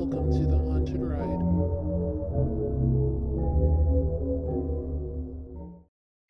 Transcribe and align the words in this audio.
Welcome 0.00 0.32
to 0.32 0.46
the 0.46 0.56
Haunted 0.56 1.02
Ride. 1.02 1.42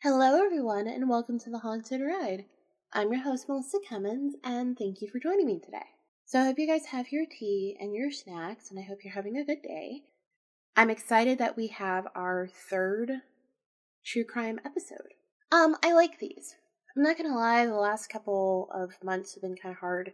Hello, 0.02 0.44
everyone, 0.44 0.88
and 0.88 1.08
welcome 1.08 1.38
to 1.38 1.50
the 1.50 1.60
Haunted 1.60 2.00
Ride. 2.00 2.46
I'm 2.92 3.12
your 3.12 3.22
host, 3.22 3.48
Melissa 3.48 3.78
Cummins, 3.88 4.34
and 4.42 4.76
thank 4.76 5.00
you 5.00 5.08
for 5.08 5.20
joining 5.20 5.46
me 5.46 5.60
today. 5.60 5.86
So, 6.26 6.40
I 6.40 6.46
hope 6.46 6.58
you 6.58 6.66
guys 6.66 6.86
have 6.86 7.12
your 7.12 7.26
tea 7.30 7.76
and 7.78 7.94
your 7.94 8.10
snacks, 8.10 8.72
and 8.72 8.80
I 8.80 8.82
hope 8.82 9.04
you're 9.04 9.14
having 9.14 9.36
a 9.36 9.44
good 9.44 9.62
day. 9.62 10.02
I'm 10.74 10.90
excited 10.90 11.38
that 11.38 11.56
we 11.56 11.68
have 11.68 12.08
our 12.16 12.48
third 12.48 13.12
true 14.04 14.24
crime 14.24 14.58
episode. 14.64 15.14
Um, 15.52 15.76
I 15.84 15.92
like 15.92 16.18
these. 16.18 16.56
I'm 16.96 17.04
not 17.04 17.16
gonna 17.16 17.36
lie, 17.36 17.64
the 17.66 17.74
last 17.74 18.08
couple 18.08 18.68
of 18.74 18.94
months 19.04 19.34
have 19.34 19.42
been 19.42 19.54
kind 19.54 19.72
of 19.72 19.78
hard. 19.78 20.12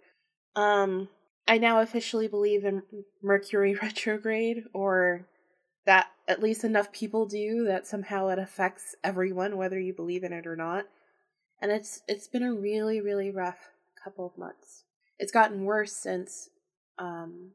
Um, 0.55 1.09
I 1.49 1.59
now 1.59 1.81
officially 1.81 2.29
believe 2.29 2.65
in 2.65 2.83
Mercury 3.23 3.75
retrograde, 3.83 4.65
or 4.73 5.27
that 5.85 6.09
at 6.29 6.43
least 6.43 6.65
enough 6.65 6.93
people 6.93 7.27
do 7.27 7.65
that 7.65 7.87
somehow 7.87 8.29
it 8.29 8.39
affects 8.39 8.97
everyone, 9.05 9.57
whether 9.57 9.79
you 9.79 9.95
believe 9.95 10.25
in 10.25 10.33
it 10.33 10.47
or 10.47 10.57
not. 10.57 10.87
And 11.61 11.71
it's 11.71 12.03
it's 12.09 12.29
been 12.29 12.43
a 12.43 12.53
really 12.53 13.01
really 13.01 13.31
rough 13.31 13.71
couple 14.03 14.27
of 14.27 14.39
months. 14.39 14.85
It's 15.19 15.33
gotten 15.33 15.65
worse 15.65 15.93
since 15.93 16.51
um, 16.99 17.53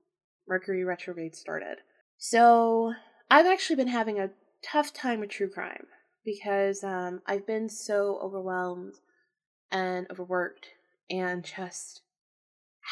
Mercury 0.48 0.84
retrograde 0.84 1.35
started. 1.35 1.77
So 2.17 2.93
I've 3.29 3.45
actually 3.45 3.76
been 3.77 3.87
having 3.87 4.20
a 4.20 4.31
tough 4.63 4.93
time 4.93 5.20
with 5.20 5.29
true 5.29 5.49
crime 5.49 5.85
because 6.26 6.84
um, 6.84 7.21
I've 7.26 7.48
been 7.48 7.70
so 7.70 8.20
overwhelmed 8.21 8.95
and 9.71 10.07
overworked 10.12 10.67
and 11.09 11.43
just 11.43 12.01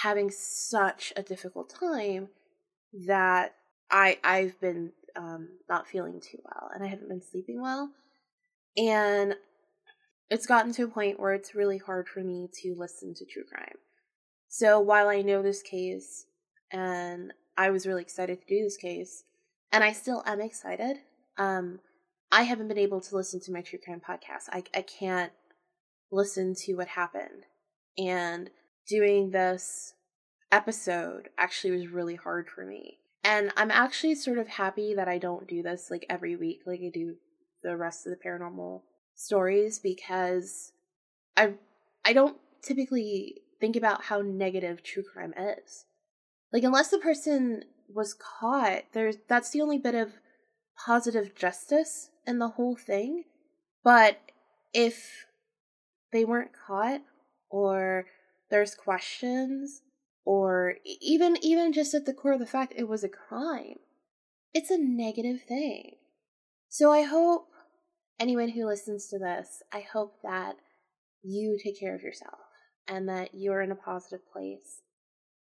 having 0.01 0.31
such 0.31 1.11
a 1.15 1.23
difficult 1.23 1.69
time 1.69 2.29
that 3.07 3.55
I 3.91 4.17
I've 4.23 4.59
been 4.59 4.91
um, 5.15 5.49
not 5.67 5.87
feeling 5.87 6.21
too 6.21 6.37
well 6.43 6.69
and 6.73 6.83
I 6.83 6.87
haven't 6.87 7.09
been 7.09 7.21
sleeping 7.21 7.61
well 7.61 7.91
and 8.77 9.35
it's 10.29 10.45
gotten 10.45 10.71
to 10.73 10.83
a 10.83 10.87
point 10.87 11.19
where 11.19 11.33
it's 11.33 11.55
really 11.55 11.77
hard 11.77 12.07
for 12.07 12.21
me 12.21 12.49
to 12.61 12.75
listen 12.77 13.13
to 13.15 13.25
true 13.25 13.43
crime. 13.43 13.77
So 14.47 14.79
while 14.79 15.09
I 15.09 15.21
know 15.21 15.41
this 15.41 15.61
case 15.61 16.25
and 16.71 17.33
I 17.57 17.71
was 17.71 17.87
really 17.87 18.03
excited 18.03 18.39
to 18.39 18.47
do 18.47 18.63
this 18.63 18.77
case 18.77 19.23
and 19.71 19.83
I 19.83 19.91
still 19.91 20.23
am 20.25 20.39
excited, 20.39 20.97
um, 21.37 21.79
I 22.31 22.43
haven't 22.43 22.67
been 22.67 22.77
able 22.77 23.01
to 23.01 23.15
listen 23.15 23.39
to 23.41 23.51
my 23.51 23.61
true 23.61 23.79
crime 23.83 24.01
podcast. 24.07 24.49
I 24.51 24.63
I 24.75 24.83
can't 24.83 25.31
listen 26.11 26.53
to 26.65 26.75
what 26.75 26.87
happened. 26.87 27.45
And 27.97 28.49
doing 28.89 29.31
this 29.31 29.93
episode 30.51 31.29
actually 31.37 31.71
was 31.71 31.87
really 31.87 32.15
hard 32.15 32.49
for 32.49 32.65
me. 32.65 32.97
And 33.23 33.51
I'm 33.55 33.71
actually 33.71 34.15
sort 34.15 34.37
of 34.37 34.47
happy 34.47 34.93
that 34.95 35.07
I 35.07 35.17
don't 35.17 35.47
do 35.47 35.61
this 35.61 35.91
like 35.91 36.05
every 36.09 36.35
week 36.35 36.61
like 36.65 36.79
I 36.79 36.89
do 36.93 37.15
the 37.63 37.75
rest 37.75 38.07
of 38.07 38.11
the 38.11 38.29
paranormal 38.29 38.81
stories 39.15 39.79
because 39.79 40.71
I 41.35 41.53
I 42.05 42.13
don't 42.13 42.37
typically 42.61 43.41
think 43.59 43.75
about 43.75 44.05
how 44.05 44.21
negative 44.21 44.83
true 44.83 45.03
crime 45.03 45.33
is. 45.37 45.85
Like 46.51 46.63
unless 46.63 46.89
the 46.89 46.97
person 46.97 47.65
was 47.93 48.13
caught, 48.15 48.83
there's 48.93 49.17
that's 49.27 49.51
the 49.51 49.61
only 49.61 49.77
bit 49.77 49.95
of 49.95 50.13
positive 50.85 51.35
justice 51.35 52.09
in 52.25 52.39
the 52.39 52.49
whole 52.49 52.75
thing. 52.75 53.25
But 53.83 54.19
if 54.73 55.25
they 56.11 56.25
weren't 56.25 56.51
caught 56.67 57.01
or 57.49 58.05
there's 58.49 58.75
questions 58.75 59.81
or 60.25 60.75
even 61.01 61.37
even 61.41 61.73
just 61.73 61.93
at 61.93 62.05
the 62.05 62.13
core 62.13 62.33
of 62.33 62.39
the 62.39 62.45
fact 62.45 62.73
it 62.75 62.87
was 62.87 63.03
a 63.03 63.09
crime. 63.09 63.77
It's 64.53 64.71
a 64.71 64.77
negative 64.77 65.41
thing. 65.47 65.95
So 66.69 66.91
i 66.91 67.03
hope 67.03 67.47
anyone 68.19 68.49
who 68.49 68.67
listens 68.67 69.07
to 69.07 69.17
this 69.17 69.63
i 69.73 69.79
hope 69.79 70.17
that 70.23 70.55
you 71.23 71.57
take 71.63 71.79
care 71.79 71.95
of 71.95 72.01
yourself 72.01 72.39
and 72.87 73.07
that 73.07 73.29
you're 73.33 73.61
in 73.61 73.71
a 73.71 73.75
positive 73.75 74.21
place. 74.31 74.81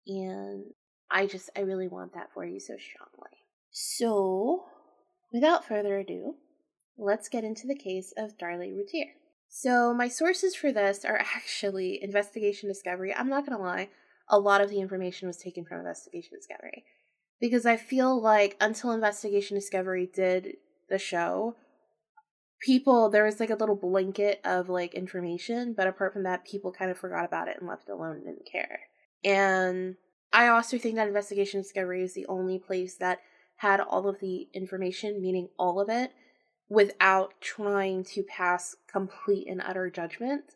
And 0.08 0.66
i 1.09 1.28
just 1.28 1.50
i 1.56 1.62
really 1.62 1.88
want 1.88 2.14
that 2.14 2.30
for 2.34 2.46
you 2.46 2.59
so 2.59 2.76
strongly. 2.78 3.38
So 3.72 4.66
without 5.31 5.66
further 5.66 5.97
ado 6.00 6.36
let's 6.97 7.30
get 7.30 7.44
into 7.44 7.68
the 7.68 7.76
case 7.76 8.14
of 8.18 8.38
darlie 8.38 8.76
routier 8.76 9.14
so, 9.54 9.94
my 9.94 10.08
sources 10.08 10.56
for 10.56 10.72
this 10.72 11.04
are 11.04 11.20
actually 11.36 12.02
Investigation 12.02 12.70
Discovery. 12.70 13.14
I'm 13.14 13.28
not 13.28 13.46
going 13.46 13.58
to 13.58 13.64
lie, 13.64 13.90
a 14.30 14.40
lot 14.40 14.62
of 14.62 14.70
the 14.70 14.80
information 14.80 15.28
was 15.28 15.38
taken 15.38 15.66
from 15.66 15.80
Investigation 15.80 16.38
Discovery. 16.38 16.86
Because 17.42 17.66
I 17.66 17.76
feel 17.76 18.20
like 18.20 18.56
until 18.62 18.92
Investigation 18.92 19.56
Discovery 19.56 20.10
did 20.12 20.56
the 20.90 20.98
show, 20.98 21.58
people, 22.62 23.10
there 23.10 23.26
was 23.26 23.42
like 23.42 23.50
a 23.50 23.56
little 23.56 23.76
blanket 23.76 24.40
of 24.46 24.70
like 24.70 24.94
information, 24.94 25.74
but 25.76 25.88
apart 25.88 26.14
from 26.14 26.24
that, 26.24 26.46
people 26.46 26.72
kind 26.72 26.90
of 26.90 26.98
forgot 26.98 27.26
about 27.26 27.50
it 27.50 27.58
and 27.60 27.68
left 27.68 27.90
it 27.90 27.92
alone 27.92 28.18
and 28.18 28.26
didn't 28.26 28.50
care. 28.50 28.80
And 29.22 29.98
I 30.32 30.48
also 30.48 30.78
think 30.78 30.96
that 30.96 31.10
Investigation 31.10 31.62
Discovery 31.62 32.04
is 32.04 32.14
the 32.14 32.28
only 32.28 32.58
place 32.58 32.96
that 32.98 33.20
had 33.58 33.82
all 33.82 34.08
of 34.08 34.22
the 34.22 34.48
information, 34.54 35.22
meaning 35.22 35.50
all 35.60 35.82
of 35.82 35.90
it, 35.90 36.14
without 36.72 37.34
trying 37.42 38.02
to 38.02 38.24
pass 38.24 38.78
complete 38.90 39.46
and 39.46 39.62
utter 39.62 39.90
judgment. 39.90 40.56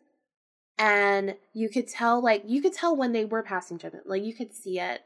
And 0.78 1.36
you 1.52 1.68
could 1.68 1.86
tell, 1.86 2.22
like, 2.22 2.42
you 2.46 2.62
could 2.62 2.72
tell 2.72 2.96
when 2.96 3.12
they 3.12 3.26
were 3.26 3.42
passing 3.42 3.76
judgment, 3.76 4.08
like, 4.08 4.24
you 4.24 4.32
could 4.32 4.54
see 4.54 4.80
it. 4.80 5.02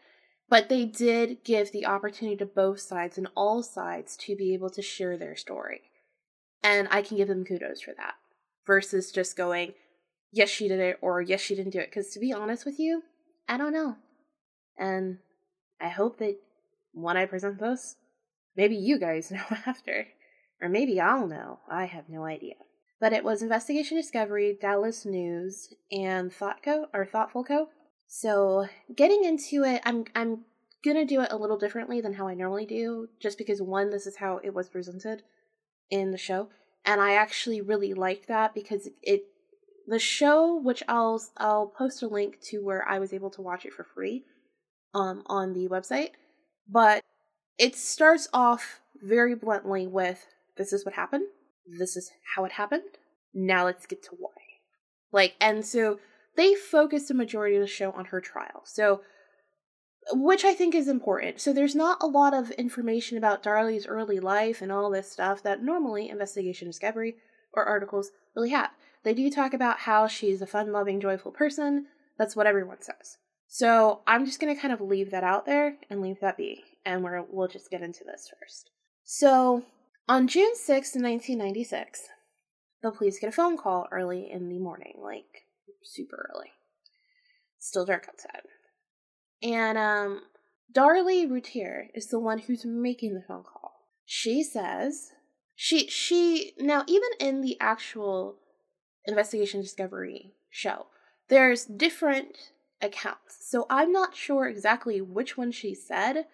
But 0.48 0.69
they 0.69 0.84
did 0.84 1.43
give 1.43 1.72
the 1.72 1.84
opportunity 1.84 2.37
to 2.37 2.47
both 2.47 2.78
sides 2.78 3.19
and 3.19 3.26
all 3.34 3.65
sides 3.65 4.16
to 4.19 4.37
be 4.37 4.54
able 4.54 4.71
to 4.71 4.82
share 4.82 5.16
their 5.16 5.34
story. 5.34 5.81
And 6.62 6.87
I 6.93 7.03
can 7.03 7.16
give 7.16 7.27
them 7.27 7.44
kudos 7.44 7.81
for 7.81 7.92
that 7.97 8.15
versus 8.65 9.10
just 9.10 9.37
going, 9.37 9.75
yes, 10.31 10.48
she 10.48 10.69
did 10.69 10.78
it 10.78 10.98
or 11.00 11.21
yes, 11.21 11.41
she 11.41 11.56
didn't 11.56 11.72
do 11.72 11.81
it. 11.81 11.91
Because 11.91 12.10
to 12.10 12.21
be 12.21 12.32
honest 12.32 12.65
with 12.65 12.78
you, 12.78 13.03
I 13.48 13.56
don't 13.56 13.72
know. 13.72 13.97
And 14.78 15.19
I 15.81 15.88
hope 15.88 16.19
that 16.19 16.37
when 16.92 17.16
I 17.16 17.27
present 17.27 17.59
this, 17.59 17.97
maybe 18.56 18.77
you 18.77 18.98
guys 19.00 19.31
know 19.32 19.42
after. 19.66 20.06
Or 20.62 20.69
maybe 20.69 21.00
I'll 21.00 21.26
know. 21.26 21.60
I 21.71 21.87
have 21.87 22.09
no 22.09 22.25
idea. 22.25 22.54
But 23.00 23.12
it 23.15 23.25
was 23.25 23.43
Investigation 23.43 23.97
Discovery, 23.97 24.59
Dallas 24.60 25.06
News, 25.06 25.72
and 25.91 26.31
ThoughtCo 26.31 26.87
or 26.93 27.06
Thoughtful 27.06 27.44
Co. 27.44 27.69
So 28.06 28.66
getting 28.94 29.25
into 29.25 29.65
it, 29.65 29.81
I'm 29.84 30.04
I'm 30.15 30.44
gonna 30.84 31.06
do 31.06 31.22
it 31.22 31.32
a 31.32 31.37
little 31.37 31.59
differently 31.59 32.00
than 32.00 32.15
how 32.15 32.28
I 32.28 32.34
normally 32.34 32.66
do, 32.66 33.09
just 33.21 33.38
because 33.38 33.62
one, 33.62 33.91
this 33.91 34.06
is 34.06 34.16
how 34.16 34.38
it 34.43 34.53
was 34.53 34.69
presented 34.69 35.22
in 35.91 36.10
the 36.10 36.19
show, 36.19 36.48
and 36.84 37.00
I 37.00 37.15
actually 37.15 37.60
really 37.60 37.94
liked 37.94 38.28
that 38.28 38.54
because 38.54 38.88
it 39.03 39.22
the 39.87 39.98
show, 39.98 40.54
which 40.56 40.82
I'll 40.88 41.22
I'll 41.37 41.66
post 41.69 42.03
a 42.03 42.09
link 42.09 42.41
to 42.50 42.59
where 42.59 42.87
I 42.87 42.98
was 42.98 43.12
able 43.12 43.31
to 43.31 43.42
watch 43.42 43.65
it 43.65 43.72
for 43.72 43.84
free, 43.84 44.25
um, 44.92 45.22
on 45.27 45.53
the 45.53 45.69
website, 45.69 46.10
but 46.69 47.03
it 47.59 47.77
starts 47.77 48.28
off 48.32 48.81
very 49.03 49.34
bluntly 49.34 49.87
with 49.87 50.27
this 50.56 50.72
is 50.72 50.84
what 50.84 50.94
happened. 50.94 51.25
This 51.66 51.97
is 51.97 52.11
how 52.34 52.44
it 52.44 52.53
happened. 52.53 52.83
Now 53.33 53.65
let's 53.65 53.87
get 53.87 54.03
to 54.05 54.16
why. 54.19 54.31
Like, 55.12 55.34
and 55.41 55.65
so 55.65 55.99
they 56.37 56.55
focus 56.55 57.09
the 57.09 57.15
majority 57.15 57.56
of 57.56 57.62
the 57.62 57.66
show 57.66 57.93
on 57.93 58.06
her 58.06 58.21
trial. 58.21 58.62
So, 58.65 59.03
which 60.12 60.44
I 60.44 60.55
think 60.55 60.75
is 60.75 60.89
important. 60.89 61.41
So, 61.41 61.53
there's 61.53 61.75
not 61.75 62.03
a 62.03 62.06
lot 62.06 62.34
of 62.34 62.50
information 62.53 63.19
about 63.19 63.43
Darlie's 63.43 63.87
early 63.87 64.21
life 64.21 64.62
and 64.62 64.72
all 64.72 64.91
this 64.91 65.10
stuff 65.10 65.43
that 65.43 65.62
normally 65.62 66.09
Investigation 66.09 66.69
Discovery 66.69 67.16
or 67.53 67.65
articles 67.65 68.10
really 68.34 68.50
have. 68.50 68.71
They 69.03 69.15
do 69.15 69.31
talk 69.31 69.55
about 69.55 69.81
how 69.81 70.06
she's 70.06 70.43
a 70.43 70.47
fun 70.47 70.72
loving, 70.72 71.00
joyful 71.00 71.33
person. 71.33 71.87
That's 72.19 72.37
what 72.37 72.47
everyone 72.47 72.83
says. 72.83 73.19
So, 73.49 74.00
I'm 74.06 74.25
just 74.25 74.41
going 74.41 74.55
to 74.55 74.60
kind 74.60 74.72
of 74.72 74.81
leave 74.81 75.10
that 75.10 75.25
out 75.25 75.47
there 75.47 75.77
and 75.89 76.01
leave 76.01 76.21
that 76.21 76.36
be. 76.36 76.65
And 76.86 77.03
we're, 77.03 77.22
we'll 77.28 77.48
just 77.48 77.71
get 77.71 77.83
into 77.83 78.04
this 78.04 78.30
first. 78.41 78.71
So, 79.04 79.65
on 80.08 80.26
June 80.26 80.54
6, 80.54 80.68
1996, 80.94 82.08
the 82.82 82.91
police 82.91 83.18
get 83.18 83.28
a 83.28 83.32
phone 83.32 83.56
call 83.56 83.86
early 83.92 84.30
in 84.30 84.48
the 84.48 84.58
morning, 84.58 84.94
like 85.02 85.47
super 85.82 86.30
early. 86.34 86.50
Still 87.58 87.84
dark 87.84 88.06
outside. 88.08 88.42
And 89.42 89.78
um 89.78 90.22
Darlie 90.72 91.28
Routier 91.28 91.88
is 91.94 92.08
the 92.08 92.18
one 92.18 92.38
who's 92.38 92.64
making 92.64 93.14
the 93.14 93.22
phone 93.26 93.42
call. 93.42 93.72
She 94.04 94.42
says 94.42 95.10
she 95.54 95.88
she 95.88 96.52
now 96.58 96.84
even 96.86 97.10
in 97.18 97.41
the 97.41 97.56
actual 97.60 98.36
investigation 99.06 99.60
discovery 99.60 100.32
show, 100.48 100.86
there's 101.28 101.64
different 101.64 102.52
accounts. 102.80 103.38
So 103.41 103.66
I'm 103.68 103.92
not 103.92 104.16
sure 104.16 104.47
exactly 104.47 105.00
which 105.00 105.36
one 105.36 105.52
she 105.52 105.74
said, 105.74 106.26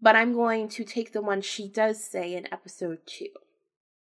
but 0.00 0.16
I'm 0.16 0.32
going 0.32 0.68
to 0.70 0.84
take 0.84 1.12
the 1.12 1.22
one 1.22 1.40
she 1.40 1.68
does 1.68 2.02
say 2.02 2.34
in 2.34 2.52
episode 2.52 2.98
two, 3.06 3.30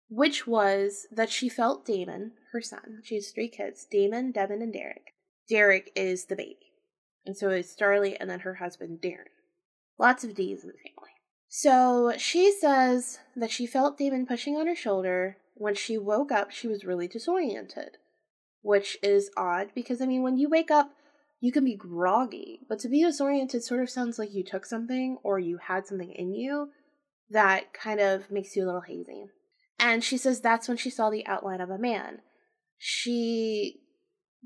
which 0.09 0.47
was 0.47 1.07
that 1.11 1.29
she 1.29 1.49
felt 1.49 1.85
Damon, 1.85 2.33
her 2.51 2.61
son, 2.61 3.01
she 3.03 3.15
has 3.15 3.29
three 3.29 3.49
kids 3.49 3.85
Damon, 3.89 4.31
Devin, 4.31 4.61
and 4.61 4.73
Derek. 4.73 5.13
Derek 5.49 5.91
is 5.95 6.25
the 6.25 6.35
baby. 6.35 6.73
And 7.25 7.37
so 7.37 7.49
it's 7.49 7.75
Darlie 7.75 8.17
and 8.19 8.29
then 8.29 8.41
her 8.41 8.55
husband, 8.55 9.01
Darren. 9.01 9.31
Lots 9.97 10.23
of 10.23 10.35
D's 10.35 10.63
in 10.63 10.69
the 10.69 10.73
family. 10.73 11.11
So 11.47 12.13
she 12.17 12.51
says 12.51 13.19
that 13.35 13.51
she 13.51 13.67
felt 13.67 13.97
Damon 13.97 14.25
pushing 14.25 14.55
on 14.55 14.67
her 14.67 14.75
shoulder. 14.75 15.37
When 15.55 15.75
she 15.75 15.97
woke 15.97 16.31
up, 16.31 16.51
she 16.51 16.67
was 16.67 16.83
really 16.83 17.07
disoriented, 17.07 17.97
which 18.61 18.97
is 19.03 19.29
odd 19.37 19.69
because, 19.75 20.01
I 20.01 20.07
mean, 20.07 20.23
when 20.23 20.37
you 20.37 20.49
wake 20.49 20.71
up, 20.71 20.93
you 21.43 21.51
can 21.51 21.65
be 21.65 21.75
groggy, 21.75 22.61
but 22.69 22.79
to 22.79 22.87
be 22.87 23.03
disoriented 23.03 23.61
sort 23.61 23.81
of 23.81 23.89
sounds 23.89 24.17
like 24.17 24.33
you 24.33 24.45
took 24.45 24.65
something 24.65 25.17
or 25.23 25.37
you 25.37 25.57
had 25.57 25.85
something 25.85 26.13
in 26.13 26.33
you 26.33 26.69
that 27.29 27.73
kind 27.73 27.99
of 27.99 28.31
makes 28.31 28.55
you 28.55 28.63
a 28.63 28.65
little 28.65 28.79
hazy. 28.79 29.25
And 29.77 30.05
she 30.05 30.15
says 30.15 30.39
that's 30.39 30.69
when 30.69 30.77
she 30.77 30.89
saw 30.89 31.09
the 31.09 31.27
outline 31.27 31.59
of 31.59 31.69
a 31.69 31.77
man. 31.77 32.19
She 32.77 33.81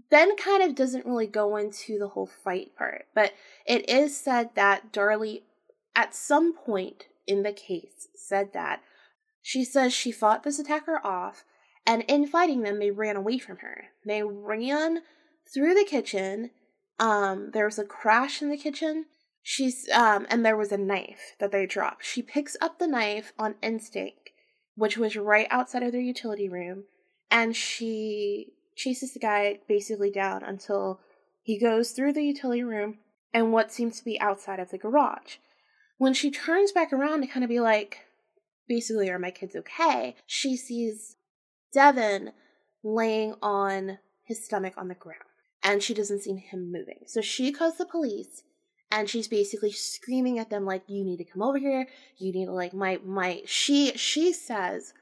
then 0.09 0.35
kind 0.38 0.63
of 0.63 0.73
doesn't 0.73 1.05
really 1.05 1.27
go 1.27 1.55
into 1.55 1.99
the 1.99 2.07
whole 2.07 2.25
fight 2.25 2.75
part, 2.75 3.05
but 3.13 3.31
it 3.67 3.88
is 3.88 4.17
said 4.17 4.55
that 4.55 4.91
Darlie, 4.91 5.44
at 5.95 6.15
some 6.15 6.51
point 6.51 7.05
in 7.27 7.44
the 7.44 7.53
case, 7.53 8.07
said 8.15 8.53
that 8.53 8.81
she 9.44 9.63
says 9.63 9.94
she 9.94 10.11
fought 10.11 10.41
this 10.41 10.57
attacker 10.57 10.99
off, 11.03 11.44
and 11.85 12.03
in 12.07 12.25
fighting 12.25 12.63
them, 12.63 12.79
they 12.79 12.89
ran 12.89 13.15
away 13.15 13.38
from 13.38 13.57
her. 13.57 13.89
They 14.03 14.23
ran 14.23 15.03
through 15.53 15.75
the 15.75 15.85
kitchen. 15.88 16.49
Um, 16.99 17.51
there 17.53 17.65
was 17.65 17.79
a 17.79 17.85
crash 17.85 18.41
in 18.41 18.49
the 18.49 18.57
kitchen. 18.57 19.05
She's 19.44 19.88
um, 19.89 20.27
and 20.29 20.45
there 20.45 20.57
was 20.57 20.71
a 20.71 20.77
knife 20.77 21.35
that 21.39 21.51
they 21.51 21.65
dropped. 21.65 22.05
She 22.05 22.21
picks 22.21 22.57
up 22.59 22.79
the 22.79 22.88
knife 22.88 23.33
on 23.39 23.55
instinct, 23.61 24.31
which 24.75 24.97
was 24.97 25.15
right 25.15 25.47
outside 25.49 25.83
of 25.83 25.91
their 25.91 26.01
utility 26.01 26.49
room, 26.49 26.83
and 27.31 27.55
she 27.55 28.53
chases 28.75 29.13
the 29.13 29.19
guy 29.19 29.59
basically 29.67 30.11
down 30.11 30.44
until 30.44 30.99
he 31.41 31.59
goes 31.59 31.91
through 31.91 32.13
the 32.13 32.23
utility 32.23 32.63
room 32.63 32.97
and 33.33 33.53
what 33.53 33.71
seems 33.71 33.97
to 33.97 34.05
be 34.05 34.19
outside 34.19 34.59
of 34.59 34.69
the 34.69 34.77
garage. 34.77 35.38
When 35.97 36.13
she 36.13 36.29
turns 36.29 36.71
back 36.71 36.91
around 36.91 37.21
to 37.21 37.27
kind 37.27 37.44
of 37.44 37.49
be 37.49 37.59
like, 37.59 38.05
basically, 38.67 39.09
are 39.09 39.17
my 39.17 39.31
kids 39.31 39.55
okay? 39.55 40.15
She 40.25 40.57
sees 40.57 41.15
Devin 41.73 42.31
laying 42.83 43.35
on 43.41 43.99
his 44.23 44.44
stomach 44.44 44.73
on 44.77 44.89
the 44.89 44.95
ground 44.95 45.26
and 45.68 45.84
she 45.84 45.94
doesn't 45.94 46.22
see 46.22 46.34
him 46.36 46.72
moving. 46.72 47.02
So 47.06 47.22
she 47.22 47.52
calls 47.52 47.78
the 47.78 47.86
police 47.86 48.44
and 48.90 49.10
she's 49.10 49.28
basically 49.28 49.72
screaming 49.72 50.40
at 50.40 50.50
them 50.50 50.66
like 50.66 50.84
you 50.88 51.04
need 51.04 51.18
to 51.18 51.25
come 51.25 51.42
over 51.42 51.58
here 51.58 51.88
you 52.18 52.31
need 52.31 52.46
to 52.46 52.54
like 52.54 52.74
my 52.74 52.98
my 53.04 53.42
she 53.46 53.92
she 53.98 54.31
says 54.31 54.94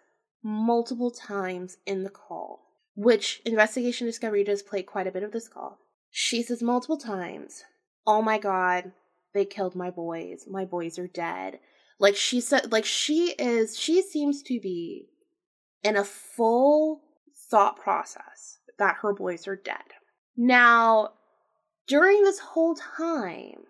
multiple 0.44 1.12
times 1.12 1.78
in 1.86 2.02
the 2.02 2.10
call 2.10 2.66
which 2.96 3.42
investigation 3.46 4.08
discovery 4.08 4.44
does 4.44 4.64
play 4.64 4.82
quite 4.82 5.08
a 5.08 5.12
bit 5.12 5.24
of 5.24 5.32
this 5.32 5.48
call. 5.48 5.80
She 6.10 6.42
says 6.42 6.64
multiple 6.64 6.98
times, 6.98 7.64
"Oh 8.08 8.22
my 8.22 8.38
god, 8.38 8.94
they 9.34 9.46
killed 9.46 9.76
my 9.76 9.92
boys. 9.92 10.48
My 10.50 10.66
boys 10.66 10.98
are 10.98 11.08
dead." 11.08 11.60
Like 12.00 12.16
she 12.16 12.42
said 12.42 12.72
like 12.72 12.86
she 12.86 13.34
is 13.38 13.78
she 13.78 14.02
seems 14.02 14.42
to 14.44 14.60
be 14.60 15.10
in 15.84 15.96
a 15.98 16.04
full 16.04 17.04
thought 17.50 17.78
process 17.78 18.60
that 18.80 18.98
her 19.02 19.14
boys 19.14 19.48
are 19.48 19.56
dead. 19.56 19.94
Now, 20.38 21.14
during 21.88 22.24
this 22.24 22.40
whole 22.40 22.76
time, 22.76 23.64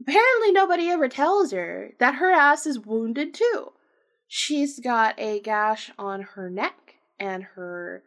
apparently 0.00 0.52
nobody 0.52 0.88
ever 0.88 1.08
tells 1.08 1.52
her 1.52 1.92
that 1.98 2.16
her 2.16 2.30
ass 2.30 2.66
is 2.66 2.78
wounded 2.78 3.34
too. 3.34 3.72
She's 4.26 4.80
got 4.80 5.18
a 5.18 5.40
gash 5.40 5.90
on 5.98 6.22
her 6.22 6.50
neck 6.50 6.94
and 7.18 7.42
her 7.54 8.02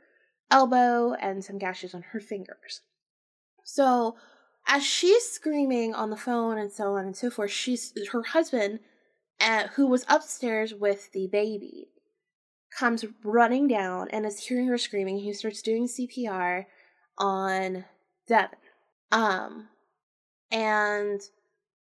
elbow 0.49 1.13
and 1.13 1.43
some 1.43 1.57
gashes 1.57 1.93
on 1.93 2.01
her 2.11 2.19
fingers. 2.19 2.81
So, 3.63 4.15
as 4.67 4.85
she's 4.85 5.29
screaming 5.29 5.93
on 5.93 6.09
the 6.09 6.17
phone 6.17 6.57
and 6.57 6.71
so 6.71 6.95
on 6.95 7.05
and 7.05 7.15
so 7.15 7.29
forth, 7.29 7.51
she's 7.51 7.93
her 8.11 8.23
husband, 8.23 8.79
uh, 9.39 9.67
who 9.75 9.87
was 9.87 10.05
upstairs 10.07 10.73
with 10.73 11.11
the 11.11 11.27
baby, 11.27 11.89
comes 12.77 13.05
running 13.23 13.67
down 13.67 14.07
and 14.11 14.25
is 14.25 14.45
hearing 14.45 14.67
her 14.67 14.77
screaming. 14.77 15.19
He 15.19 15.33
starts 15.33 15.61
doing 15.61 15.87
CPR 15.87 16.65
on 17.17 17.85
Devin. 18.27 18.57
Um, 19.11 19.69
and 20.51 21.21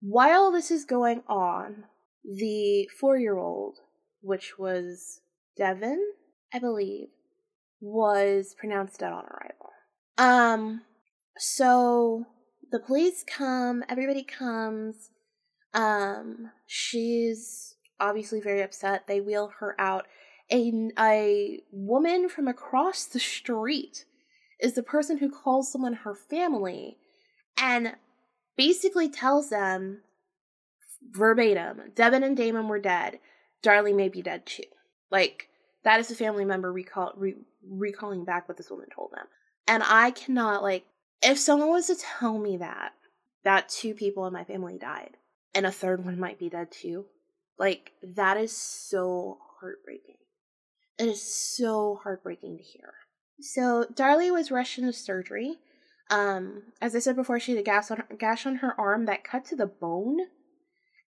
while 0.01 0.51
this 0.51 0.71
is 0.71 0.85
going 0.85 1.23
on, 1.27 1.85
the 2.23 2.87
four 2.99 3.17
year 3.17 3.37
old, 3.37 3.77
which 4.21 4.57
was 4.57 5.21
Devin, 5.57 6.01
I 6.53 6.59
believe, 6.59 7.07
was 7.79 8.55
pronounced 8.57 8.99
dead 8.99 9.13
on 9.13 9.25
arrival. 9.25 9.71
Um, 10.17 10.81
so 11.37 12.25
the 12.71 12.79
police 12.79 13.23
come, 13.27 13.83
everybody 13.89 14.23
comes. 14.23 15.09
Um, 15.73 16.51
she's 16.65 17.75
obviously 17.99 18.41
very 18.41 18.61
upset. 18.61 19.07
They 19.07 19.21
wheel 19.21 19.51
her 19.59 19.75
out. 19.79 20.05
A, 20.51 20.71
a 20.99 21.59
woman 21.71 22.29
from 22.29 22.47
across 22.47 23.05
the 23.05 23.19
street 23.19 24.05
is 24.59 24.73
the 24.73 24.83
person 24.83 25.17
who 25.17 25.29
calls 25.29 25.71
someone 25.71 25.93
her 25.93 26.15
family 26.15 26.97
and 27.57 27.95
basically 28.57 29.09
tells 29.09 29.49
them 29.49 30.01
verbatim 31.11 31.81
Devin 31.93 32.23
and 32.23 32.35
Damon 32.37 32.67
were 32.67 32.79
dead. 32.79 33.19
Darlie 33.63 33.95
may 33.95 34.09
be 34.09 34.21
dead 34.21 34.45
too. 34.45 34.63
Like, 35.11 35.49
that 35.83 35.99
is 35.99 36.11
a 36.11 36.15
family 36.15 36.45
member 36.45 36.71
recall, 36.71 37.13
re- 37.15 37.35
recalling 37.67 38.25
back 38.25 38.47
what 38.47 38.57
this 38.57 38.69
woman 38.69 38.87
told 38.93 39.11
them. 39.11 39.25
And 39.67 39.83
I 39.85 40.11
cannot, 40.11 40.63
like, 40.63 40.85
if 41.21 41.39
someone 41.39 41.69
was 41.69 41.87
to 41.87 41.95
tell 41.95 42.37
me 42.37 42.57
that, 42.57 42.93
that 43.43 43.69
two 43.69 43.93
people 43.93 44.25
in 44.27 44.33
my 44.33 44.43
family 44.43 44.77
died 44.77 45.17
and 45.53 45.65
a 45.65 45.71
third 45.71 46.03
one 46.03 46.19
might 46.19 46.39
be 46.39 46.49
dead 46.49 46.71
too, 46.71 47.05
like, 47.57 47.91
that 48.03 48.37
is 48.37 48.55
so 48.55 49.37
heartbreaking. 49.59 50.17
It 50.97 51.07
is 51.07 51.21
so 51.21 51.99
heartbreaking 52.03 52.57
to 52.57 52.63
hear. 52.63 52.93
So, 53.39 53.85
Darlie 53.93 54.31
was 54.31 54.51
rushed 54.51 54.77
into 54.77 54.93
surgery. 54.93 55.57
Um, 56.09 56.63
as 56.81 56.95
I 56.95 56.99
said 56.99 57.15
before, 57.15 57.39
she 57.39 57.51
had 57.51 57.59
a 57.59 57.63
gash 57.63 57.91
on 57.91 57.97
her, 57.97 58.15
gash 58.17 58.45
on 58.45 58.57
her 58.57 58.79
arm 58.79 59.05
that 59.05 59.23
cut 59.23 59.45
to 59.45 59.55
the 59.55 59.65
bone. 59.65 60.19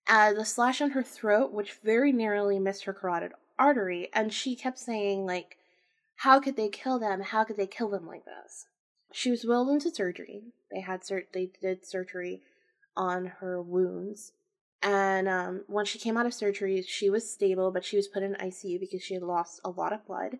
Uh, 0.08 0.32
the 0.32 0.44
slash 0.44 0.80
on 0.80 0.90
her 0.90 1.02
throat, 1.02 1.52
which 1.52 1.78
very 1.84 2.12
narrowly 2.12 2.58
missed 2.58 2.84
her 2.84 2.94
carotid 2.94 3.32
artery, 3.58 4.08
and 4.14 4.32
she 4.32 4.56
kept 4.56 4.78
saying, 4.78 5.26
like, 5.26 5.56
how 6.16 6.40
could 6.40 6.56
they 6.56 6.68
kill 6.68 6.98
them? 6.98 7.20
How 7.20 7.44
could 7.44 7.56
they 7.56 7.66
kill 7.66 7.90
them 7.90 8.06
like 8.06 8.24
this? 8.24 8.66
She 9.12 9.30
was 9.30 9.44
wheeled 9.44 9.68
into 9.68 9.94
surgery. 9.94 10.42
They 10.72 10.80
had 10.80 11.04
sur- 11.04 11.28
they 11.32 11.50
did 11.60 11.86
surgery 11.86 12.42
on 12.96 13.26
her 13.40 13.62
wounds. 13.62 14.32
And 14.82 15.28
um, 15.28 15.64
when 15.66 15.84
she 15.84 15.98
came 15.98 16.16
out 16.16 16.26
of 16.26 16.34
surgery, 16.34 16.82
she 16.86 17.10
was 17.10 17.30
stable, 17.30 17.70
but 17.70 17.84
she 17.84 17.96
was 17.96 18.08
put 18.08 18.22
in 18.22 18.34
ICU 18.34 18.80
because 18.80 19.02
she 19.02 19.14
had 19.14 19.22
lost 19.22 19.60
a 19.64 19.70
lot 19.70 19.92
of 19.92 20.06
blood. 20.06 20.38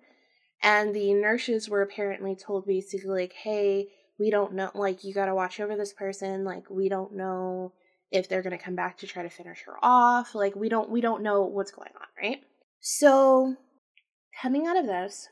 And 0.62 0.94
the 0.94 1.14
nurses 1.14 1.68
were 1.68 1.82
apparently 1.82 2.34
told 2.34 2.66
basically, 2.66 3.08
like, 3.08 3.32
hey, 3.32 3.88
we 4.18 4.30
don't 4.30 4.54
know, 4.54 4.70
like, 4.74 5.04
you 5.04 5.14
gotta 5.14 5.34
watch 5.34 5.60
over 5.60 5.76
this 5.76 5.92
person. 5.92 6.44
Like, 6.44 6.68
we 6.68 6.88
don't 6.88 7.14
know 7.14 7.72
if 8.10 8.28
they're 8.28 8.42
gonna 8.42 8.58
come 8.58 8.74
back 8.74 8.98
to 8.98 9.06
try 9.06 9.22
to 9.22 9.30
finish 9.30 9.62
her 9.66 9.76
off. 9.82 10.34
Like, 10.34 10.56
we 10.56 10.68
don't, 10.68 10.90
we 10.90 11.00
don't 11.00 11.22
know 11.22 11.42
what's 11.42 11.70
going 11.70 11.92
on, 11.94 12.06
right? 12.20 12.40
So, 12.80 13.56
coming 14.40 14.66
out 14.66 14.76
of 14.76 14.86
this, 14.86 15.28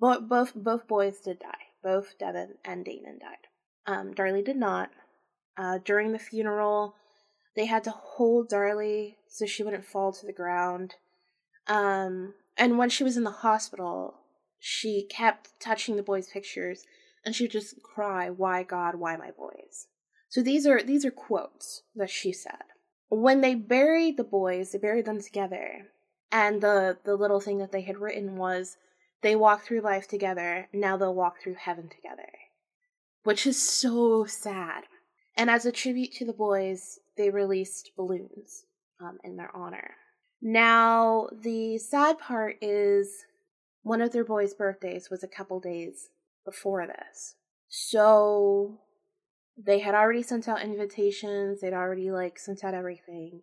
both 0.00 0.28
both 0.28 0.54
both 0.54 0.86
boys 0.86 1.20
did 1.20 1.38
die. 1.38 1.48
Both 1.82 2.18
Devin 2.18 2.54
and 2.64 2.84
Damon 2.84 3.18
died. 3.20 3.46
Um, 3.86 4.14
Darlie 4.14 4.44
did 4.44 4.56
not. 4.56 4.90
Uh, 5.56 5.78
during 5.84 6.12
the 6.12 6.18
funeral, 6.18 6.94
they 7.56 7.66
had 7.66 7.84
to 7.84 7.90
hold 7.90 8.50
Darlie 8.50 9.16
so 9.28 9.46
she 9.46 9.62
wouldn't 9.62 9.84
fall 9.84 10.12
to 10.12 10.26
the 10.26 10.32
ground. 10.32 10.94
Um, 11.66 12.34
and 12.56 12.78
when 12.78 12.90
she 12.90 13.04
was 13.04 13.16
in 13.16 13.24
the 13.24 13.30
hospital, 13.30 14.14
she 14.58 15.04
kept 15.04 15.58
touching 15.60 15.96
the 15.96 16.02
boys' 16.02 16.28
pictures, 16.28 16.84
and 17.24 17.34
she 17.34 17.44
would 17.44 17.52
just 17.52 17.82
cry, 17.82 18.30
"Why 18.30 18.62
God? 18.62 18.96
Why 18.96 19.16
my 19.16 19.30
boys?" 19.30 19.88
So 20.28 20.42
these 20.42 20.66
are 20.66 20.82
these 20.82 21.04
are 21.04 21.10
quotes 21.10 21.82
that 21.94 22.10
she 22.10 22.32
said. 22.32 22.64
When 23.08 23.40
they 23.40 23.54
buried 23.54 24.16
the 24.16 24.24
boys, 24.24 24.72
they 24.72 24.78
buried 24.78 25.06
them 25.06 25.20
together, 25.20 25.88
and 26.30 26.60
the 26.60 26.98
the 27.04 27.16
little 27.16 27.40
thing 27.40 27.58
that 27.58 27.72
they 27.72 27.82
had 27.82 27.98
written 27.98 28.36
was 28.36 28.76
they 29.22 29.34
walk 29.34 29.62
through 29.62 29.80
life 29.80 30.06
together, 30.06 30.68
now 30.72 30.96
they'll 30.96 31.14
walk 31.14 31.40
through 31.42 31.54
heaven 31.54 31.88
together. 31.88 32.30
Which 33.24 33.46
is 33.46 33.60
so 33.60 34.24
sad. 34.24 34.84
And 35.36 35.50
as 35.50 35.66
a 35.66 35.72
tribute 35.72 36.12
to 36.14 36.24
the 36.24 36.32
boys, 36.32 36.98
they 37.16 37.30
released 37.30 37.92
balloons 37.96 38.64
um, 39.00 39.18
in 39.24 39.36
their 39.36 39.54
honor. 39.54 39.96
Now, 40.40 41.28
the 41.32 41.78
sad 41.78 42.18
part 42.18 42.56
is 42.60 43.24
one 43.88 44.00
of 44.02 44.12
their 44.12 44.24
boys' 44.24 44.54
birthdays 44.54 45.08
was 45.10 45.22
a 45.22 45.28
couple 45.28 45.60
days 45.60 46.10
before 46.44 46.86
this. 46.86 47.34
So 47.68 48.78
they 49.56 49.80
had 49.80 49.94
already 49.94 50.22
sent 50.22 50.48
out 50.48 50.62
invitations, 50.62 51.60
they'd 51.60 51.72
already 51.72 52.10
like 52.10 52.38
sent 52.38 52.62
out 52.62 52.74
everything. 52.74 53.42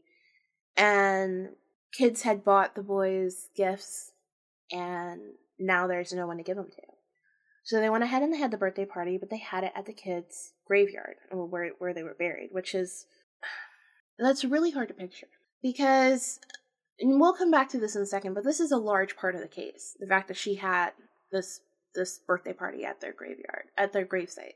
And 0.77 1.49
kids 1.91 2.21
had 2.21 2.43
bought 2.43 2.75
the 2.75 2.83
boys 2.83 3.49
gifts 3.55 4.11
and 4.71 5.21
now 5.57 5.87
there's 5.87 6.13
no 6.13 6.27
one 6.27 6.37
to 6.37 6.43
give 6.43 6.57
them 6.57 6.69
to. 6.69 6.81
So 7.63 7.79
they 7.79 7.89
went 7.89 8.03
ahead 8.03 8.21
and 8.21 8.31
they 8.31 8.37
had 8.37 8.51
the 8.51 8.57
birthday 8.57 8.85
party, 8.85 9.17
but 9.17 9.29
they 9.29 9.37
had 9.37 9.63
it 9.63 9.73
at 9.75 9.87
the 9.87 9.93
kids' 9.93 10.53
graveyard 10.67 11.15
where 11.31 11.71
where 11.79 11.93
they 11.93 12.03
were 12.03 12.15
buried, 12.17 12.49
which 12.51 12.75
is 12.75 13.07
That's 14.19 14.45
really 14.45 14.71
hard 14.71 14.89
to 14.89 14.93
picture 14.93 15.27
because 15.61 16.39
and 16.99 17.19
we'll 17.19 17.33
come 17.33 17.51
back 17.51 17.69
to 17.69 17.79
this 17.79 17.95
in 17.95 18.01
a 18.01 18.05
second, 18.05 18.33
but 18.33 18.43
this 18.43 18.59
is 18.59 18.71
a 18.71 18.77
large 18.77 19.17
part 19.17 19.35
of 19.35 19.41
the 19.41 19.47
case. 19.47 19.95
The 19.99 20.07
fact 20.07 20.27
that 20.29 20.37
she 20.37 20.55
had 20.55 20.91
this 21.31 21.61
this 21.93 22.19
birthday 22.19 22.53
party 22.53 22.83
at 22.83 22.99
their 22.99 23.13
graveyard, 23.13 23.65
at 23.77 23.93
their 23.93 24.05
gravesite. 24.05 24.55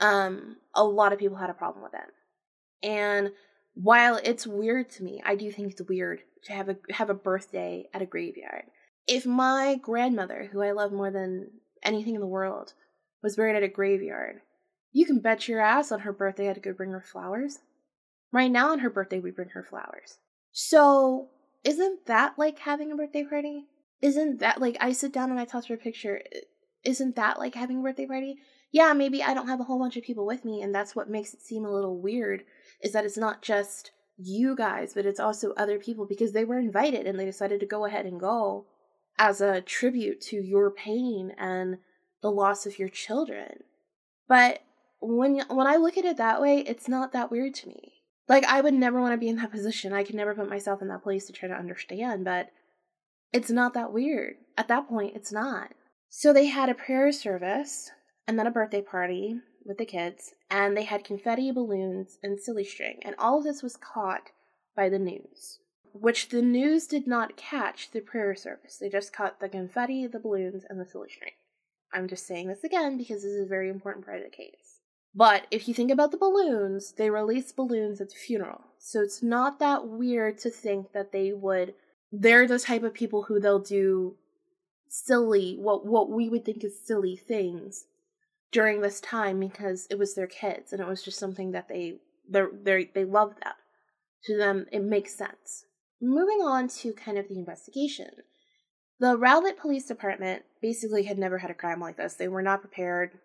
Um, 0.00 0.56
a 0.74 0.84
lot 0.84 1.12
of 1.12 1.18
people 1.18 1.36
had 1.36 1.50
a 1.50 1.54
problem 1.54 1.82
with 1.82 1.94
it. 1.94 2.88
And 2.88 3.32
while 3.74 4.20
it's 4.22 4.46
weird 4.46 4.90
to 4.90 5.02
me, 5.02 5.20
I 5.24 5.34
do 5.34 5.50
think 5.50 5.72
it's 5.72 5.82
weird 5.88 6.20
to 6.44 6.52
have 6.52 6.68
a 6.68 6.76
have 6.90 7.10
a 7.10 7.14
birthday 7.14 7.88
at 7.92 8.02
a 8.02 8.06
graveyard. 8.06 8.64
If 9.06 9.26
my 9.26 9.76
grandmother, 9.80 10.48
who 10.52 10.62
I 10.62 10.72
love 10.72 10.92
more 10.92 11.10
than 11.10 11.50
anything 11.82 12.14
in 12.14 12.20
the 12.20 12.26
world, 12.26 12.72
was 13.22 13.36
buried 13.36 13.56
at 13.56 13.62
a 13.62 13.68
graveyard, 13.68 14.40
you 14.92 15.06
can 15.06 15.20
bet 15.20 15.48
your 15.48 15.60
ass 15.60 15.92
on 15.92 16.00
her 16.00 16.12
birthday 16.12 16.48
I'd 16.48 16.62
go 16.62 16.72
bring 16.72 16.92
her 16.92 17.00
flowers. 17.00 17.58
Right 18.32 18.50
now 18.50 18.70
on 18.70 18.80
her 18.80 18.90
birthday 18.90 19.20
we 19.20 19.30
bring 19.30 19.50
her 19.50 19.62
flowers. 19.62 20.18
So 20.52 21.28
isn't 21.64 22.06
that 22.06 22.38
like 22.38 22.58
having 22.60 22.92
a 22.92 22.96
birthday 22.96 23.24
party? 23.24 23.64
Isn't 24.02 24.38
that 24.40 24.60
like 24.60 24.76
I 24.80 24.92
sit 24.92 25.12
down 25.12 25.30
and 25.30 25.40
I 25.40 25.44
toss 25.44 25.66
her 25.66 25.74
a 25.74 25.78
picture? 25.78 26.22
Isn't 26.84 27.16
that 27.16 27.38
like 27.38 27.54
having 27.54 27.78
a 27.78 27.82
birthday 27.82 28.06
party? 28.06 28.36
Yeah, 28.70 28.92
maybe 28.92 29.22
I 29.22 29.34
don't 29.34 29.48
have 29.48 29.60
a 29.60 29.64
whole 29.64 29.78
bunch 29.78 29.96
of 29.96 30.02
people 30.02 30.26
with 30.26 30.44
me, 30.44 30.60
and 30.60 30.74
that's 30.74 30.94
what 30.94 31.08
makes 31.08 31.32
it 31.32 31.40
seem 31.40 31.64
a 31.64 31.72
little 31.72 31.98
weird. 31.98 32.44
Is 32.82 32.92
that 32.92 33.04
it's 33.04 33.16
not 33.16 33.40
just 33.40 33.92
you 34.16 34.54
guys, 34.54 34.94
but 34.94 35.06
it's 35.06 35.20
also 35.20 35.52
other 35.52 35.78
people 35.78 36.06
because 36.06 36.32
they 36.32 36.44
were 36.44 36.58
invited 36.58 37.06
and 37.06 37.18
they 37.18 37.24
decided 37.24 37.60
to 37.60 37.66
go 37.66 37.84
ahead 37.84 38.04
and 38.04 38.20
go 38.20 38.66
as 39.18 39.40
a 39.40 39.60
tribute 39.60 40.20
to 40.20 40.36
your 40.36 40.70
pain 40.70 41.32
and 41.38 41.78
the 42.20 42.30
loss 42.30 42.66
of 42.66 42.78
your 42.78 42.88
children. 42.88 43.64
But 44.28 44.60
when 45.00 45.40
when 45.48 45.66
I 45.66 45.76
look 45.76 45.96
at 45.96 46.04
it 46.04 46.16
that 46.16 46.40
way, 46.40 46.58
it's 46.58 46.88
not 46.88 47.12
that 47.12 47.30
weird 47.30 47.54
to 47.54 47.68
me. 47.68 47.92
Like 48.28 48.44
I 48.44 48.60
would 48.60 48.74
never 48.74 49.00
want 49.00 49.12
to 49.12 49.18
be 49.18 49.28
in 49.28 49.36
that 49.36 49.52
position. 49.52 49.92
I 49.92 50.04
could 50.04 50.14
never 50.14 50.34
put 50.34 50.48
myself 50.48 50.80
in 50.80 50.88
that 50.88 51.02
place 51.02 51.26
to 51.26 51.32
try 51.32 51.48
to 51.48 51.54
understand, 51.54 52.24
but 52.24 52.50
it's 53.32 53.50
not 53.50 53.74
that 53.74 53.92
weird. 53.92 54.36
At 54.56 54.68
that 54.68 54.88
point, 54.88 55.16
it's 55.16 55.32
not. 55.32 55.72
So 56.08 56.32
they 56.32 56.46
had 56.46 56.68
a 56.68 56.74
prayer 56.74 57.10
service 57.12 57.90
and 58.26 58.38
then 58.38 58.46
a 58.46 58.50
birthday 58.50 58.80
party 58.80 59.40
with 59.64 59.78
the 59.78 59.84
kids, 59.84 60.34
and 60.50 60.76
they 60.76 60.84
had 60.84 61.04
confetti, 61.04 61.50
balloons, 61.50 62.18
and 62.22 62.38
silly 62.38 62.64
string, 62.64 63.00
and 63.02 63.14
all 63.18 63.38
of 63.38 63.44
this 63.44 63.62
was 63.62 63.76
caught 63.76 64.30
by 64.76 64.88
the 64.88 64.98
news, 64.98 65.58
which 65.92 66.28
the 66.28 66.42
news 66.42 66.86
did 66.86 67.06
not 67.06 67.36
catch 67.36 67.90
the 67.90 68.00
prayer 68.00 68.34
service. 68.34 68.76
They 68.76 68.88
just 68.88 69.12
caught 69.12 69.40
the 69.40 69.48
confetti, 69.48 70.06
the 70.06 70.18
balloons, 70.18 70.64
and 70.68 70.78
the 70.78 70.86
silly 70.86 71.08
string. 71.08 71.32
I'm 71.92 72.08
just 72.08 72.26
saying 72.26 72.48
this 72.48 72.64
again 72.64 72.98
because 72.98 73.22
this 73.22 73.32
is 73.32 73.46
a 73.46 73.48
very 73.48 73.70
important 73.70 74.04
part 74.04 74.18
of 74.18 74.24
the 74.24 74.30
case. 74.30 74.63
But 75.14 75.46
if 75.50 75.68
you 75.68 75.74
think 75.74 75.90
about 75.90 76.10
the 76.10 76.16
balloons, 76.16 76.92
they 76.92 77.08
release 77.08 77.52
balloons 77.52 78.00
at 78.00 78.10
the 78.10 78.16
funeral. 78.16 78.62
So 78.78 79.00
it's 79.00 79.22
not 79.22 79.60
that 79.60 79.86
weird 79.86 80.38
to 80.38 80.50
think 80.50 80.92
that 80.92 81.12
they 81.12 81.32
would 81.32 81.74
they're 82.12 82.46
the 82.46 82.58
type 82.58 82.82
of 82.82 82.94
people 82.94 83.24
who 83.24 83.40
they'll 83.40 83.58
do 83.58 84.16
silly 84.88 85.56
what 85.58 85.84
what 85.86 86.10
we 86.10 86.28
would 86.28 86.44
think 86.44 86.62
is 86.62 86.78
silly 86.86 87.16
things 87.16 87.86
during 88.52 88.80
this 88.80 89.00
time 89.00 89.40
because 89.40 89.88
it 89.90 89.98
was 89.98 90.14
their 90.14 90.28
kids 90.28 90.72
and 90.72 90.80
it 90.80 90.86
was 90.86 91.02
just 91.02 91.18
something 91.18 91.50
that 91.52 91.68
they 91.68 91.98
they 92.28 92.42
they 92.62 92.90
they 92.94 93.04
love 93.04 93.34
that. 93.42 93.56
To 94.24 94.36
them 94.36 94.66
it 94.72 94.82
makes 94.82 95.14
sense. 95.14 95.64
Moving 96.00 96.40
on 96.42 96.68
to 96.68 96.92
kind 96.92 97.18
of 97.18 97.28
the 97.28 97.38
investigation. 97.38 98.10
The 99.00 99.16
Rowlett 99.16 99.58
Police 99.58 99.86
Department 99.86 100.42
basically 100.60 101.04
had 101.04 101.18
never 101.18 101.38
had 101.38 101.50
a 101.50 101.54
crime 101.54 101.80
like 101.80 101.96
this. 101.96 102.14
They 102.14 102.28
were 102.28 102.42
not 102.42 102.60
prepared. 102.60 103.18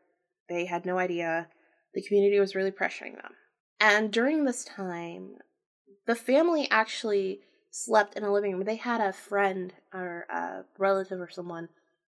They 0.48 0.66
had 0.66 0.86
no 0.86 0.98
idea 0.98 1.48
the 1.94 2.02
community 2.02 2.40
was 2.40 2.56
really 2.56 2.72
pressuring 2.72 3.16
them. 3.16 3.34
And 3.80 4.12
during 4.12 4.44
this 4.44 4.66
time, 4.66 5.36
the 6.06 6.16
family 6.16 6.68
actually 6.70 7.42
slept 7.72 8.16
in 8.16 8.24
a 8.24 8.32
living 8.32 8.54
room. 8.54 8.64
They 8.64 8.76
had 8.76 9.02
a 9.02 9.14
friend 9.14 9.74
or 9.94 10.26
a 10.30 10.66
relative 10.78 11.20
or 11.20 11.30
someone 11.30 11.70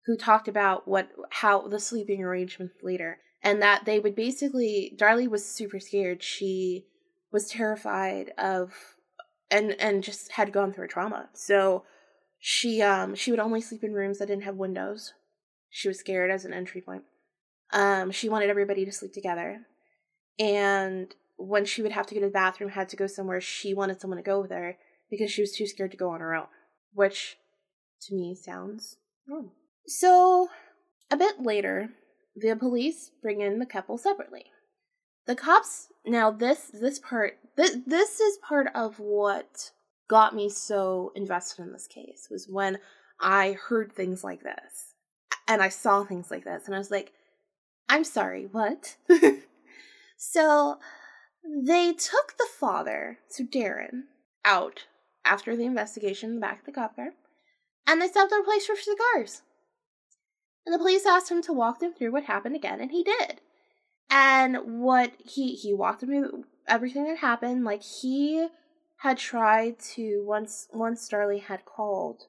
who 0.06 0.16
talked 0.16 0.48
about 0.48 0.88
what 0.88 1.10
how 1.30 1.68
the 1.68 1.78
sleeping 1.78 2.22
arrangements 2.22 2.74
later 2.82 3.18
and 3.42 3.62
that 3.62 3.84
they 3.84 4.00
would 4.00 4.16
basically 4.16 4.96
Darlie 4.96 5.28
was 5.28 5.44
super 5.44 5.78
scared. 5.78 6.22
She 6.22 6.86
was 7.30 7.48
terrified 7.48 8.32
of 8.38 8.72
and 9.50 9.72
and 9.80 10.02
just 10.02 10.32
had 10.32 10.52
gone 10.52 10.72
through 10.72 10.86
a 10.86 10.88
trauma. 10.88 11.28
So 11.34 11.84
she 12.38 12.82
um 12.82 13.14
she 13.14 13.30
would 13.30 13.40
only 13.40 13.60
sleep 13.60 13.84
in 13.84 13.92
rooms 13.92 14.18
that 14.18 14.26
didn't 14.26 14.44
have 14.44 14.56
windows. 14.56 15.12
She 15.70 15.88
was 15.88 15.98
scared 15.98 16.30
as 16.30 16.44
an 16.44 16.52
entry 16.52 16.80
point. 16.80 17.04
Um, 17.72 18.10
she 18.10 18.28
wanted 18.28 18.50
everybody 18.50 18.84
to 18.84 18.92
sleep 18.92 19.12
together. 19.12 19.62
And 20.38 21.14
when 21.36 21.64
she 21.64 21.82
would 21.82 21.92
have 21.92 22.06
to 22.06 22.14
go 22.14 22.20
to 22.20 22.26
the 22.26 22.32
bathroom, 22.32 22.70
had 22.70 22.88
to 22.90 22.96
go 22.96 23.06
somewhere, 23.06 23.40
she 23.40 23.74
wanted 23.74 24.00
someone 24.00 24.18
to 24.18 24.22
go 24.22 24.40
with 24.40 24.50
her 24.50 24.76
because 25.10 25.30
she 25.30 25.42
was 25.42 25.52
too 25.52 25.66
scared 25.66 25.90
to 25.92 25.96
go 25.96 26.10
on 26.10 26.20
her 26.20 26.34
own, 26.34 26.46
which 26.92 27.36
to 28.02 28.14
me 28.14 28.34
sounds 28.34 28.96
normal. 29.26 29.52
So, 29.86 30.48
a 31.10 31.16
bit 31.16 31.40
later, 31.40 31.90
the 32.36 32.56
police 32.56 33.10
bring 33.20 33.40
in 33.40 33.58
the 33.58 33.66
couple 33.66 33.98
separately. 33.98 34.46
The 35.26 35.36
cops 35.36 35.88
now 36.04 36.30
this 36.30 36.70
this 36.72 36.98
part 36.98 37.38
this 37.56 37.76
this 37.86 38.18
is 38.18 38.38
part 38.38 38.68
of 38.74 38.98
what 38.98 39.70
got 40.08 40.34
me 40.34 40.48
so 40.48 41.12
invested 41.14 41.62
in 41.62 41.72
this 41.72 41.86
case 41.86 42.26
was 42.30 42.48
when 42.48 42.78
I 43.20 43.52
heard 43.68 43.92
things 43.92 44.24
like 44.24 44.42
this 44.42 44.94
and 45.46 45.62
I 45.62 45.68
saw 45.68 46.04
things 46.04 46.30
like 46.30 46.44
this 46.44 46.66
and 46.66 46.74
I 46.74 46.78
was 46.78 46.90
like 46.90 47.12
I'm 47.92 48.04
sorry, 48.04 48.48
what? 48.50 48.96
so 50.16 50.78
they 51.44 51.92
took 51.92 52.38
the 52.38 52.48
father, 52.58 53.18
so 53.28 53.44
Darren, 53.44 54.04
out 54.46 54.86
after 55.26 55.54
the 55.54 55.66
investigation 55.66 56.30
in 56.30 56.34
the 56.36 56.40
back 56.40 56.60
of 56.60 56.64
the 56.64 56.72
cop 56.72 56.96
car, 56.96 57.10
and 57.86 58.00
they 58.00 58.08
stopped 58.08 58.32
at 58.32 58.40
a 58.40 58.44
place 58.44 58.64
for 58.64 58.76
cigars. 58.76 59.42
And 60.64 60.72
the 60.72 60.78
police 60.78 61.04
asked 61.04 61.30
him 61.30 61.42
to 61.42 61.52
walk 61.52 61.80
them 61.80 61.92
through 61.92 62.12
what 62.12 62.24
happened 62.24 62.56
again, 62.56 62.80
and 62.80 62.92
he 62.92 63.04
did. 63.04 63.42
And 64.08 64.80
what 64.80 65.12
he 65.22 65.54
he 65.54 65.74
walked 65.74 66.00
them 66.00 66.08
through 66.08 66.44
everything 66.66 67.04
that 67.04 67.18
happened. 67.18 67.62
Like 67.62 67.82
he 67.82 68.48
had 69.00 69.18
tried 69.18 69.78
to 69.96 70.24
once 70.24 70.66
once 70.72 71.06
Darlie 71.10 71.42
had 71.42 71.66
called 71.66 72.22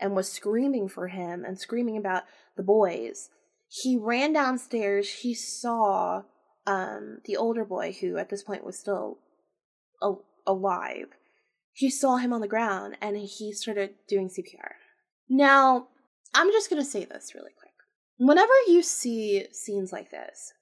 and 0.00 0.16
was 0.16 0.32
screaming 0.32 0.88
for 0.88 1.08
him 1.08 1.44
and 1.44 1.58
screaming 1.58 1.98
about 1.98 2.22
the 2.56 2.62
boys 2.62 3.28
he 3.74 3.96
ran 3.96 4.34
downstairs. 4.34 5.08
He 5.08 5.32
saw 5.32 6.24
um, 6.66 7.18
the 7.24 7.38
older 7.38 7.64
boy, 7.64 7.96
who 7.98 8.18
at 8.18 8.28
this 8.28 8.42
point 8.42 8.66
was 8.66 8.78
still 8.78 9.18
alive. 10.46 11.06
He 11.72 11.88
saw 11.88 12.16
him 12.16 12.34
on 12.34 12.42
the 12.42 12.48
ground 12.48 12.98
and 13.00 13.16
he 13.16 13.52
started 13.54 13.94
doing 14.06 14.28
CPR. 14.28 14.72
Now, 15.26 15.88
I'm 16.34 16.52
just 16.52 16.68
going 16.68 16.82
to 16.82 16.88
say 16.88 17.06
this 17.06 17.34
really 17.34 17.52
quick. 17.58 17.72
Whenever 18.18 18.52
you 18.68 18.82
see 18.82 19.46
scenes 19.52 19.90
like 19.90 20.10
this, 20.10 20.52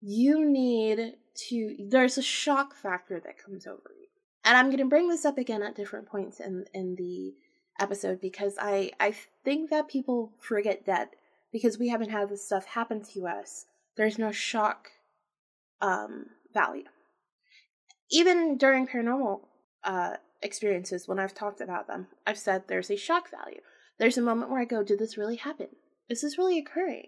you 0.00 0.44
need 0.44 1.14
to, 1.48 1.76
there's 1.88 2.18
a 2.18 2.22
shock 2.22 2.74
factor 2.74 3.20
that 3.20 3.38
comes 3.38 3.68
over 3.68 3.92
you. 3.96 4.08
And 4.44 4.56
I'm 4.56 4.66
going 4.66 4.78
to 4.78 4.84
bring 4.84 5.08
this 5.08 5.24
up 5.24 5.38
again 5.38 5.62
at 5.62 5.76
different 5.76 6.08
points 6.08 6.40
in, 6.40 6.64
in 6.74 6.96
the 6.96 7.34
episode 7.78 8.20
because 8.20 8.56
I, 8.60 8.90
I 8.98 9.14
think 9.44 9.70
that 9.70 9.88
people 9.88 10.32
forget 10.40 10.86
that 10.86 11.10
because 11.54 11.78
we 11.78 11.88
haven't 11.88 12.10
had 12.10 12.28
this 12.28 12.44
stuff 12.44 12.66
happen 12.66 13.00
to 13.00 13.28
us, 13.28 13.66
there's 13.96 14.18
no 14.18 14.32
shock 14.32 14.88
um, 15.80 16.26
value. 16.52 16.82
Even 18.10 18.58
during 18.58 18.88
paranormal 18.88 19.42
uh, 19.84 20.16
experiences, 20.42 21.06
when 21.06 21.20
I've 21.20 21.32
talked 21.32 21.60
about 21.60 21.86
them, 21.86 22.08
I've 22.26 22.38
said 22.38 22.64
there's 22.66 22.90
a 22.90 22.96
shock 22.96 23.30
value. 23.30 23.60
There's 24.00 24.18
a 24.18 24.22
moment 24.22 24.50
where 24.50 24.60
I 24.60 24.64
go, 24.64 24.82
"Did 24.82 24.98
this 24.98 25.16
really 25.16 25.36
happen? 25.36 25.68
Is 26.08 26.22
this 26.22 26.36
really 26.38 26.58
occurring?" 26.58 27.06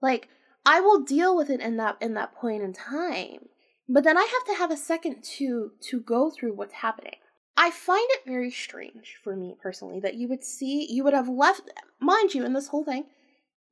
Like 0.00 0.28
I 0.64 0.80
will 0.80 1.02
deal 1.02 1.36
with 1.36 1.50
it 1.50 1.60
in 1.60 1.76
that 1.76 1.98
in 2.00 2.14
that 2.14 2.34
point 2.34 2.62
in 2.62 2.72
time, 2.72 3.50
but 3.86 4.02
then 4.02 4.16
I 4.16 4.22
have 4.22 4.46
to 4.46 4.58
have 4.58 4.70
a 4.70 4.78
second 4.78 5.22
to 5.36 5.72
to 5.90 6.00
go 6.00 6.30
through 6.30 6.54
what's 6.54 6.72
happening. 6.72 7.16
I 7.54 7.70
find 7.70 8.06
it 8.12 8.22
very 8.26 8.50
strange 8.50 9.18
for 9.22 9.36
me 9.36 9.56
personally 9.62 10.00
that 10.00 10.14
you 10.14 10.26
would 10.28 10.42
see 10.42 10.90
you 10.90 11.04
would 11.04 11.12
have 11.12 11.28
left 11.28 11.70
mind 12.00 12.32
you 12.32 12.46
in 12.46 12.54
this 12.54 12.68
whole 12.68 12.84
thing 12.84 13.04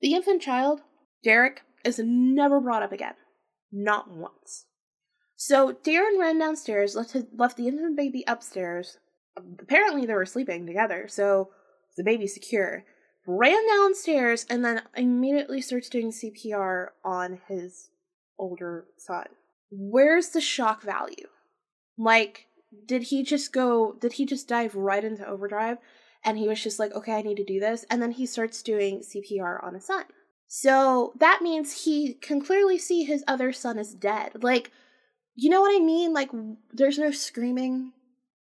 the 0.03 0.15
infant 0.15 0.43
child, 0.43 0.81
Derek, 1.25 1.63
is 1.85 1.99
never 2.05 2.61
brought 2.61 2.83
up 2.83 2.93
again. 2.93 3.15
Not 3.71 4.11
once. 4.11 4.67
So 5.37 5.73
Darren 5.73 6.21
ran 6.21 6.39
downstairs, 6.39 6.95
left, 6.95 7.13
his, 7.13 7.25
left 7.35 7.57
the 7.57 7.69
infant 7.69 7.97
baby 7.97 8.23
upstairs. 8.27 8.99
Apparently, 9.37 10.05
they 10.05 10.13
were 10.13 10.27
sleeping 10.27 10.67
together, 10.67 11.07
so 11.09 11.51
the 11.97 12.05
baby's 12.05 12.35
secure. 12.35 12.85
Ran 13.27 13.67
downstairs 13.67 14.45
and 14.51 14.65
then 14.65 14.83
immediately 14.97 15.61
starts 15.61 15.89
doing 15.89 16.11
CPR 16.11 16.89
on 17.05 17.41
his 17.49 17.89
older 18.39 18.87
son. 18.99 19.27
Where's 19.71 20.31
the 20.31 20.41
shock 20.41 20.83
value? 20.83 21.29
Like, 21.97 22.47
did 22.87 23.05
he 23.05 23.23
just 23.23 23.53
go, 23.53 23.97
did 24.01 24.15
he 24.15 24.27
just 24.27 24.49
dive 24.49 24.75
right 24.75 25.05
into 25.05 25.27
overdrive? 25.27 25.79
And 26.25 26.39
he 26.39 26.49
was 26.49 26.63
just 26.63 26.79
like, 26.79 26.93
okay, 26.95 27.13
I 27.13 27.23
need 27.23 27.37
to 27.37 27.45
do 27.45 27.61
this. 27.61 27.85
And 27.91 28.01
then 28.01 28.13
he 28.13 28.27
starts 28.27 28.63
doing 28.63 29.01
CPR 29.01 29.63
on 29.63 29.75
his 29.75 29.87
son. 29.87 30.05
So 30.47 31.15
that 31.19 31.41
means 31.43 31.85
he 31.85 32.15
can 32.15 32.45
clearly 32.45 32.79
see 32.79 33.05
his 33.05 33.25
other 33.27 33.53
son 33.53 33.79
is 33.79 33.95
dead. 33.95 34.43
Like, 34.43 34.71
you 35.35 35.51
know 35.51 35.61
what 35.63 35.75
I 35.75 35.83
mean? 35.83 36.13
Like 36.13 36.31
there's 36.73 36.99
no 36.99 37.11
screaming. 37.11 37.93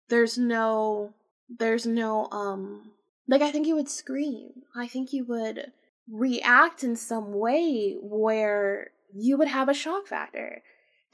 There's 0.09 0.37
no 0.37 1.15
there's 1.49 1.87
no 1.87 2.29
um 2.31 2.93
like 3.27 3.43
I 3.43 3.51
think 3.51 3.67
you 3.67 3.75
would 3.75 3.89
scream. 3.89 4.51
I 4.77 4.87
think 4.87 5.13
you 5.13 5.25
would 5.25 5.73
react 6.11 6.85
in 6.85 6.95
some 6.97 7.33
way 7.33 7.97
where 8.03 8.91
you 9.15 9.39
would 9.39 9.49
have 9.49 9.69
a 9.69 9.75
shock 9.75 10.07
factor. 10.07 10.63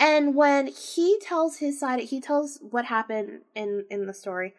And 0.01 0.35
when 0.35 0.67
he 0.67 1.19
tells 1.21 1.59
his 1.59 1.79
side, 1.79 2.01
he 2.01 2.21
tells 2.21 2.59
what 2.69 2.87
happened 2.87 3.43
in 3.55 3.85
in 3.91 4.07
the 4.07 4.15
story. 4.15 4.55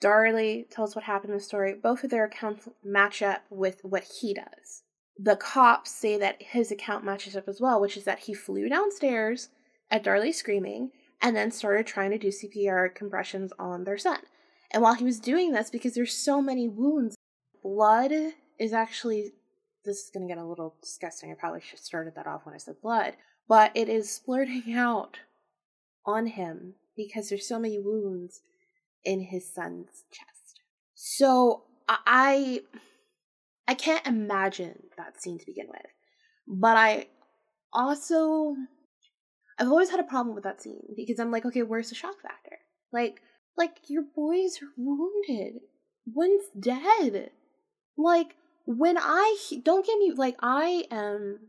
Darlie 0.00 0.68
tells 0.70 0.94
what 0.94 1.04
happened 1.04 1.32
in 1.32 1.38
the 1.38 1.42
story. 1.42 1.74
Both 1.74 2.04
of 2.04 2.10
their 2.10 2.24
accounts 2.24 2.68
match 2.84 3.22
up 3.22 3.42
with 3.50 3.80
what 3.82 4.04
he 4.04 4.34
does. 4.34 4.82
The 5.18 5.36
cops 5.36 5.90
say 5.90 6.16
that 6.18 6.40
his 6.40 6.70
account 6.70 7.04
matches 7.04 7.36
up 7.36 7.48
as 7.48 7.60
well, 7.60 7.80
which 7.80 7.96
is 7.96 8.04
that 8.04 8.20
he 8.20 8.34
flew 8.34 8.68
downstairs 8.68 9.48
at 9.90 10.04
Darlie 10.04 10.34
screaming 10.34 10.90
and 11.20 11.34
then 11.34 11.50
started 11.50 11.86
trying 11.86 12.10
to 12.10 12.18
do 12.18 12.28
CPR 12.28 12.94
compressions 12.94 13.52
on 13.58 13.84
their 13.84 13.98
son. 13.98 14.20
And 14.70 14.82
while 14.82 14.94
he 14.94 15.04
was 15.04 15.18
doing 15.18 15.52
this, 15.52 15.70
because 15.70 15.94
there's 15.94 16.12
so 16.12 16.40
many 16.40 16.68
wounds, 16.68 17.16
blood 17.62 18.12
is 18.58 18.72
actually 18.72 19.32
this 19.84 20.04
is 20.04 20.10
going 20.10 20.26
to 20.26 20.32
get 20.32 20.42
a 20.42 20.46
little 20.46 20.74
disgusting. 20.82 21.30
I 21.30 21.34
probably 21.34 21.60
should 21.60 21.78
have 21.78 21.80
started 21.80 22.14
that 22.14 22.26
off 22.26 22.44
when 22.44 22.54
I 22.54 22.58
said 22.58 22.80
blood, 22.82 23.14
but 23.48 23.72
it 23.74 23.88
is 23.88 24.10
splurting 24.10 24.74
out 24.76 25.18
on 26.04 26.26
him 26.26 26.74
because 26.96 27.28
there's 27.28 27.48
so 27.48 27.58
many 27.58 27.78
wounds 27.78 28.42
in 29.08 29.22
his 29.22 29.50
son's 29.52 30.04
chest. 30.12 30.60
So 30.94 31.62
I 31.88 32.60
I 33.66 33.74
can't 33.74 34.06
imagine 34.06 34.82
that 34.98 35.20
scene 35.20 35.38
to 35.38 35.46
begin 35.46 35.66
with. 35.68 35.86
But 36.46 36.76
I 36.76 37.06
also 37.72 38.54
I've 39.58 39.68
always 39.68 39.90
had 39.90 39.98
a 39.98 40.04
problem 40.04 40.34
with 40.34 40.44
that 40.44 40.62
scene 40.62 40.94
because 40.94 41.18
I'm 41.18 41.30
like, 41.30 41.46
okay, 41.46 41.62
where's 41.62 41.88
the 41.88 41.94
shock 41.94 42.20
factor? 42.22 42.58
Like 42.92 43.22
like 43.56 43.78
your 43.88 44.04
boys 44.14 44.60
are 44.62 44.72
wounded. 44.76 45.62
One's 46.06 46.44
dead. 46.58 47.30
Like 47.96 48.36
when 48.66 48.98
I 48.98 49.36
don't 49.62 49.86
get 49.86 49.98
me 49.98 50.12
like 50.12 50.36
I 50.42 50.84
am 50.90 51.48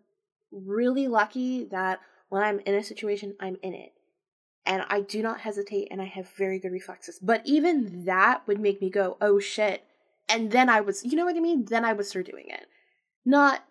really 0.51 1.09
lucky 1.09 1.65
that 1.65 1.99
when 2.29 2.41
I'm 2.41 2.61
in 2.61 2.75
a 2.75 2.83
situation, 2.83 3.35
I'm 3.41 3.57
in 3.61 3.73
it. 3.73 3.91
And 4.69 4.83
I 4.87 5.01
do 5.01 5.23
not 5.23 5.41
hesitate 5.41 5.87
and 5.89 5.99
I 5.99 6.05
have 6.05 6.29
very 6.37 6.59
good 6.59 6.71
reflexes. 6.71 7.17
But 7.19 7.41
even 7.43 8.05
that 8.05 8.47
would 8.47 8.59
make 8.59 8.79
me 8.79 8.91
go, 8.91 9.17
oh 9.19 9.39
shit. 9.39 9.83
And 10.29 10.51
then 10.51 10.69
I 10.69 10.79
was, 10.79 11.03
you 11.03 11.15
know 11.17 11.25
what 11.25 11.35
I 11.35 11.39
mean? 11.39 11.65
Then 11.65 11.83
I 11.83 11.93
would 11.93 12.05
start 12.05 12.27
doing 12.27 12.45
it. 12.47 12.67
Not 13.25 13.63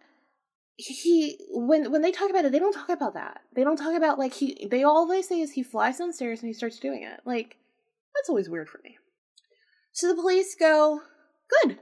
he 0.77 1.39
when 1.51 1.91
when 1.93 2.03
they 2.03 2.11
talk 2.11 2.31
about 2.31 2.45
it, 2.45 2.53
they 2.53 2.59
don't 2.59 2.73
talk 2.73 2.89
about 2.89 3.15
that. 3.15 3.43
They 3.55 3.63
don't 3.63 3.77
talk 3.77 3.95
about 3.95 4.19
like 4.19 4.35
he 4.35 4.67
they 4.71 4.83
all 4.83 5.07
they 5.07 5.23
say 5.23 5.41
is 5.41 5.53
he 5.53 5.63
flies 5.63 5.99
downstairs 5.99 6.41
and 6.41 6.49
he 6.49 6.53
starts 6.53 6.81
doing 6.81 7.05
it. 7.05 7.21
Like, 7.25 7.57
that's 8.15 8.29
always 8.29 8.49
weird 8.49 8.69
for 8.69 8.81
me. 8.83 8.99
So 9.93 10.09
the 10.09 10.21
police 10.21 10.57
go, 10.59 11.03
good. 11.63 11.79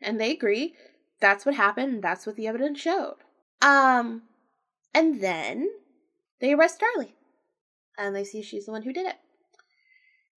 And 0.00 0.20
they 0.20 0.32
agree 0.32 0.74
that's 1.20 1.46
what 1.46 1.54
happened. 1.54 2.02
That's 2.02 2.26
what 2.26 2.36
the 2.36 2.48
evidence 2.48 2.80
showed. 2.80 3.16
Um, 3.62 4.22
and 4.94 5.20
then 5.20 5.68
they 6.40 6.52
arrest 6.52 6.80
Darlie, 6.80 7.12
and 7.98 8.14
they 8.14 8.24
see 8.24 8.42
she's 8.42 8.66
the 8.66 8.72
one 8.72 8.82
who 8.82 8.92
did 8.92 9.06
it. 9.06 9.16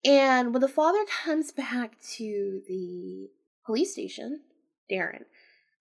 And 0.04 0.52
when 0.52 0.60
the 0.60 0.68
father 0.68 1.04
comes 1.24 1.52
back 1.52 1.98
to 2.16 2.62
the 2.68 3.30
police 3.64 3.92
station, 3.92 4.40
Darren, 4.90 5.24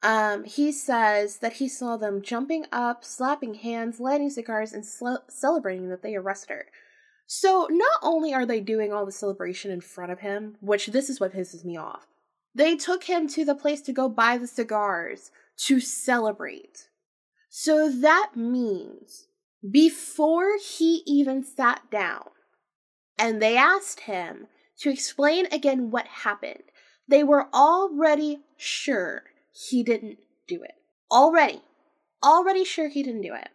um, 0.03 0.45
he 0.45 0.71
says 0.71 1.37
that 1.39 1.53
he 1.53 1.67
saw 1.67 1.97
them 1.97 2.21
jumping 2.21 2.65
up, 2.71 3.03
slapping 3.03 3.55
hands, 3.55 3.99
lighting 3.99 4.29
cigars, 4.29 4.73
and 4.73 4.85
sl- 4.85 5.27
celebrating 5.29 5.89
that 5.89 6.01
they 6.01 6.15
arrested 6.15 6.49
her. 6.53 6.65
So 7.27 7.67
not 7.69 7.99
only 8.01 8.33
are 8.33 8.45
they 8.45 8.59
doing 8.59 8.91
all 8.91 9.05
the 9.05 9.11
celebration 9.11 9.71
in 9.71 9.79
front 9.79 10.11
of 10.11 10.19
him, 10.19 10.57
which 10.59 10.87
this 10.87 11.09
is 11.09 11.19
what 11.19 11.33
pisses 11.33 11.63
me 11.63 11.77
off, 11.77 12.07
they 12.53 12.75
took 12.75 13.05
him 13.05 13.27
to 13.29 13.45
the 13.45 13.55
place 13.55 13.81
to 13.83 13.93
go 13.93 14.09
buy 14.09 14.37
the 14.37 14.47
cigars 14.47 15.31
to 15.65 15.79
celebrate. 15.79 16.89
So 17.49 17.89
that 17.89 18.31
means 18.35 19.27
before 19.69 20.57
he 20.57 21.03
even 21.05 21.43
sat 21.43 21.89
down 21.91 22.29
and 23.17 23.41
they 23.41 23.57
asked 23.57 24.01
him 24.01 24.47
to 24.79 24.89
explain 24.89 25.45
again 25.51 25.91
what 25.91 26.07
happened, 26.07 26.63
they 27.07 27.23
were 27.23 27.47
already 27.53 28.39
sure 28.57 29.23
he 29.51 29.83
didn't 29.83 30.17
do 30.47 30.63
it. 30.63 30.73
Already. 31.11 31.61
Already 32.23 32.63
sure 32.63 32.89
he 32.89 33.03
didn't 33.03 33.21
do 33.21 33.33
it. 33.33 33.49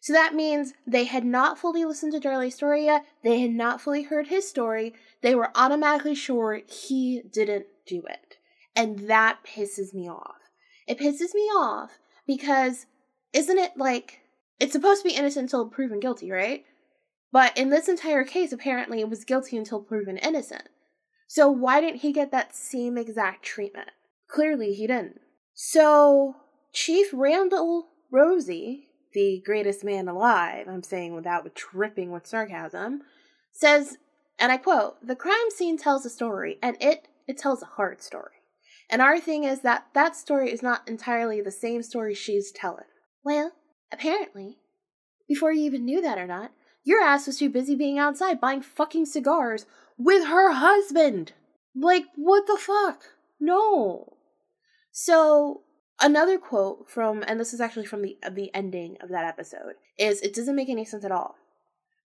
So 0.00 0.12
that 0.12 0.34
means 0.34 0.74
they 0.86 1.04
had 1.04 1.24
not 1.24 1.58
fully 1.58 1.84
listened 1.84 2.12
to 2.12 2.20
Darlie's 2.20 2.54
story 2.54 2.86
yet. 2.86 3.06
They 3.22 3.40
had 3.40 3.52
not 3.52 3.80
fully 3.80 4.02
heard 4.02 4.28
his 4.28 4.48
story. 4.48 4.94
They 5.22 5.34
were 5.34 5.50
automatically 5.54 6.14
sure 6.14 6.60
he 6.66 7.22
didn't 7.32 7.66
do 7.86 8.02
it. 8.08 8.36
And 8.76 9.08
that 9.08 9.38
pisses 9.46 9.94
me 9.94 10.08
off. 10.08 10.36
It 10.86 10.98
pisses 10.98 11.34
me 11.34 11.42
off 11.42 11.98
because 12.26 12.86
isn't 13.32 13.58
it 13.58 13.76
like 13.76 14.20
it's 14.60 14.72
supposed 14.72 15.02
to 15.02 15.08
be 15.08 15.14
innocent 15.14 15.44
until 15.44 15.68
proven 15.68 16.00
guilty, 16.00 16.30
right? 16.30 16.64
But 17.32 17.56
in 17.56 17.70
this 17.70 17.88
entire 17.88 18.24
case, 18.24 18.52
apparently 18.52 19.00
it 19.00 19.10
was 19.10 19.24
guilty 19.24 19.56
until 19.56 19.80
proven 19.80 20.16
innocent. 20.18 20.68
So 21.26 21.50
why 21.50 21.80
didn't 21.80 22.00
he 22.00 22.12
get 22.12 22.30
that 22.30 22.54
same 22.54 22.96
exact 22.96 23.44
treatment? 23.44 23.90
Clearly 24.28 24.72
he 24.72 24.86
didn't. 24.86 25.20
So 25.54 26.36
Chief 26.72 27.08
Randall 27.12 27.88
Rozzi, 28.12 28.84
the 29.12 29.42
greatest 29.44 29.84
man 29.84 30.08
alive, 30.08 30.66
I'm 30.68 30.82
saying 30.82 31.14
without 31.14 31.52
dripping 31.54 32.12
with 32.12 32.26
sarcasm, 32.26 33.02
says, 33.52 33.98
and 34.38 34.52
I 34.52 34.56
quote, 34.56 35.04
the 35.04 35.16
crime 35.16 35.50
scene 35.50 35.78
tells 35.78 36.04
a 36.04 36.10
story, 36.10 36.58
and 36.62 36.76
it 36.80 37.08
it 37.26 37.38
tells 37.38 37.62
a 37.62 37.66
hard 37.66 38.02
story. 38.02 38.32
And 38.90 39.00
our 39.00 39.18
thing 39.18 39.44
is 39.44 39.62
that 39.62 39.86
that 39.94 40.14
story 40.14 40.52
is 40.52 40.62
not 40.62 40.86
entirely 40.86 41.40
the 41.40 41.50
same 41.50 41.82
story 41.82 42.14
she's 42.14 42.52
telling. 42.52 42.84
Well, 43.24 43.52
apparently, 43.94 44.58
before 45.28 45.52
you 45.52 45.62
even 45.64 45.84
knew 45.84 46.02
that 46.02 46.18
or 46.18 46.26
not, 46.26 46.50
your 46.82 47.00
ass 47.00 47.26
was 47.26 47.38
too 47.38 47.48
busy 47.48 47.74
being 47.74 47.98
outside 47.98 48.40
buying 48.40 48.60
fucking 48.60 49.06
cigars 49.06 49.64
with 49.96 50.26
her 50.26 50.52
husband. 50.52 51.32
Like, 51.74 52.04
what 52.16 52.46
the 52.46 52.58
fuck? 52.58 53.04
No. 53.40 54.16
So, 54.92 55.62
another 56.00 56.38
quote 56.38 56.90
from, 56.90 57.24
and 57.26 57.40
this 57.40 57.54
is 57.54 57.60
actually 57.60 57.86
from 57.86 58.02
the, 58.02 58.18
the 58.30 58.54
ending 58.54 58.98
of 59.00 59.08
that 59.08 59.24
episode, 59.24 59.74
is 59.98 60.20
it 60.20 60.34
doesn't 60.34 60.56
make 60.56 60.68
any 60.68 60.84
sense 60.84 61.04
at 61.04 61.12
all. 61.12 61.36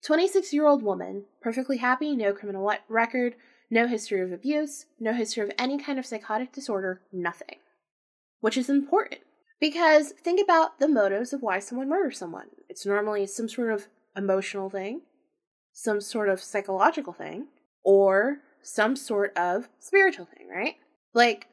26 0.03 0.53
year 0.53 0.67
old 0.67 0.83
woman, 0.83 1.25
perfectly 1.41 1.77
happy, 1.77 2.15
no 2.15 2.33
criminal 2.33 2.71
record, 2.89 3.35
no 3.71 3.87
history 3.87 4.21
of 4.21 4.31
abuse, 4.31 4.85
no 4.99 5.13
history 5.13 5.43
of 5.43 5.51
any 5.57 5.79
kind 5.79 5.97
of 5.97 6.05
psychotic 6.05 6.51
disorder, 6.51 7.01
nothing. 7.11 7.57
Which 8.41 8.57
is 8.57 8.69
important 8.69 9.21
because 9.59 10.11
think 10.11 10.41
about 10.41 10.79
the 10.79 10.87
motives 10.87 11.33
of 11.33 11.41
why 11.41 11.59
someone 11.59 11.89
murders 11.89 12.17
someone. 12.17 12.47
It's 12.69 12.85
normally 12.85 13.27
some 13.27 13.49
sort 13.49 13.71
of 13.71 13.87
emotional 14.15 14.69
thing, 14.69 15.01
some 15.73 16.01
sort 16.01 16.29
of 16.29 16.41
psychological 16.41 17.13
thing, 17.13 17.47
or 17.83 18.39
some 18.61 18.95
sort 18.95 19.35
of 19.37 19.69
spiritual 19.79 20.25
thing, 20.25 20.47
right? 20.49 20.75
Like, 21.13 21.47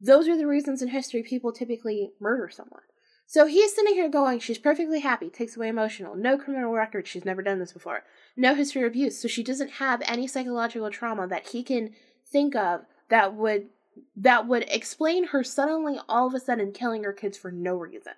those 0.00 0.28
are 0.28 0.36
the 0.36 0.46
reasons 0.46 0.80
in 0.80 0.88
history 0.88 1.22
people 1.22 1.52
typically 1.52 2.12
murder 2.20 2.48
someone. 2.48 2.80
So 3.26 3.46
he's 3.46 3.74
sitting 3.74 3.94
here 3.94 4.08
going, 4.08 4.40
she's 4.40 4.58
perfectly 4.58 5.00
happy, 5.00 5.28
takes 5.28 5.56
away 5.56 5.68
emotional, 5.68 6.16
no 6.16 6.36
criminal 6.36 6.72
record, 6.72 7.06
she's 7.06 7.24
never 7.24 7.42
done 7.42 7.60
this 7.60 7.72
before, 7.72 8.02
no 8.36 8.56
history 8.56 8.82
of 8.82 8.88
abuse, 8.88 9.20
so 9.20 9.28
she 9.28 9.44
doesn't 9.44 9.72
have 9.72 10.02
any 10.04 10.26
psychological 10.26 10.90
trauma 10.90 11.28
that 11.28 11.48
he 11.50 11.62
can 11.62 11.92
think 12.26 12.56
of 12.56 12.80
that 13.08 13.34
would 13.34 13.68
that 14.16 14.46
would 14.46 14.64
explain 14.68 15.28
her 15.28 15.42
suddenly 15.42 15.98
all 16.08 16.26
of 16.26 16.34
a 16.34 16.40
sudden 16.40 16.72
killing 16.72 17.04
her 17.04 17.12
kids 17.12 17.38
for 17.38 17.50
no 17.50 17.74
reason. 17.74 18.12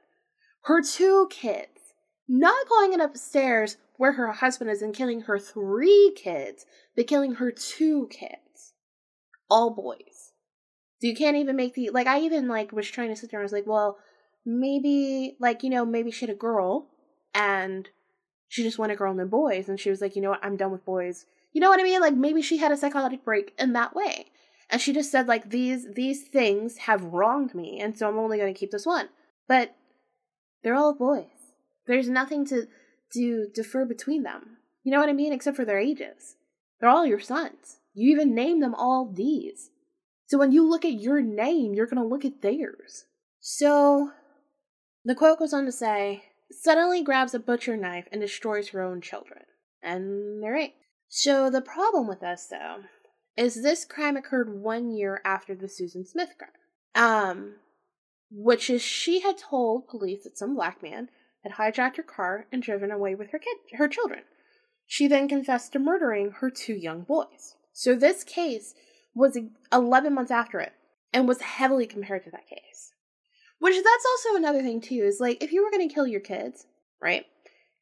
Her 0.62 0.82
two 0.82 1.28
kids, 1.30 1.94
not 2.28 2.68
going 2.68 3.00
upstairs 3.00 3.76
where 3.96 4.12
her 4.12 4.32
husband 4.32 4.70
is 4.70 4.82
and 4.82 4.94
killing 4.94 5.22
her 5.22 5.38
three 5.38 6.12
kids, 6.16 6.66
but 6.96 7.06
killing 7.06 7.34
her 7.34 7.50
two 7.50 8.08
kids. 8.10 8.74
All 9.50 9.70
boys. 9.70 10.32
So 11.00 11.08
you 11.08 11.16
can't 11.16 11.36
even 11.36 11.56
make 11.56 11.74
the 11.74 11.90
like 11.90 12.06
I 12.06 12.20
even 12.20 12.48
like 12.48 12.72
was 12.72 12.88
trying 12.88 13.08
to 13.08 13.16
sit 13.16 13.30
there 13.30 13.40
and 13.40 13.44
I 13.44 13.46
was 13.46 13.52
like, 13.52 13.66
well, 13.66 13.98
maybe 14.44 15.36
like 15.40 15.62
you 15.62 15.70
know 15.70 15.84
maybe 15.84 16.10
she 16.10 16.26
had 16.26 16.34
a 16.34 16.38
girl 16.38 16.88
and 17.34 17.88
she 18.48 18.62
just 18.62 18.78
wanted 18.78 18.94
a 18.94 18.96
girl 18.96 19.10
and 19.10 19.20
then 19.20 19.28
boys 19.28 19.68
and 19.68 19.78
she 19.78 19.90
was 19.90 20.00
like 20.00 20.16
you 20.16 20.22
know 20.22 20.30
what 20.30 20.44
i'm 20.44 20.56
done 20.56 20.72
with 20.72 20.84
boys 20.84 21.26
you 21.52 21.60
know 21.60 21.68
what 21.68 21.80
i 21.80 21.82
mean 21.82 22.00
like 22.00 22.14
maybe 22.14 22.42
she 22.42 22.58
had 22.58 22.72
a 22.72 22.76
psychotic 22.76 23.24
break 23.24 23.54
in 23.58 23.72
that 23.72 23.94
way 23.94 24.26
and 24.72 24.80
she 24.80 24.92
just 24.92 25.12
said 25.12 25.28
like 25.28 25.50
these 25.50 25.86
these 25.94 26.22
things 26.26 26.78
have 26.78 27.04
wronged 27.04 27.54
me 27.54 27.78
and 27.78 27.96
so 27.96 28.08
i'm 28.08 28.18
only 28.18 28.38
going 28.38 28.52
to 28.52 28.58
keep 28.58 28.72
this 28.72 28.86
one. 28.86 29.10
But 29.46 29.76
they're 30.62 30.74
all 30.74 30.94
boys. 30.94 31.52
There's 31.86 32.08
nothing 32.08 32.46
to 32.46 32.66
to 33.14 33.46
defer 33.54 33.84
between 33.84 34.22
them. 34.22 34.56
You 34.82 34.90
know 34.90 34.98
what 34.98 35.08
i 35.10 35.12
mean? 35.12 35.32
Except 35.32 35.56
for 35.56 35.64
their 35.64 35.78
ages. 35.78 36.36
They're 36.80 36.90
all 36.90 37.06
your 37.06 37.20
sons. 37.20 37.78
You 37.94 38.10
even 38.10 38.34
name 38.34 38.60
them 38.60 38.74
all 38.74 39.12
these. 39.12 39.70
So 40.26 40.38
when 40.38 40.50
you 40.50 40.68
look 40.68 40.84
at 40.84 41.00
your 41.00 41.20
name 41.20 41.74
you're 41.74 41.86
going 41.86 42.02
to 42.02 42.08
look 42.08 42.24
at 42.24 42.42
theirs. 42.42 43.04
So 43.40 44.10
the 45.04 45.14
quote 45.14 45.38
goes 45.38 45.52
on 45.52 45.66
to 45.66 45.72
say, 45.72 46.24
suddenly 46.50 47.02
grabs 47.02 47.34
a 47.34 47.38
butcher 47.38 47.76
knife 47.76 48.06
and 48.12 48.20
destroys 48.20 48.68
her 48.68 48.82
own 48.82 49.00
children. 49.00 49.42
and 49.82 50.42
they're 50.42 50.56
eight. 50.56 50.74
So 51.08 51.50
the 51.50 51.60
problem 51.60 52.06
with 52.06 52.20
this, 52.20 52.46
though, 52.50 52.84
is 53.36 53.62
this 53.62 53.84
crime 53.84 54.16
occurred 54.16 54.60
one 54.60 54.90
year 54.90 55.20
after 55.24 55.54
the 55.54 55.68
Susan 55.68 56.04
Smith 56.04 56.34
crime. 56.38 56.50
Um, 56.94 57.54
which 58.30 58.70
is 58.70 58.82
she 58.82 59.20
had 59.20 59.38
told 59.38 59.88
police 59.88 60.24
that 60.24 60.38
some 60.38 60.54
black 60.54 60.82
man 60.82 61.08
had 61.42 61.52
hijacked 61.52 61.96
her 61.96 62.02
car 62.02 62.46
and 62.52 62.62
driven 62.62 62.90
away 62.90 63.14
with 63.14 63.30
her 63.30 63.38
kid, 63.38 63.56
her 63.74 63.88
children. 63.88 64.22
She 64.86 65.06
then 65.06 65.28
confessed 65.28 65.72
to 65.72 65.78
murdering 65.78 66.32
her 66.40 66.50
two 66.50 66.74
young 66.74 67.02
boys. 67.02 67.56
So 67.72 67.94
this 67.94 68.24
case 68.24 68.74
was 69.14 69.38
11 69.72 70.14
months 70.14 70.30
after 70.30 70.60
it 70.60 70.72
and 71.12 71.28
was 71.28 71.40
heavily 71.40 71.86
compared 71.86 72.24
to 72.24 72.30
that 72.30 72.48
case. 72.48 72.92
Which 73.58 73.76
that's 73.76 74.06
also 74.06 74.36
another 74.36 74.62
thing 74.62 74.80
too 74.80 75.02
is 75.04 75.20
like 75.20 75.42
if 75.42 75.52
you 75.52 75.62
were 75.64 75.70
going 75.70 75.86
to 75.88 75.94
kill 75.94 76.06
your 76.06 76.20
kids, 76.20 76.66
right? 77.00 77.26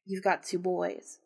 You've 0.05 0.23
got 0.23 0.43
two 0.43 0.59
boys. 0.59 1.19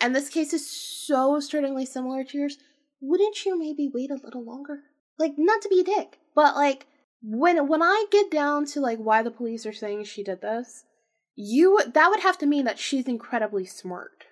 And 0.00 0.14
this 0.14 0.28
case 0.28 0.52
is 0.52 0.70
so 0.70 1.40
startlingly 1.40 1.86
similar 1.86 2.24
to 2.24 2.38
yours. 2.38 2.58
Wouldn't 3.00 3.44
you 3.44 3.58
maybe 3.58 3.90
wait 3.92 4.10
a 4.10 4.20
little 4.22 4.44
longer? 4.44 4.80
Like 5.18 5.34
not 5.36 5.62
to 5.62 5.68
be 5.68 5.80
a 5.80 5.84
dick, 5.84 6.18
but 6.34 6.54
like 6.54 6.86
when 7.22 7.68
when 7.68 7.82
I 7.82 8.06
get 8.10 8.30
down 8.30 8.66
to 8.66 8.80
like 8.80 8.98
why 8.98 9.22
the 9.22 9.30
police 9.30 9.66
are 9.66 9.72
saying 9.72 10.04
she 10.04 10.22
did 10.22 10.40
this, 10.40 10.84
you 11.34 11.80
that 11.94 12.08
would 12.08 12.20
have 12.20 12.38
to 12.38 12.46
mean 12.46 12.64
that 12.64 12.78
she's 12.78 13.06
incredibly 13.06 13.64
smart, 13.64 14.24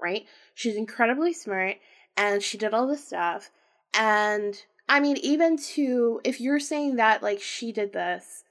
right? 0.00 0.26
She's 0.54 0.76
incredibly 0.76 1.32
smart 1.32 1.76
and 2.16 2.42
she 2.42 2.58
did 2.58 2.74
all 2.74 2.86
this 2.86 3.06
stuff 3.06 3.50
and 3.94 4.62
I 4.88 5.00
mean 5.00 5.16
even 5.18 5.56
to 5.74 6.20
if 6.24 6.40
you're 6.40 6.60
saying 6.60 6.96
that 6.96 7.22
like 7.22 7.40
she 7.40 7.72
did 7.72 7.92
this 7.92 8.44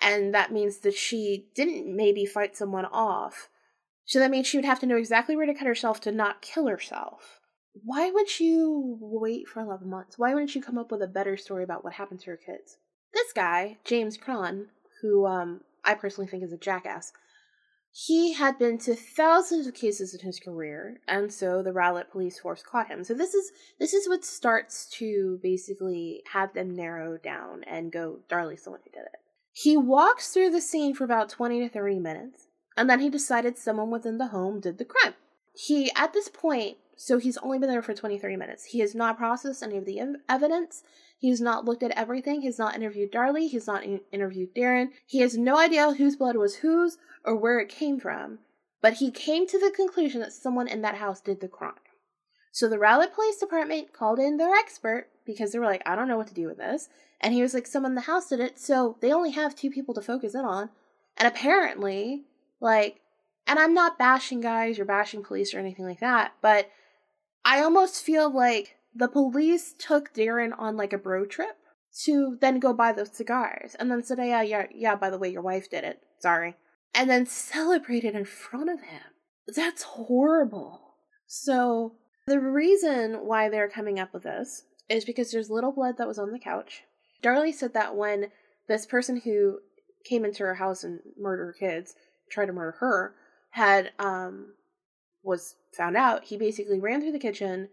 and 0.00 0.34
that 0.34 0.52
means 0.52 0.78
that 0.78 0.94
she 0.94 1.46
didn't 1.54 1.94
maybe 1.94 2.24
fight 2.24 2.56
someone 2.56 2.86
off. 2.86 3.48
So 4.04 4.18
that 4.18 4.30
means 4.30 4.46
she 4.46 4.56
would 4.56 4.64
have 4.64 4.80
to 4.80 4.86
know 4.86 4.96
exactly 4.96 5.36
where 5.36 5.46
to 5.46 5.54
cut 5.54 5.66
herself 5.66 6.00
to 6.02 6.12
not 6.12 6.42
kill 6.42 6.66
herself. 6.66 7.39
Why 7.84 8.10
would 8.10 8.40
you 8.40 8.98
wait 9.00 9.48
for 9.48 9.60
11 9.60 9.88
months? 9.88 10.18
Why 10.18 10.34
wouldn't 10.34 10.54
you 10.54 10.62
come 10.62 10.78
up 10.78 10.90
with 10.90 11.02
a 11.02 11.06
better 11.06 11.36
story 11.36 11.64
about 11.64 11.84
what 11.84 11.94
happened 11.94 12.20
to 12.20 12.30
her 12.30 12.36
kids? 12.36 12.76
This 13.12 13.32
guy, 13.32 13.78
James 13.84 14.16
Cron, 14.16 14.66
who 15.02 15.26
um, 15.26 15.62
I 15.84 15.94
personally 15.94 16.28
think 16.28 16.42
is 16.42 16.52
a 16.52 16.58
jackass, 16.58 17.12
he 17.92 18.34
had 18.34 18.58
been 18.58 18.78
to 18.78 18.94
thousands 18.94 19.66
of 19.66 19.74
cases 19.74 20.14
in 20.14 20.24
his 20.24 20.38
career, 20.38 21.00
and 21.08 21.32
so 21.32 21.62
the 21.62 21.72
Rowlett 21.72 22.10
police 22.10 22.38
force 22.38 22.62
caught 22.62 22.86
him. 22.86 23.02
So 23.02 23.14
this 23.14 23.34
is 23.34 23.50
this 23.80 23.92
is 23.92 24.08
what 24.08 24.24
starts 24.24 24.88
to 24.98 25.40
basically 25.42 26.22
have 26.32 26.54
them 26.54 26.76
narrow 26.76 27.18
down 27.18 27.64
and 27.64 27.90
go, 27.90 28.20
Darlie's 28.28 28.62
the 28.62 28.70
one 28.70 28.80
who 28.84 28.90
did 28.90 29.06
it. 29.06 29.18
He 29.52 29.76
walks 29.76 30.28
through 30.28 30.50
the 30.50 30.60
scene 30.60 30.94
for 30.94 31.02
about 31.02 31.30
20 31.30 31.60
to 31.60 31.68
30 31.68 31.98
minutes, 31.98 32.46
and 32.76 32.88
then 32.88 33.00
he 33.00 33.10
decided 33.10 33.58
someone 33.58 33.90
within 33.90 34.18
the 34.18 34.28
home 34.28 34.60
did 34.60 34.78
the 34.78 34.84
crime. 34.84 35.14
He, 35.52 35.90
at 35.96 36.12
this 36.12 36.28
point, 36.28 36.76
so 37.02 37.16
he's 37.16 37.38
only 37.38 37.58
been 37.58 37.70
there 37.70 37.80
for 37.80 37.94
20, 37.94 38.18
30 38.18 38.36
minutes. 38.36 38.64
He 38.66 38.80
has 38.80 38.94
not 38.94 39.16
processed 39.16 39.62
any 39.62 39.78
of 39.78 39.86
the 39.86 40.02
evidence. 40.28 40.82
He's 41.16 41.40
not 41.40 41.64
looked 41.64 41.82
at 41.82 41.92
everything. 41.92 42.42
He's 42.42 42.58
not 42.58 42.74
interviewed 42.74 43.10
Darlie. 43.10 43.48
He's 43.48 43.66
not 43.66 43.84
in- 43.84 44.02
interviewed 44.12 44.54
Darren. 44.54 44.88
He 45.06 45.20
has 45.20 45.34
no 45.34 45.56
idea 45.58 45.94
whose 45.94 46.16
blood 46.16 46.36
was 46.36 46.56
whose 46.56 46.98
or 47.24 47.34
where 47.34 47.58
it 47.58 47.70
came 47.70 47.98
from. 47.98 48.40
But 48.82 48.94
he 48.94 49.10
came 49.10 49.46
to 49.46 49.58
the 49.58 49.72
conclusion 49.74 50.20
that 50.20 50.34
someone 50.34 50.68
in 50.68 50.82
that 50.82 50.96
house 50.96 51.22
did 51.22 51.40
the 51.40 51.48
crime. 51.48 51.72
So 52.52 52.68
the 52.68 52.78
Rowlett 52.78 53.14
Police 53.14 53.38
Department 53.38 53.94
called 53.94 54.18
in 54.18 54.36
their 54.36 54.54
expert 54.54 55.06
because 55.24 55.52
they 55.52 55.58
were 55.58 55.64
like, 55.64 55.82
I 55.86 55.96
don't 55.96 56.06
know 56.06 56.18
what 56.18 56.26
to 56.26 56.34
do 56.34 56.48
with 56.48 56.58
this. 56.58 56.90
And 57.18 57.32
he 57.32 57.40
was 57.40 57.54
like, 57.54 57.66
someone 57.66 57.92
in 57.92 57.96
the 57.96 58.02
house 58.02 58.28
did 58.28 58.40
it. 58.40 58.58
So 58.58 58.98
they 59.00 59.10
only 59.10 59.30
have 59.30 59.56
two 59.56 59.70
people 59.70 59.94
to 59.94 60.02
focus 60.02 60.34
in 60.34 60.44
on. 60.44 60.68
And 61.16 61.26
apparently, 61.26 62.24
like, 62.60 63.00
and 63.46 63.58
I'm 63.58 63.72
not 63.72 63.98
bashing 63.98 64.42
guys 64.42 64.78
or 64.78 64.84
bashing 64.84 65.22
police 65.22 65.54
or 65.54 65.58
anything 65.58 65.86
like 65.86 66.00
that, 66.00 66.34
but 66.42 66.68
I 67.44 67.62
almost 67.62 68.02
feel 68.02 68.32
like 68.32 68.76
the 68.94 69.08
police 69.08 69.74
took 69.78 70.12
Darren 70.14 70.52
on 70.58 70.76
like 70.76 70.92
a 70.92 70.98
bro 70.98 71.24
trip 71.24 71.56
to 72.04 72.38
then 72.40 72.60
go 72.60 72.72
buy 72.72 72.92
those 72.92 73.12
cigars 73.12 73.74
and 73.78 73.90
then 73.90 74.02
said, 74.02 74.18
yeah, 74.18 74.42
yeah, 74.42 74.66
yeah, 74.74 74.94
by 74.94 75.10
the 75.10 75.18
way, 75.18 75.30
your 75.30 75.42
wife 75.42 75.70
did 75.70 75.84
it. 75.84 76.00
Sorry. 76.18 76.56
And 76.94 77.08
then 77.08 77.26
celebrated 77.26 78.14
in 78.14 78.24
front 78.24 78.68
of 78.70 78.80
him. 78.80 79.00
That's 79.54 79.82
horrible. 79.82 80.94
So 81.26 81.94
the 82.26 82.40
reason 82.40 83.26
why 83.26 83.48
they're 83.48 83.68
coming 83.68 83.98
up 83.98 84.12
with 84.12 84.24
this 84.24 84.64
is 84.88 85.04
because 85.04 85.30
there's 85.30 85.50
little 85.50 85.72
blood 85.72 85.96
that 85.98 86.08
was 86.08 86.18
on 86.18 86.32
the 86.32 86.38
couch. 86.38 86.82
Darlie 87.22 87.54
said 87.54 87.74
that 87.74 87.96
when 87.96 88.26
this 88.68 88.86
person 88.86 89.20
who 89.20 89.58
came 90.04 90.24
into 90.24 90.42
her 90.42 90.54
house 90.54 90.84
and 90.84 91.00
murdered 91.18 91.46
her 91.46 91.52
kids, 91.52 91.94
tried 92.30 92.46
to 92.46 92.52
murder 92.52 92.76
her, 92.80 93.14
had 93.50 93.90
um 93.98 94.54
was 95.22 95.56
found 95.76 95.96
out, 95.96 96.24
he 96.24 96.36
basically 96.36 96.80
ran 96.80 97.00
through 97.00 97.12
the 97.12 97.18
kitchen. 97.18 97.68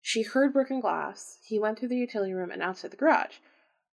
She 0.00 0.22
heard 0.22 0.52
broken 0.52 0.80
glass. 0.80 1.38
He 1.46 1.58
went 1.58 1.78
through 1.78 1.88
the 1.88 1.96
utility 1.96 2.32
room 2.32 2.50
and 2.50 2.62
outside 2.62 2.90
the 2.90 2.96
garage. 2.96 3.36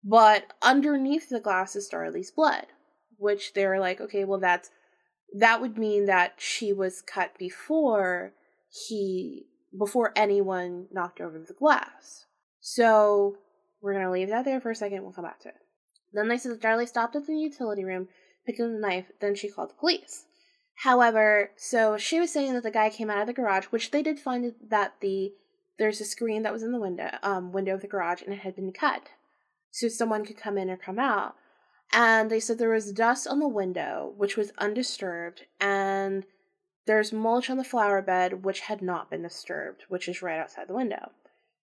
But 0.03 0.53
underneath 0.61 1.29
the 1.29 1.39
glass 1.39 1.75
is 1.75 1.87
Darlie's 1.87 2.31
blood, 2.31 2.67
which 3.17 3.53
they're 3.53 3.79
like, 3.79 4.01
okay, 4.01 4.25
well, 4.25 4.39
that's 4.39 4.69
that 5.35 5.61
would 5.61 5.77
mean 5.77 6.05
that 6.05 6.33
she 6.37 6.71
was 6.73 7.01
cut 7.01 7.37
before 7.39 8.33
he 8.87 9.47
before 9.77 10.11
anyone 10.15 10.87
knocked 10.91 11.19
over 11.19 11.39
the 11.39 11.53
glass. 11.53 12.25
So 12.59 13.37
we're 13.81 13.93
gonna 13.93 14.11
leave 14.11 14.29
that 14.29 14.45
there 14.45 14.61
for 14.61 14.71
a 14.71 14.75
second. 14.75 15.03
We'll 15.03 15.13
come 15.13 15.25
back 15.25 15.39
to 15.41 15.49
it. 15.49 15.55
Then 16.11 16.27
they 16.27 16.37
said 16.37 16.61
that 16.61 16.89
stopped 16.89 17.15
at 17.15 17.25
the 17.25 17.35
utility 17.35 17.83
room, 17.83 18.09
picked 18.45 18.59
up 18.59 18.71
the 18.71 18.77
knife. 18.77 19.07
Then 19.19 19.35
she 19.35 19.49
called 19.49 19.71
the 19.71 19.75
police. 19.75 20.25
However, 20.75 21.51
so 21.55 21.97
she 21.97 22.19
was 22.19 22.31
saying 22.31 22.53
that 22.53 22.63
the 22.63 22.71
guy 22.71 22.89
came 22.89 23.09
out 23.09 23.21
of 23.21 23.27
the 23.27 23.33
garage, 23.33 23.65
which 23.65 23.91
they 23.91 24.01
did 24.01 24.19
find 24.19 24.53
that 24.69 24.95
the 25.01 25.33
there's 25.79 26.01
a 26.01 26.05
screen 26.05 26.43
that 26.43 26.53
was 26.53 26.61
in 26.61 26.71
the 26.71 26.79
window 26.79 27.09
um 27.23 27.51
window 27.51 27.73
of 27.73 27.81
the 27.81 27.87
garage 27.87 28.21
and 28.21 28.33
it 28.33 28.39
had 28.39 28.55
been 28.55 28.71
cut. 28.71 29.09
So 29.71 29.87
someone 29.87 30.25
could 30.25 30.37
come 30.37 30.57
in 30.57 30.69
or 30.69 30.77
come 30.77 30.99
out. 30.99 31.35
And 31.91 32.29
they 32.29 32.39
said 32.39 32.57
there 32.57 32.69
was 32.69 32.91
dust 32.91 33.27
on 33.27 33.39
the 33.39 33.47
window, 33.47 34.13
which 34.17 34.35
was 34.35 34.51
undisturbed, 34.57 35.43
and 35.59 36.25
there's 36.87 37.13
mulch 37.13 37.49
on 37.49 37.57
the 37.57 37.63
flower 37.63 38.01
bed, 38.01 38.43
which 38.43 38.61
had 38.61 38.81
not 38.81 39.11
been 39.11 39.21
disturbed, 39.21 39.83
which 39.89 40.07
is 40.07 40.21
right 40.21 40.39
outside 40.39 40.67
the 40.67 40.73
window. 40.73 41.11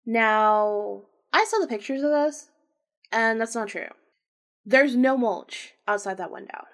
Now, 0.05 1.03
I 1.31 1.45
saw 1.45 1.59
the 1.59 1.67
pictures 1.67 2.01
of 2.01 2.09
this, 2.09 2.49
and 3.11 3.39
that's 3.39 3.55
not 3.55 3.67
true. 3.67 3.89
There's 4.65 4.95
no 4.95 5.15
mulch 5.15 5.73
outside 5.87 6.17
that 6.17 6.31
window. 6.31 6.65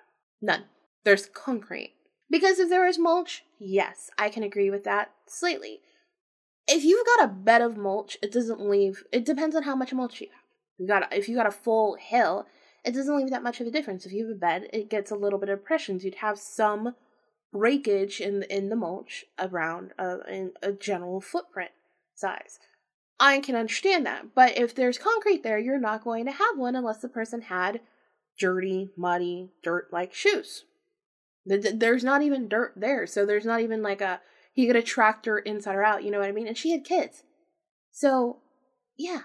None. 0.41 0.65
There's 1.03 1.25
concrete. 1.25 1.93
Because 2.31 2.59
if 2.59 2.69
there 2.69 2.87
is 2.87 2.97
mulch, 2.97 3.43
yes, 3.59 4.09
I 4.17 4.29
can 4.29 4.41
agree 4.41 4.69
with 4.69 4.85
that 4.85 5.11
slightly. 5.27 5.81
If 6.65 6.85
you've 6.85 7.05
got 7.05 7.25
a 7.25 7.33
bed 7.33 7.61
of 7.61 7.75
mulch, 7.75 8.17
it 8.23 8.31
doesn't 8.31 8.61
leave. 8.61 9.03
It 9.11 9.25
depends 9.25 9.53
on 9.55 9.63
how 9.63 9.75
much 9.75 9.93
mulch 9.93 10.21
you 10.21 10.27
have. 10.31 10.45
You 10.77 10.87
got 10.87 11.13
if 11.13 11.27
you 11.27 11.35
got 11.35 11.45
a 11.45 11.51
full 11.51 11.97
hill, 11.99 12.47
it 12.85 12.93
doesn't 12.93 13.17
leave 13.17 13.29
that 13.31 13.43
much 13.43 13.59
of 13.59 13.67
a 13.67 13.71
difference. 13.71 14.05
If 14.05 14.13
you 14.13 14.27
have 14.27 14.37
a 14.37 14.39
bed, 14.39 14.69
it 14.71 14.89
gets 14.89 15.11
a 15.11 15.15
little 15.15 15.37
bit 15.37 15.49
of 15.49 15.65
pressure. 15.65 15.93
You'd 15.93 16.15
have 16.15 16.39
some 16.39 16.95
breakage 17.51 18.21
in 18.21 18.43
in 18.43 18.69
the 18.69 18.77
mulch 18.77 19.25
around 19.37 19.91
a, 19.99 20.19
in 20.29 20.53
a 20.63 20.71
general 20.71 21.19
footprint 21.19 21.71
size. 22.15 22.59
I 23.19 23.39
can 23.41 23.55
understand 23.55 24.05
that, 24.05 24.33
but 24.33 24.57
if 24.57 24.73
there's 24.73 24.97
concrete 24.97 25.43
there, 25.43 25.59
you're 25.59 25.79
not 25.79 26.03
going 26.03 26.25
to 26.25 26.31
have 26.31 26.57
one 26.57 26.75
unless 26.75 27.01
the 27.01 27.09
person 27.09 27.41
had 27.41 27.81
dirty, 28.39 28.89
muddy, 28.97 29.49
dirt-like 29.61 30.13
shoes. 30.13 30.63
There's 31.45 32.03
not 32.03 32.21
even 32.21 32.47
dirt 32.47 32.73
there, 32.75 33.07
so 33.07 33.25
there's 33.25 33.45
not 33.45 33.61
even 33.61 33.81
like 33.81 34.01
a 34.01 34.21
he 34.53 34.67
could 34.67 34.85
tracked 34.85 35.25
her 35.25 35.39
inside 35.39 35.75
or 35.75 35.83
out. 35.83 36.03
You 36.03 36.11
know 36.11 36.19
what 36.19 36.29
I 36.29 36.33
mean? 36.33 36.47
And 36.47 36.57
she 36.57 36.71
had 36.71 36.83
kids, 36.83 37.23
so 37.91 38.39
yeah. 38.97 39.21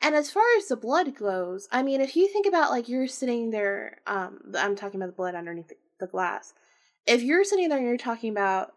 And 0.00 0.14
as 0.16 0.30
far 0.30 0.44
as 0.58 0.66
the 0.66 0.76
blood 0.76 1.14
goes, 1.14 1.68
I 1.70 1.82
mean, 1.82 2.00
if 2.00 2.16
you 2.16 2.26
think 2.28 2.46
about 2.46 2.70
like 2.70 2.88
you're 2.88 3.06
sitting 3.06 3.50
there, 3.50 4.00
um, 4.06 4.40
I'm 4.58 4.74
talking 4.74 5.00
about 5.00 5.06
the 5.06 5.16
blood 5.16 5.36
underneath 5.36 5.68
the, 5.68 5.76
the 6.00 6.06
glass. 6.08 6.54
If 7.06 7.22
you're 7.22 7.44
sitting 7.44 7.68
there 7.68 7.78
and 7.78 7.86
you're 7.86 7.96
talking 7.96 8.30
about 8.30 8.72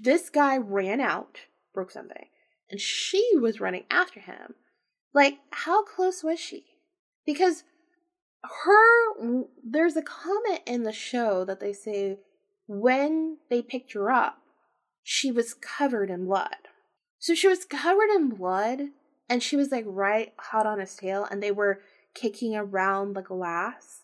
this 0.00 0.30
guy 0.30 0.56
ran 0.56 1.00
out, 1.00 1.38
broke 1.72 1.90
something, 1.90 2.26
and 2.70 2.80
she 2.80 3.28
was 3.34 3.60
running 3.60 3.84
after 3.90 4.20
him, 4.20 4.54
like 5.12 5.38
how 5.50 5.84
close 5.84 6.22
was 6.22 6.38
she? 6.38 6.64
Because 7.26 7.64
her 8.42 9.03
there's 9.62 9.96
a 9.96 10.02
comment 10.02 10.60
in 10.66 10.82
the 10.82 10.92
show 10.92 11.44
that 11.44 11.60
they 11.60 11.72
say 11.72 12.18
when 12.66 13.38
they 13.50 13.62
picked 13.62 13.92
her 13.92 14.10
up 14.10 14.38
she 15.04 15.30
was 15.30 15.54
covered 15.54 16.10
in 16.10 16.24
blood. 16.24 16.56
So 17.18 17.34
she 17.34 17.46
was 17.46 17.66
covered 17.66 18.08
in 18.08 18.30
blood 18.30 18.88
and 19.28 19.42
she 19.42 19.54
was 19.54 19.70
like 19.70 19.84
right 19.86 20.32
hot 20.38 20.66
on 20.66 20.80
his 20.80 20.96
tail 20.96 21.28
and 21.30 21.42
they 21.42 21.52
were 21.52 21.82
kicking 22.14 22.56
around 22.56 23.12
the 23.12 23.22
glass. 23.22 24.00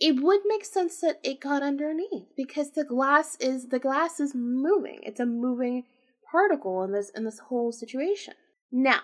It 0.00 0.20
would 0.22 0.40
make 0.44 0.64
sense 0.64 1.00
that 1.00 1.20
it 1.22 1.40
got 1.40 1.62
underneath 1.62 2.26
because 2.36 2.72
the 2.72 2.84
glass 2.84 3.36
is 3.40 3.68
the 3.68 3.78
glass 3.78 4.20
is 4.20 4.34
moving. 4.34 5.00
It's 5.02 5.20
a 5.20 5.26
moving 5.26 5.84
particle 6.30 6.82
in 6.82 6.92
this 6.92 7.10
in 7.10 7.24
this 7.24 7.38
whole 7.38 7.72
situation. 7.72 8.34
Now 8.70 9.00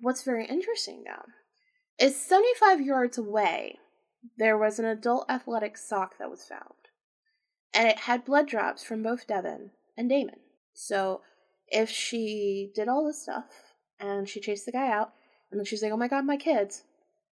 what's 0.00 0.24
very 0.24 0.46
interesting 0.46 1.04
though 1.04 2.04
is 2.04 2.16
75 2.16 2.80
yards 2.80 3.18
away 3.18 3.78
there 4.36 4.58
was 4.58 4.78
an 4.78 4.84
adult 4.84 5.26
athletic 5.28 5.76
sock 5.76 6.18
that 6.18 6.30
was 6.30 6.44
found, 6.44 6.88
and 7.74 7.88
it 7.88 8.00
had 8.00 8.24
blood 8.24 8.46
drops 8.46 8.84
from 8.84 9.02
both 9.02 9.26
Devin 9.26 9.70
and 9.96 10.08
Damon. 10.08 10.40
So 10.74 11.22
if 11.68 11.90
she 11.90 12.70
did 12.74 12.88
all 12.88 13.06
this 13.06 13.22
stuff 13.22 13.46
and 13.98 14.28
she 14.28 14.40
chased 14.40 14.66
the 14.66 14.72
guy 14.72 14.90
out, 14.90 15.12
and 15.50 15.58
then 15.58 15.64
she's 15.64 15.82
like, 15.82 15.92
oh 15.92 15.96
my 15.96 16.08
god, 16.08 16.24
my 16.24 16.36
kids. 16.36 16.82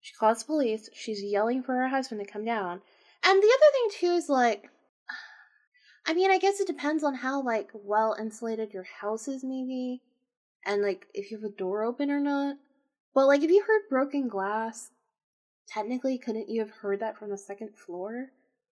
She 0.00 0.14
calls 0.14 0.40
the 0.40 0.46
police. 0.46 0.88
She's 0.92 1.22
yelling 1.22 1.62
for 1.62 1.74
her 1.74 1.88
husband 1.88 2.20
to 2.20 2.30
come 2.30 2.44
down. 2.44 2.82
And 3.24 3.42
the 3.42 3.46
other 3.46 3.72
thing, 3.72 3.88
too, 3.90 4.14
is 4.14 4.28
like, 4.28 4.68
I 6.06 6.14
mean, 6.14 6.30
I 6.30 6.38
guess 6.38 6.60
it 6.60 6.66
depends 6.66 7.02
on 7.02 7.14
how, 7.14 7.42
like, 7.42 7.70
well 7.72 8.14
insulated 8.18 8.72
your 8.74 8.86
house 9.00 9.28
is, 9.28 9.42
maybe. 9.42 10.02
And, 10.64 10.82
like, 10.82 11.06
if 11.14 11.30
you 11.30 11.38
have 11.38 11.50
a 11.50 11.56
door 11.56 11.84
open 11.84 12.10
or 12.10 12.20
not. 12.20 12.56
But, 13.14 13.26
like, 13.26 13.42
if 13.42 13.50
you 13.50 13.64
heard 13.66 13.88
broken 13.88 14.28
glass, 14.28 14.90
technically, 15.68 16.18
couldn't 16.18 16.48
you 16.48 16.60
have 16.60 16.70
heard 16.70 17.00
that 17.00 17.18
from 17.18 17.30
the 17.30 17.38
second 17.38 17.76
floor? 17.76 18.30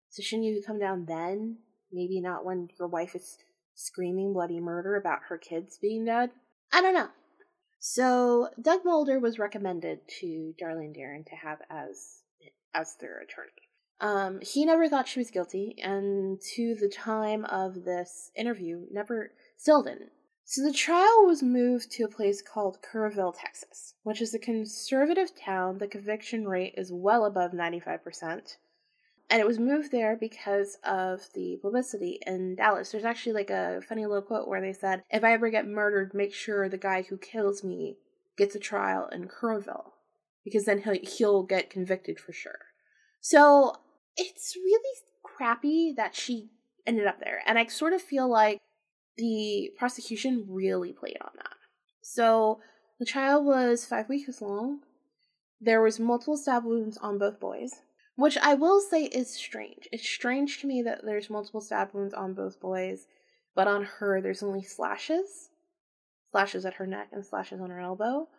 So 0.10 0.21
shouldn't 0.21 0.48
you 0.48 0.62
come 0.65 0.80
down 0.80 1.06
then? 1.06 1.58
Maybe 1.91 2.21
not 2.21 2.45
when 2.45 2.69
your 2.80 2.88
wife 2.88 3.15
is 3.15 3.38
screaming 3.76 4.34
bloody 4.34 4.60
murder 4.60 4.95
about 4.95 5.19
her 5.30 5.38
kids 5.38 5.78
being 5.82 6.06
dead? 6.06 6.32
I 6.71 6.82
don't 6.82 6.93
know. 6.93 7.10
So 7.80 8.50
Doug 8.60 8.82
Mulder 8.84 9.19
was 9.19 9.38
recommended 9.38 10.00
to 10.19 10.54
Darlene 10.62 10.98
Darren 10.98 11.26
to 11.28 11.36
have 11.36 11.60
as 11.69 12.21
as 12.74 12.95
their 13.00 13.19
attorney. 13.19 13.52
Um, 14.02 14.39
he 14.41 14.65
never 14.65 14.89
thought 14.89 15.08
she 15.08 15.19
was 15.19 15.32
guilty, 15.32 15.76
and 15.82 16.39
to 16.56 16.76
the 16.76 16.89
time 16.89 17.45
of 17.45 17.86
this 17.86 18.32
interview, 18.36 18.86
never 18.91 19.32
still 19.56 19.84
didn't. 19.84 20.12
So 20.45 20.62
the 20.62 20.71
trial 20.71 21.25
was 21.25 21.43
moved 21.43 21.91
to 21.91 22.03
a 22.03 22.08
place 22.08 22.41
called 22.41 22.77
Kerrville, 22.81 23.36
Texas, 23.38 23.95
which 24.03 24.21
is 24.21 24.34
a 24.34 24.39
conservative 24.39 25.31
town. 25.36 25.79
The 25.79 25.88
conviction 25.88 26.47
rate 26.47 26.75
is 26.77 26.91
well 26.91 27.25
above 27.25 27.51
95% 27.51 28.58
and 29.29 29.41
it 29.41 29.47
was 29.47 29.60
moved 29.60 29.91
there 29.91 30.15
because 30.15 30.77
of 30.84 31.21
the 31.34 31.58
publicity 31.62 32.19
in 32.25 32.55
Dallas. 32.55 32.91
There's 32.91 33.05
actually 33.05 33.34
like 33.34 33.49
a 33.49 33.81
funny 33.88 34.05
little 34.05 34.21
quote 34.21 34.47
where 34.47 34.62
they 34.62 34.73
said, 34.73 35.03
"If 35.10 35.23
I 35.23 35.34
ever 35.34 35.49
get 35.49 35.67
murdered, 35.67 36.13
make 36.13 36.34
sure 36.34 36.69
the 36.69 36.77
guy 36.77 37.01
who 37.03 37.17
kills 37.17 37.63
me 37.63 37.97
gets 38.38 38.55
a 38.55 38.60
trial 38.60 39.08
in 39.08 39.27
Kerrville, 39.27 39.93
because 40.43 40.65
then 40.65 40.81
he'll 40.81 40.99
he'll 41.01 41.43
get 41.43 41.69
convicted 41.69 42.19
for 42.19 42.34
sure." 42.34 42.60
So 43.19 43.73
it's 44.15 44.55
really 44.55 44.99
crappy 45.23 45.91
that 45.93 46.15
she 46.15 46.51
ended 46.86 47.08
up 47.08 47.19
there, 47.19 47.41
and 47.47 47.58
I 47.58 47.65
sort 47.65 47.93
of 47.93 48.01
feel 48.01 48.27
like 48.27 48.62
the 49.17 49.71
prosecution 49.78 50.45
really 50.47 50.93
played 50.93 51.17
on 51.21 51.32
that. 51.38 51.56
So 52.01 52.60
the 52.99 53.06
trial 53.06 53.43
was 53.43 53.86
five 53.86 54.10
weeks 54.10 54.41
long. 54.41 54.80
There 55.60 55.82
was 55.82 55.99
multiple 55.99 56.38
stab 56.38 56.65
wounds 56.65 56.97
on 56.97 57.17
both 57.17 57.39
boys. 57.39 57.71
Which 58.17 58.38
I 58.38 58.54
will 58.54 58.80
say 58.80 59.06
is 59.06 59.34
strange. 59.34 59.89
It's 59.91 60.08
strange 60.08 60.62
to 60.62 60.67
me 60.67 60.82
that 60.84 61.01
there's 61.04 61.30
multiple 61.30 61.60
stab 61.60 61.89
wounds 61.93 62.13
on 62.13 62.34
both 62.34 62.62
boys, 62.62 63.08
but 63.56 63.67
on 63.67 63.84
her 63.84 64.21
there's 64.21 64.41
only 64.41 64.63
slashes. 64.63 65.49
Slashes 66.32 66.65
at 66.65 66.75
her 66.75 66.88
neck 66.88 67.10
and 67.12 67.25
slashes 67.25 67.60
on 67.60 67.69
her 67.69 67.80
elbow. 67.80 68.30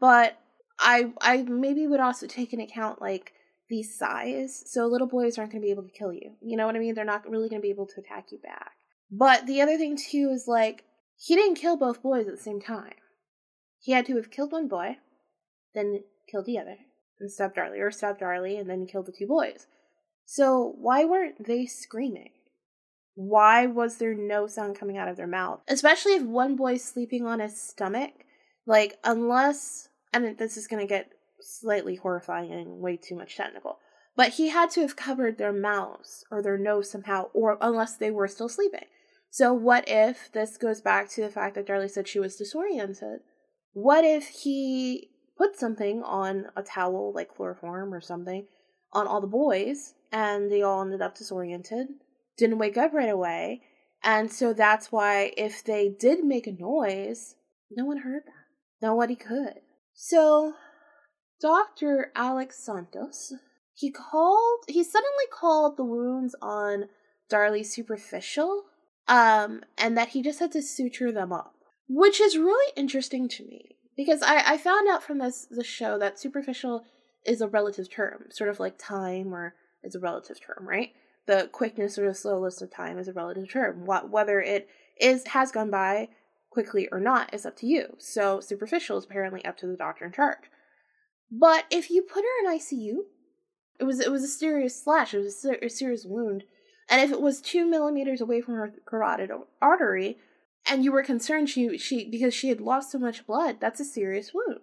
But 0.00 0.36
I 0.80 1.12
I 1.20 1.42
maybe 1.42 1.86
would 1.86 2.00
also 2.00 2.26
take 2.26 2.52
into 2.52 2.64
account 2.64 3.00
like 3.00 3.32
the 3.68 3.84
size. 3.84 4.64
So 4.66 4.86
little 4.86 5.06
boys 5.06 5.38
aren't 5.38 5.52
gonna 5.52 5.62
be 5.62 5.70
able 5.70 5.84
to 5.84 5.90
kill 5.90 6.12
you. 6.12 6.32
You 6.40 6.56
know 6.56 6.66
what 6.66 6.74
I 6.74 6.80
mean? 6.80 6.94
They're 6.94 7.04
not 7.04 7.28
really 7.28 7.48
gonna 7.48 7.62
be 7.62 7.70
able 7.70 7.86
to 7.86 8.00
attack 8.00 8.32
you 8.32 8.38
back. 8.38 8.72
But 9.10 9.46
the 9.46 9.60
other 9.60 9.76
thing 9.76 9.96
too 9.96 10.30
is 10.32 10.46
like 10.46 10.84
he 11.16 11.34
didn't 11.34 11.56
kill 11.56 11.76
both 11.76 12.02
boys 12.02 12.26
at 12.26 12.36
the 12.36 12.42
same 12.42 12.60
time. 12.60 12.94
He 13.80 13.92
had 13.92 14.06
to 14.06 14.16
have 14.16 14.30
killed 14.30 14.52
one 14.52 14.68
boy, 14.68 14.98
then 15.74 16.04
killed 16.30 16.46
the 16.46 16.58
other, 16.58 16.76
and 17.18 17.30
stabbed 17.30 17.56
Darlie, 17.56 17.80
or 17.80 17.90
stabbed 17.90 18.20
Darlie 18.20 18.58
and 18.58 18.68
then 18.68 18.86
killed 18.86 19.06
the 19.06 19.12
two 19.12 19.26
boys. 19.26 19.66
So 20.24 20.74
why 20.78 21.04
weren't 21.04 21.46
they 21.46 21.66
screaming? 21.66 22.30
Why 23.14 23.66
was 23.66 23.96
there 23.96 24.14
no 24.14 24.46
sound 24.46 24.78
coming 24.78 24.96
out 24.96 25.08
of 25.08 25.16
their 25.16 25.26
mouth? 25.26 25.60
Especially 25.66 26.12
if 26.12 26.22
one 26.22 26.56
boy's 26.56 26.84
sleeping 26.84 27.26
on 27.26 27.40
his 27.40 27.60
stomach. 27.60 28.12
Like, 28.66 28.98
unless, 29.02 29.88
and 30.12 30.38
this 30.38 30.56
is 30.56 30.68
going 30.68 30.80
to 30.80 30.88
get 30.88 31.10
slightly 31.40 31.96
horrifying 31.96 32.52
and 32.52 32.80
way 32.80 32.96
too 32.96 33.16
much 33.16 33.36
technical, 33.36 33.78
but 34.14 34.34
he 34.34 34.50
had 34.50 34.70
to 34.70 34.82
have 34.82 34.96
covered 34.96 35.38
their 35.38 35.52
mouths 35.52 36.24
or 36.30 36.42
their 36.42 36.58
nose 36.58 36.90
somehow, 36.90 37.30
or 37.34 37.58
unless 37.60 37.96
they 37.96 38.10
were 38.10 38.28
still 38.28 38.48
sleeping. 38.48 38.84
So, 39.30 39.52
what 39.52 39.84
if 39.86 40.30
this 40.32 40.56
goes 40.56 40.80
back 40.80 41.08
to 41.10 41.22
the 41.22 41.30
fact 41.30 41.54
that 41.54 41.66
Darlie 41.66 41.90
said 41.90 42.08
she 42.08 42.18
was 42.18 42.36
disoriented? 42.36 43.20
What 43.72 44.04
if 44.04 44.28
he 44.28 45.10
put 45.38 45.58
something 45.58 46.02
on 46.02 46.46
a 46.56 46.62
towel, 46.62 47.12
like 47.14 47.34
chloroform 47.34 47.94
or 47.94 48.00
something, 48.00 48.46
on 48.92 49.06
all 49.06 49.20
the 49.20 49.26
boys, 49.26 49.94
and 50.12 50.50
they 50.50 50.62
all 50.62 50.82
ended 50.82 51.00
up 51.00 51.16
disoriented, 51.16 51.86
didn't 52.36 52.58
wake 52.58 52.76
up 52.76 52.92
right 52.92 53.08
away. 53.08 53.62
And 54.02 54.32
so 54.32 54.52
that's 54.52 54.90
why 54.90 55.32
if 55.36 55.62
they 55.62 55.88
did 55.88 56.24
make 56.24 56.46
a 56.46 56.52
noise, 56.52 57.36
no 57.70 57.84
one 57.84 57.98
heard 57.98 58.22
that. 58.26 58.86
Nobody 58.86 59.14
could. 59.14 59.60
So 59.94 60.54
Dr. 61.40 62.10
Alex 62.14 62.64
Santos, 62.64 63.32
he 63.74 63.90
called 63.90 64.64
he 64.68 64.82
suddenly 64.82 65.26
called 65.32 65.76
the 65.76 65.84
wounds 65.84 66.34
on 66.42 66.86
Darlie 67.30 67.64
superficial, 67.64 68.64
um, 69.10 69.62
and 69.76 69.98
that 69.98 70.10
he 70.10 70.22
just 70.22 70.38
had 70.38 70.52
to 70.52 70.62
suture 70.62 71.12
them 71.12 71.32
up. 71.32 71.54
Which 71.88 72.20
is 72.20 72.38
really 72.38 72.72
interesting 72.76 73.28
to 73.28 73.44
me 73.44 73.76
because 73.96 74.22
I, 74.22 74.52
I 74.52 74.56
found 74.56 74.88
out 74.88 75.02
from 75.02 75.18
this 75.18 75.46
the 75.50 75.64
show 75.64 75.98
that 75.98 76.20
superficial 76.20 76.84
is 77.26 77.40
a 77.40 77.48
relative 77.48 77.90
term, 77.90 78.26
sort 78.30 78.48
of 78.48 78.60
like 78.60 78.78
time 78.78 79.34
or 79.34 79.54
is 79.82 79.96
a 79.96 80.00
relative 80.00 80.40
term, 80.40 80.68
right? 80.68 80.92
The 81.26 81.50
quickness 81.52 81.98
or 81.98 82.06
the 82.06 82.14
slowness 82.14 82.62
of 82.62 82.70
time 82.70 82.96
is 82.96 83.08
a 83.08 83.12
relative 83.12 83.50
term. 83.50 83.86
What 83.86 84.08
whether 84.08 84.40
it 84.40 84.68
is 85.00 85.26
has 85.28 85.50
gone 85.50 85.70
by 85.70 86.10
quickly 86.50 86.88
or 86.92 87.00
not 87.00 87.34
is 87.34 87.44
up 87.44 87.56
to 87.56 87.66
you. 87.66 87.96
So 87.98 88.40
superficial 88.40 88.98
is 88.98 89.04
apparently 89.04 89.44
up 89.44 89.56
to 89.58 89.66
the 89.66 89.76
doctor 89.76 90.04
in 90.04 90.12
charge. 90.12 90.44
But 91.30 91.64
if 91.70 91.90
you 91.90 92.02
put 92.02 92.22
her 92.22 92.44
in 92.44 92.58
ICU, 92.58 92.98
it 93.80 93.84
was 93.84 93.98
it 93.98 94.12
was 94.12 94.22
a 94.22 94.28
serious 94.28 94.82
slash. 94.82 95.14
It 95.14 95.18
was 95.18 95.44
a, 95.44 95.68
serious 95.68 96.04
wound, 96.04 96.44
and 96.90 97.00
if 97.00 97.12
it 97.12 97.22
was 97.22 97.40
two 97.40 97.64
millimeters 97.64 98.20
away 98.20 98.40
from 98.40 98.54
her 98.54 98.74
carotid 98.84 99.30
artery, 99.62 100.18
and 100.68 100.84
you 100.84 100.92
were 100.92 101.04
concerned 101.04 101.48
she 101.48 101.78
she 101.78 102.10
because 102.10 102.34
she 102.34 102.48
had 102.48 102.60
lost 102.60 102.90
so 102.90 102.98
much 102.98 103.26
blood. 103.26 103.58
That's 103.60 103.80
a 103.80 103.84
serious 103.84 104.32
wound. 104.34 104.60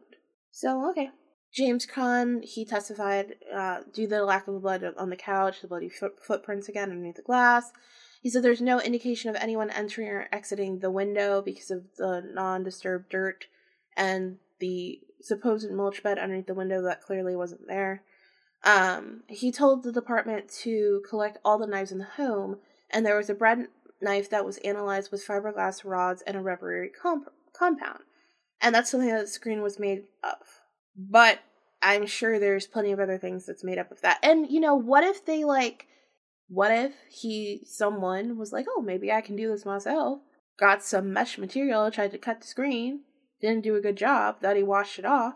So 0.51 0.89
okay. 0.91 1.09
James 1.53 1.85
Cron 1.85 2.41
he 2.43 2.65
testified 2.65 3.35
uh, 3.55 3.79
due 3.93 4.03
to 4.03 4.15
the 4.15 4.23
lack 4.25 4.47
of 4.47 4.61
blood 4.61 4.83
on 4.97 5.09
the 5.09 5.15
couch, 5.15 5.61
the 5.61 5.67
bloody 5.67 5.89
foot- 5.89 6.23
footprints 6.23 6.67
again 6.67 6.91
underneath 6.91 7.15
the 7.15 7.21
glass. 7.21 7.71
He 8.21 8.29
said 8.29 8.43
there's 8.43 8.61
no 8.61 8.81
indication 8.81 9.29
of 9.29 9.37
anyone 9.37 9.69
entering 9.69 10.09
or 10.09 10.27
exiting 10.31 10.79
the 10.79 10.91
window 10.91 11.41
because 11.41 11.71
of 11.71 11.83
the 11.97 12.21
non-disturbed 12.33 13.09
dirt 13.09 13.45
and 13.95 14.37
the 14.59 14.99
supposed 15.21 15.71
mulch 15.71 16.03
bed 16.03 16.17
underneath 16.17 16.47
the 16.47 16.53
window 16.53 16.81
that 16.83 17.01
clearly 17.01 17.35
wasn't 17.35 17.67
there. 17.67 18.03
Um, 18.63 19.23
he 19.27 19.51
told 19.51 19.83
the 19.83 19.91
department 19.91 20.49
to 20.63 21.01
collect 21.07 21.37
all 21.45 21.57
the 21.57 21.67
knives 21.67 21.91
in 21.91 21.99
the 21.99 22.05
home, 22.05 22.57
and 22.89 23.05
there 23.05 23.17
was 23.17 23.29
a 23.29 23.35
bread 23.35 23.67
knife 24.01 24.29
that 24.29 24.45
was 24.45 24.57
analyzed 24.57 25.11
with 25.11 25.25
fiberglass 25.25 25.83
rods 25.83 26.21
and 26.25 26.35
a 26.35 26.41
rubbery 26.41 26.89
comp- 26.89 27.31
compound. 27.57 27.99
And 28.61 28.73
that's 28.73 28.89
something 28.89 29.09
that 29.09 29.21
the 29.21 29.27
screen 29.27 29.61
was 29.61 29.79
made 29.79 30.03
of. 30.23 30.37
But 30.95 31.39
I'm 31.81 32.07
sure 32.07 32.39
there's 32.39 32.67
plenty 32.67 32.91
of 32.91 32.99
other 32.99 33.17
things 33.17 33.45
that's 33.45 33.63
made 33.63 33.77
up 33.77 33.91
of 33.91 34.01
that. 34.01 34.19
And, 34.23 34.49
you 34.49 34.59
know, 34.59 34.75
what 34.75 35.03
if 35.03 35.25
they, 35.25 35.43
like, 35.43 35.87
what 36.47 36.71
if 36.71 36.93
he, 37.09 37.61
someone 37.65 38.37
was 38.37 38.51
like, 38.51 38.65
oh, 38.69 38.81
maybe 38.81 39.11
I 39.11 39.21
can 39.21 39.35
do 39.35 39.49
this 39.49 39.65
myself? 39.65 40.19
Got 40.59 40.83
some 40.83 41.13
mesh 41.13 41.37
material, 41.37 41.91
tried 41.91 42.11
to 42.11 42.17
cut 42.17 42.41
the 42.41 42.47
screen, 42.47 43.01
didn't 43.41 43.63
do 43.63 43.75
a 43.75 43.81
good 43.81 43.95
job, 43.95 44.41
thought 44.41 44.55
he 44.55 44.63
washed 44.63 44.97
it 44.97 45.05
off, 45.05 45.35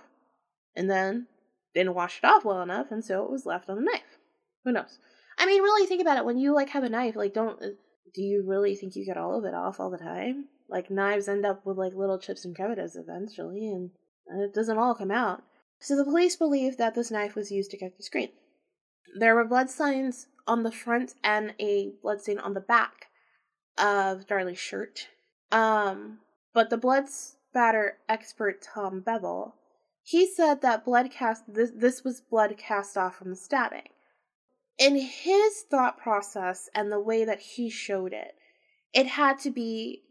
and 0.75 0.89
then 0.89 1.27
didn't 1.73 1.95
wash 1.95 2.19
it 2.21 2.25
off 2.25 2.45
well 2.45 2.62
enough, 2.62 2.88
and 2.91 3.03
so 3.03 3.23
it 3.23 3.31
was 3.31 3.45
left 3.45 3.69
on 3.69 3.77
the 3.77 3.84
knife. 3.84 4.17
Who 4.65 4.71
knows? 4.71 4.99
I 5.38 5.45
mean, 5.45 5.62
really 5.62 5.88
think 5.88 6.01
about 6.01 6.17
it. 6.17 6.25
When 6.25 6.38
you, 6.38 6.53
like, 6.53 6.69
have 6.69 6.84
a 6.84 6.89
knife, 6.89 7.15
like, 7.15 7.34
don't 7.34 7.60
do 8.13 8.21
you 8.21 8.43
really 8.45 8.75
think 8.75 8.95
you 8.95 9.05
get 9.05 9.17
all 9.17 9.38
of 9.38 9.45
it 9.45 9.53
off 9.53 9.79
all 9.79 9.89
the 9.89 9.97
time? 9.97 10.45
Like 10.69 10.89
knives 10.89 11.27
end 11.27 11.45
up 11.45 11.65
with 11.65 11.77
like 11.77 11.93
little 11.93 12.19
chips 12.19 12.45
and 12.45 12.55
crevices 12.55 12.95
eventually, 12.95 13.67
and 13.67 13.91
it 14.41 14.53
doesn't 14.53 14.77
all 14.77 14.95
come 14.95 15.12
out. 15.12 15.43
So 15.79 15.95
the 15.95 16.05
police 16.05 16.36
believe 16.36 16.77
that 16.77 16.95
this 16.95 17.12
knife 17.12 17.36
was 17.36 17.51
used 17.51 17.71
to 17.71 17.77
cut 17.77 17.97
the 17.97 18.03
screen. 18.03 18.29
There 19.17 19.36
were 19.36 19.45
blood 19.45 19.69
signs 19.69 20.27
on 20.47 20.63
the 20.63 20.71
front 20.71 21.15
and 21.23 21.53
a 21.60 21.93
blood 22.01 22.21
stain 22.21 22.39
on 22.39 22.53
the 22.53 22.62
back 22.62 23.07
of 23.77 24.27
Darlie's 24.27 24.60
shirt. 24.60 25.07
Um, 25.51 26.19
but 26.53 26.69
the 26.69 26.77
blood 26.77 27.10
spatter 27.10 27.97
expert 28.07 28.62
Tom 28.62 29.01
Bevel, 29.01 29.55
he 30.04 30.26
said 30.26 30.62
that 30.62 30.86
blood 30.86 31.12
cast 31.12 31.44
this 31.54 31.72
this 31.76 32.04
was 32.04 32.22
blood 32.22 32.56
cast 32.58 32.98
off 32.98 33.16
from 33.16 33.30
the 33.30 33.36
stabbing 33.36 33.90
in 34.82 34.96
his 34.96 35.62
thought 35.70 36.00
process 36.00 36.68
and 36.74 36.92
the 36.92 37.00
way 37.00 37.24
that 37.24 37.40
he 37.40 37.70
showed 37.70 38.14
it, 38.14 38.34
it 38.94 39.06
had 39.06 39.38
to 39.40 39.52
be 39.52 40.02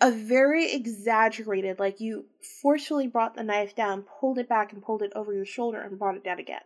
a 0.00 0.12
very 0.12 0.72
exaggerated, 0.72 1.80
like 1.80 2.00
you 2.00 2.26
forcefully 2.62 3.08
brought 3.08 3.34
the 3.34 3.42
knife 3.42 3.74
down, 3.74 4.02
pulled 4.02 4.38
it 4.38 4.48
back, 4.48 4.72
and 4.72 4.80
pulled 4.80 5.02
it 5.02 5.12
over 5.16 5.32
your 5.32 5.44
shoulder 5.44 5.80
and 5.80 5.98
brought 5.98 6.14
it 6.14 6.22
down 6.22 6.38
again. 6.38 6.60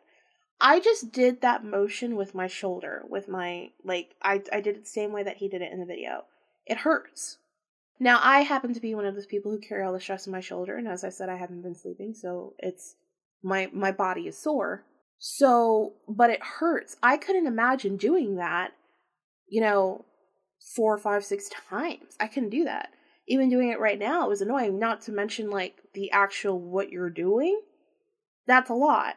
I 0.60 0.80
just 0.80 1.12
did 1.12 1.40
that 1.40 1.64
motion 1.64 2.14
with 2.14 2.34
my 2.34 2.46
shoulder, 2.46 3.04
with 3.08 3.26
my, 3.26 3.70
like, 3.82 4.14
I, 4.20 4.42
I 4.52 4.60
did 4.60 4.76
it 4.76 4.84
the 4.84 4.90
same 4.90 5.12
way 5.12 5.22
that 5.22 5.38
he 5.38 5.48
did 5.48 5.62
it 5.62 5.72
in 5.72 5.80
the 5.80 5.86
video. 5.86 6.24
It 6.66 6.78
hurts. 6.78 7.38
Now, 7.98 8.20
I 8.22 8.40
happen 8.40 8.74
to 8.74 8.80
be 8.80 8.94
one 8.94 9.06
of 9.06 9.14
those 9.14 9.26
people 9.26 9.50
who 9.50 9.58
carry 9.58 9.84
all 9.84 9.92
the 9.92 10.00
stress 10.00 10.26
on 10.26 10.32
my 10.32 10.40
shoulder, 10.40 10.76
and 10.76 10.86
as 10.86 11.02
I 11.02 11.08
said, 11.08 11.28
I 11.28 11.36
haven't 11.36 11.62
been 11.62 11.74
sleeping, 11.74 12.14
so 12.14 12.54
it's 12.58 12.94
my 13.42 13.70
my 13.72 13.92
body 13.92 14.26
is 14.28 14.38
sore. 14.38 14.84
So, 15.18 15.94
but 16.06 16.28
it 16.28 16.42
hurts. 16.42 16.96
I 17.02 17.16
couldn't 17.16 17.46
imagine 17.46 17.96
doing 17.96 18.36
that, 18.36 18.72
you 19.48 19.62
know, 19.62 20.04
four, 20.74 20.98
five, 20.98 21.24
six 21.24 21.48
times. 21.70 22.16
I 22.20 22.26
couldn't 22.26 22.50
do 22.50 22.64
that. 22.64 22.90
Even 23.26 23.48
doing 23.48 23.70
it 23.70 23.80
right 23.80 23.98
now 23.98 24.30
is 24.30 24.42
annoying, 24.42 24.78
not 24.78 25.00
to 25.02 25.12
mention 25.12 25.50
like 25.50 25.78
the 25.94 26.10
actual 26.10 26.60
what 26.60 26.90
you're 26.90 27.10
doing. 27.10 27.60
That's 28.46 28.70
a 28.70 28.74
lot. 28.74 29.14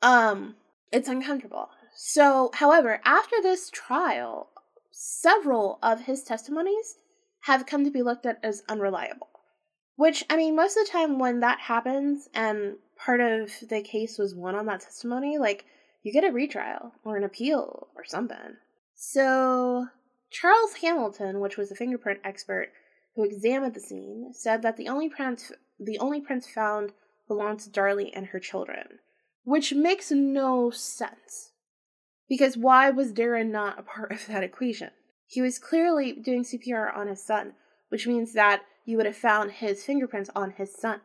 Um, 0.00 0.54
it's 0.92 1.08
uncomfortable. 1.08 1.70
So, 1.94 2.50
however, 2.54 3.00
after 3.04 3.36
this 3.42 3.68
trial, 3.70 4.50
several 4.92 5.78
of 5.82 6.02
his 6.02 6.22
testimonies 6.22 6.96
have 7.46 7.64
come 7.64 7.84
to 7.84 7.90
be 7.92 8.02
looked 8.02 8.26
at 8.26 8.40
as 8.42 8.64
unreliable. 8.68 9.28
Which, 9.94 10.24
I 10.28 10.36
mean, 10.36 10.56
most 10.56 10.76
of 10.76 10.84
the 10.84 10.90
time 10.90 11.20
when 11.20 11.40
that 11.40 11.60
happens 11.60 12.28
and 12.34 12.74
part 12.96 13.20
of 13.20 13.52
the 13.68 13.82
case 13.82 14.18
was 14.18 14.34
won 14.34 14.56
on 14.56 14.66
that 14.66 14.80
testimony, 14.80 15.38
like, 15.38 15.64
you 16.02 16.12
get 16.12 16.24
a 16.24 16.32
retrial 16.32 16.92
or 17.04 17.16
an 17.16 17.22
appeal 17.22 17.86
or 17.94 18.04
something. 18.04 18.56
So, 18.96 19.86
Charles 20.28 20.74
Hamilton, 20.82 21.38
which 21.38 21.56
was 21.56 21.70
a 21.70 21.76
fingerprint 21.76 22.18
expert 22.24 22.72
who 23.14 23.22
examined 23.24 23.74
the 23.74 23.80
scene, 23.80 24.32
said 24.32 24.62
that 24.62 24.76
the 24.76 24.88
only 24.88 25.08
prints 25.08 25.52
the 25.78 25.98
only 25.98 26.20
prints 26.20 26.48
found 26.48 26.92
belonged 27.28 27.60
to 27.60 27.70
Darlie 27.70 28.10
and 28.12 28.26
her 28.26 28.40
children, 28.40 28.98
which 29.44 29.72
makes 29.72 30.10
no 30.10 30.70
sense. 30.70 31.52
Because 32.28 32.56
why 32.56 32.90
was 32.90 33.12
Darin 33.12 33.52
not 33.52 33.78
a 33.78 33.82
part 33.82 34.10
of 34.10 34.26
that 34.26 34.42
equation? 34.42 34.90
He 35.26 35.42
was 35.42 35.58
clearly 35.58 36.12
doing 36.12 36.44
CPR 36.44 36.96
on 36.96 37.08
his 37.08 37.24
son, 37.24 37.54
which 37.88 38.06
means 38.06 38.32
that 38.34 38.62
you 38.84 38.96
would 38.96 39.06
have 39.06 39.16
found 39.16 39.50
his 39.50 39.84
fingerprints 39.84 40.30
on 40.34 40.52
his 40.52 40.74
son. 40.74 41.00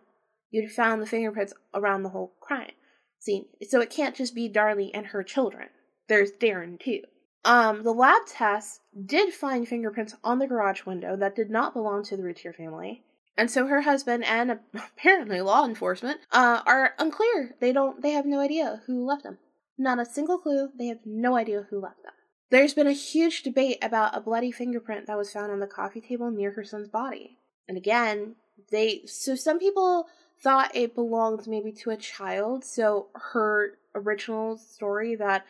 You'd 0.51 0.65
have 0.65 0.73
found 0.73 1.01
the 1.01 1.07
fingerprints 1.07 1.53
around 1.73 2.03
the 2.03 2.10
whole 2.10 2.34
crime 2.39 2.71
scene. 3.19 3.45
So 3.67 3.79
it 3.81 3.89
can't 3.89 4.15
just 4.15 4.36
be 4.36 4.49
Darlie 4.49 4.91
and 4.93 5.07
her 5.07 5.23
children. 5.23 5.69
There's 6.07 6.31
Darin 6.31 6.77
too. 6.77 7.01
Um, 7.43 7.84
the 7.84 7.93
lab 7.93 8.27
tests 8.27 8.81
did 9.05 9.34
find 9.34 9.67
fingerprints 9.67 10.15
on 10.23 10.39
the 10.39 10.47
garage 10.47 10.86
window 10.86 11.15
that 11.15 11.36
did 11.36 11.49
not 11.49 11.73
belong 11.73 12.03
to 12.03 12.17
the 12.17 12.23
Routier 12.23 12.53
family. 12.53 13.03
And 13.38 13.49
so 13.49 13.65
her 13.67 13.81
husband 13.81 14.25
and 14.25 14.60
apparently 14.75 15.41
law 15.41 15.65
enforcement 15.65 16.19
uh, 16.31 16.62
are 16.65 16.93
unclear. 16.99 17.55
They 17.60 17.71
don't 17.71 18.01
they 18.01 18.12
have 18.12 18.25
no 18.25 18.39
idea 18.39 18.81
who 18.86 19.05
left 19.05 19.23
them. 19.23 19.39
Not 19.77 19.99
a 19.99 20.05
single 20.05 20.38
clue. 20.38 20.69
They 20.77 20.88
have 20.88 20.99
no 21.05 21.36
idea 21.36 21.65
who 21.69 21.79
left 21.79 22.03
them. 22.03 22.13
There's 22.51 22.73
been 22.73 22.87
a 22.87 22.91
huge 22.91 23.43
debate 23.43 23.77
about 23.81 24.15
a 24.15 24.19
bloody 24.19 24.51
fingerprint 24.51 25.07
that 25.07 25.17
was 25.17 25.31
found 25.31 25.53
on 25.53 25.61
the 25.61 25.67
coffee 25.67 26.01
table 26.01 26.29
near 26.29 26.51
her 26.51 26.65
son's 26.65 26.89
body. 26.89 27.37
And 27.67 27.77
again, 27.77 28.35
they 28.71 29.03
so 29.05 29.35
some 29.35 29.57
people 29.57 30.07
thought 30.43 30.75
it 30.75 30.93
belonged 30.93 31.47
maybe 31.47 31.71
to 31.71 31.91
a 31.91 31.97
child, 31.97 32.65
so 32.65 33.07
her 33.15 33.77
original 33.95 34.57
story 34.57 35.15
that 35.15 35.45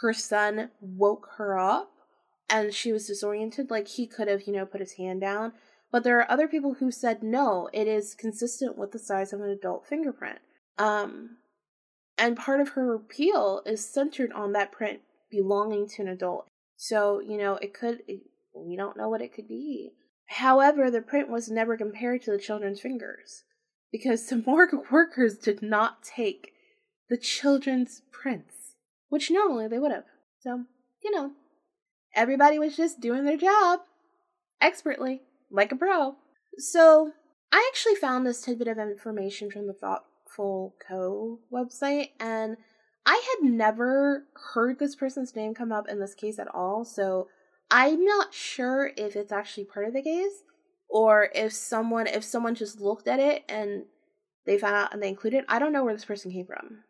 her 0.00 0.14
son 0.14 0.70
woke 0.80 1.28
her 1.36 1.58
up 1.58 1.92
and 2.48 2.72
she 2.72 2.90
was 2.90 3.06
disoriented, 3.06 3.70
like 3.70 3.88
he 3.88 4.06
could 4.06 4.28
have, 4.28 4.46
you 4.46 4.52
know, 4.54 4.64
put 4.64 4.80
his 4.80 4.92
hand 4.92 5.20
down. 5.20 5.52
But 5.92 6.04
there 6.04 6.18
are 6.18 6.30
other 6.30 6.48
people 6.48 6.74
who 6.74 6.90
said 6.90 7.22
no, 7.22 7.68
it 7.74 7.86
is 7.86 8.14
consistent 8.14 8.78
with 8.78 8.92
the 8.92 8.98
size 8.98 9.34
of 9.34 9.42
an 9.42 9.50
adult 9.50 9.86
fingerprint. 9.86 10.38
Um, 10.78 11.36
and 12.16 12.34
part 12.34 12.60
of 12.62 12.70
her 12.70 12.94
appeal 12.94 13.60
is 13.66 13.86
centered 13.86 14.32
on 14.32 14.52
that 14.52 14.72
print 14.72 15.00
belonging 15.30 15.88
to 15.88 16.02
an 16.02 16.08
adult. 16.08 16.48
So, 16.76 17.20
you 17.20 17.36
know, 17.36 17.54
it 17.54 17.74
could, 17.74 18.02
it, 18.06 18.20
we 18.54 18.76
don't 18.76 18.96
know 18.96 19.08
what 19.08 19.22
it 19.22 19.34
could 19.34 19.48
be. 19.48 19.92
However, 20.26 20.90
the 20.90 21.00
print 21.00 21.30
was 21.30 21.48
never 21.48 21.76
compared 21.76 22.22
to 22.22 22.30
the 22.30 22.38
children's 22.38 22.80
fingers 22.80 23.44
because 23.92 24.26
the 24.26 24.36
morgue 24.46 24.90
workers 24.90 25.38
did 25.38 25.62
not 25.62 26.02
take 26.02 26.52
the 27.08 27.16
children's 27.16 28.02
prints, 28.12 28.74
which 29.08 29.30
normally 29.30 29.68
they 29.68 29.78
would 29.78 29.92
have. 29.92 30.04
So, 30.40 30.64
you 31.02 31.10
know, 31.10 31.32
everybody 32.14 32.58
was 32.58 32.76
just 32.76 33.00
doing 33.00 33.24
their 33.24 33.36
job 33.36 33.80
expertly, 34.60 35.22
like 35.50 35.72
a 35.72 35.76
pro. 35.76 36.16
So, 36.58 37.12
I 37.52 37.70
actually 37.72 37.94
found 37.94 38.26
this 38.26 38.42
tidbit 38.42 38.68
of 38.68 38.78
information 38.78 39.50
from 39.50 39.66
the 39.66 39.72
Thoughtful 39.72 40.74
Co 40.86 41.38
website, 41.52 42.10
and 42.18 42.56
I 43.06 43.22
had 43.40 43.48
never 43.48 44.24
heard 44.52 44.78
this 44.78 44.96
person's 44.96 45.34
name 45.36 45.54
come 45.54 45.70
up 45.70 45.88
in 45.88 46.00
this 46.00 46.14
case 46.14 46.40
at 46.40 46.52
all, 46.52 46.84
so 46.84 47.28
I'm 47.70 48.04
not 48.04 48.34
sure 48.34 48.90
if 48.96 49.14
it's 49.14 49.32
actually 49.32 49.64
part 49.64 49.86
of 49.86 49.94
the 49.94 50.02
case 50.02 50.42
or 50.88 51.30
if 51.34 51.52
someone 51.52 52.08
if 52.08 52.24
someone 52.24 52.56
just 52.56 52.80
looked 52.80 53.06
at 53.06 53.20
it 53.20 53.44
and 53.48 53.84
they 54.44 54.58
found 54.58 54.74
out 54.74 54.92
and 54.92 55.02
they 55.02 55.08
included. 55.08 55.44
I 55.48 55.58
don't 55.58 55.72
know 55.72 55.84
where 55.84 55.94
this 55.94 56.04
person 56.04 56.32
came 56.32 56.46
from. 56.46 56.84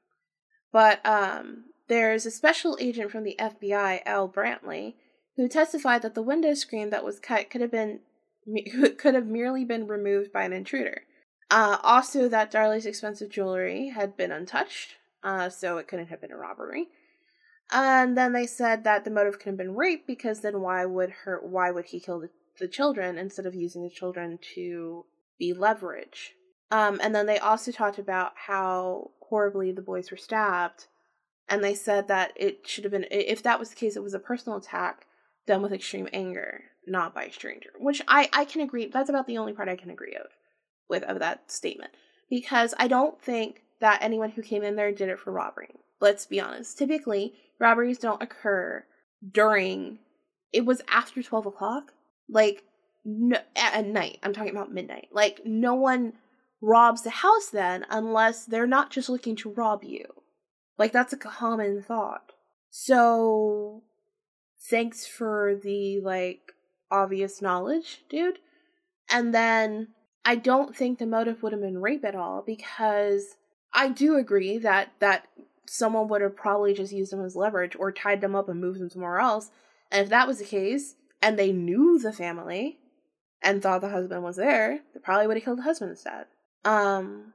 But 0.73 1.05
um 1.07 1.67
there's 1.89 2.27
a 2.27 2.31
special 2.31 2.77
agent 2.81 3.11
from 3.11 3.23
the 3.23 3.37
FBI, 3.39 4.01
Al 4.05 4.29
Brantley, 4.29 4.95
who 5.37 5.49
testified 5.49 6.03
that 6.03 6.15
the 6.15 6.23
window 6.23 6.55
screen 6.55 6.91
that 6.91 7.05
was 7.05 7.21
cut 7.21 7.51
could 7.51 7.61
have 7.61 7.71
been 7.71 8.01
could 8.99 9.15
have 9.15 9.27
merely 9.27 9.65
been 9.65 9.87
removed 9.87 10.33
by 10.33 10.45
an 10.45 10.53
intruder. 10.53 11.03
Uh, 11.51 11.79
also, 11.83 12.29
that 12.29 12.51
Darlie's 12.51 12.87
expensive 12.87 13.31
jewelry 13.31 13.89
had 13.91 14.17
been 14.17 14.33
untouched, 14.33 14.97
uh, 15.27 15.51
so 15.51 15.77
it 15.77 15.89
couldn't 15.89 16.07
have 16.07 16.21
been 16.21 16.31
a 16.31 16.37
robbery. 16.37 16.87
And 17.73 18.17
then 18.17 18.33
they 18.33 18.47
said 18.47 18.85
that 18.85 19.05
the 19.05 19.11
motive 19.11 19.39
could 19.41 19.49
have 19.49 19.57
been 19.57 19.75
rape 19.75 20.07
because 20.07 20.41
then 20.41 20.61
why 20.61 20.87
would 20.87 21.11
her 21.25 21.41
why 21.43 21.73
would 21.73 21.87
he 21.87 21.99
kill 21.99 22.21
the, 22.21 22.31
the 22.61 22.69
children 22.69 23.19
instead 23.19 23.45
of 23.45 23.55
using 23.57 23.83
the 23.83 23.91
children 23.91 24.39
to 24.55 25.05
be 25.37 25.53
leverage? 25.53 26.35
Um, 26.71 27.01
and 27.03 27.13
then 27.13 27.27
they 27.27 27.39
also 27.39 27.73
talked 27.73 27.99
about 27.99 28.33
how 28.37 29.11
horribly 29.21 29.73
the 29.73 29.83
boys 29.83 30.13
were 30.13 30.17
stabbed, 30.17 30.87
and 31.49 31.63
they 31.63 31.75
said 31.75 32.07
that 32.07 32.33
it 32.37 32.67
should 32.67 32.85
have 32.85 32.93
been 32.93 33.07
if 33.11 33.43
that 33.43 33.59
was 33.59 33.71
the 33.71 33.77
case, 33.77 33.97
it 33.97 34.05
was 34.05 34.15
a 34.15 34.21
personal 34.21 34.59
attack 34.59 35.07
done 35.45 35.61
with 35.61 35.73
extreme 35.73 36.09
anger, 36.13 36.63
not 36.87 37.15
by 37.15 37.25
a 37.25 37.33
stranger. 37.33 37.71
Which 37.81 38.01
I 38.07 38.29
I 38.33 38.45
can 38.45 38.61
agree. 38.61 38.87
That's 38.87 39.11
about 39.11 39.27
the 39.27 39.39
only 39.39 39.55
part 39.55 39.69
I 39.69 39.77
can 39.77 39.91
agree 39.91 40.15
of 40.15 40.29
with 40.89 41.03
of 41.03 41.19
that 41.19 41.51
statement 41.51 41.91
because 42.31 42.75
I 42.79 42.87
don't 42.87 43.21
think 43.21 43.63
that 43.81 44.03
anyone 44.03 44.31
who 44.31 44.43
came 44.43 44.63
in 44.63 44.77
there 44.77 44.93
did 44.93 45.09
it 45.09 45.19
for 45.19 45.33
robbery. 45.33 45.75
Let's 46.01 46.27
be 46.27 46.41
honest. 46.41 46.79
Typically, 46.79 47.35
robberies 47.59 47.99
don't 47.99 48.23
occur 48.23 48.85
during. 49.33 49.99
It 50.53 50.65
was 50.65 50.83
after 50.89 51.23
twelve 51.23 51.47
o'clock, 51.47 51.93
like 52.29 52.65
no, 53.05 53.39
at 53.55 53.87
night. 53.87 54.19
I'm 54.23 54.33
talking 54.33 54.51
about 54.51 54.73
midnight. 54.73 55.09
Like 55.13 55.43
no 55.45 55.75
one 55.75 56.15
robs 56.61 57.03
the 57.03 57.11
house 57.11 57.49
then 57.49 57.85
unless 57.91 58.45
they're 58.45 58.67
not 58.67 58.91
just 58.91 59.09
looking 59.09 59.37
to 59.37 59.53
rob 59.53 59.85
you. 59.85 60.07
Like 60.79 60.93
that's 60.93 61.13
a 61.13 61.19
common 61.19 61.83
thought. 61.83 62.33
So 62.71 63.83
thanks 64.69 65.07
for 65.07 65.55
the 65.63 66.01
like 66.01 66.53
obvious 66.91 67.41
knowledge, 67.41 68.03
dude. 68.09 68.39
And 69.11 69.35
then 69.35 69.89
I 70.25 70.37
don't 70.37 70.77
think 70.77 70.99
the 70.99 71.07
motive 71.07 71.43
would 71.43 71.53
have 71.53 71.63
been 71.63 71.79
rape 71.81 72.05
at 72.05 72.17
all 72.17 72.43
because 72.45 73.37
I 73.77 73.91
do 73.91 74.17
agree 74.17 74.57
that 74.59 74.93
that 74.99 75.29
someone 75.67 76.09
would 76.09 76.23
have 76.23 76.35
probably 76.35 76.73
just 76.73 76.93
used 76.93 77.13
them 77.13 77.25
as 77.25 77.37
leverage 77.37 77.77
or 77.79 77.93
tied 77.93 78.23
them 78.23 78.35
up 78.35 78.49
and 78.49 78.61
moved 78.61 78.81
them 78.81 78.89
somewhere 78.91 79.19
else. 79.19 79.51
And 79.93 80.03
if 80.03 80.09
that 80.09 80.27
was 80.27 80.39
the 80.39 80.45
case, 80.45 80.97
and 81.23 81.39
they 81.39 81.53
knew 81.53 81.99
the 81.99 82.13
family 82.13 82.79
and 83.43 83.63
thought 83.63 83.83
the 83.83 83.91
husband 83.91 84.23
was 84.23 84.37
there, 84.37 84.81
they 84.95 85.01
probably 85.01 85.27
would 85.27 85.37
have 85.37 85.45
killed 85.45 85.59
the 85.59 85.63
husband 85.65 85.91
instead. 85.91 86.27
Um 86.65 87.35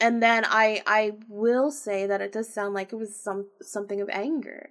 and 0.00 0.22
then 0.22 0.44
I 0.46 0.82
I 0.86 1.12
will 1.28 1.70
say 1.70 2.06
that 2.06 2.22
it 2.22 2.32
does 2.32 2.52
sound 2.52 2.74
like 2.74 2.92
it 2.92 2.96
was 2.96 3.14
some 3.14 3.46
something 3.60 4.00
of 4.00 4.08
anger. 4.08 4.70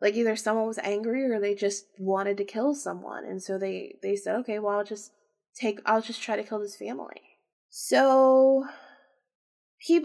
Like 0.00 0.14
either 0.14 0.36
someone 0.36 0.66
was 0.66 0.78
angry 0.78 1.30
or 1.30 1.38
they 1.38 1.54
just 1.54 1.86
wanted 1.98 2.38
to 2.38 2.44
kill 2.44 2.74
someone 2.74 3.24
and 3.24 3.42
so 3.42 3.58
they 3.58 3.96
they 4.02 4.16
said, 4.16 4.36
"Okay, 4.36 4.58
well, 4.58 4.78
I'll 4.78 4.84
just 4.84 5.12
take 5.54 5.80
I'll 5.84 6.02
just 6.02 6.22
try 6.22 6.36
to 6.36 6.42
kill 6.42 6.60
this 6.60 6.76
family." 6.76 7.22
So 7.68 8.66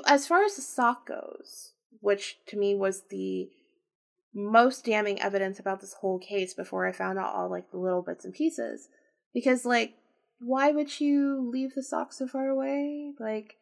as 0.06 0.28
far 0.28 0.44
as 0.44 0.56
the 0.56 0.62
sock 0.62 1.08
goes, 1.08 1.74
which 2.02 2.38
to 2.48 2.58
me 2.58 2.76
was 2.76 3.04
the 3.10 3.50
most 4.34 4.86
damning 4.86 5.22
evidence 5.22 5.60
about 5.60 5.82
this 5.82 5.94
whole 5.94 6.20
case 6.20 6.54
before 6.54 6.86
I 6.86 6.92
found 6.92 7.18
out 7.18 7.34
all 7.34 7.50
like 7.50 7.72
the 7.72 7.78
little 7.78 8.02
bits 8.02 8.26
and 8.26 8.34
pieces. 8.34 8.90
Because 9.34 9.66
like 9.66 9.96
why 10.40 10.72
would 10.72 11.00
you 11.00 11.50
leave 11.52 11.76
the 11.76 11.84
sock 11.84 12.14
so 12.14 12.28
far 12.28 12.48
away? 12.48 13.12
Like, 13.20 13.58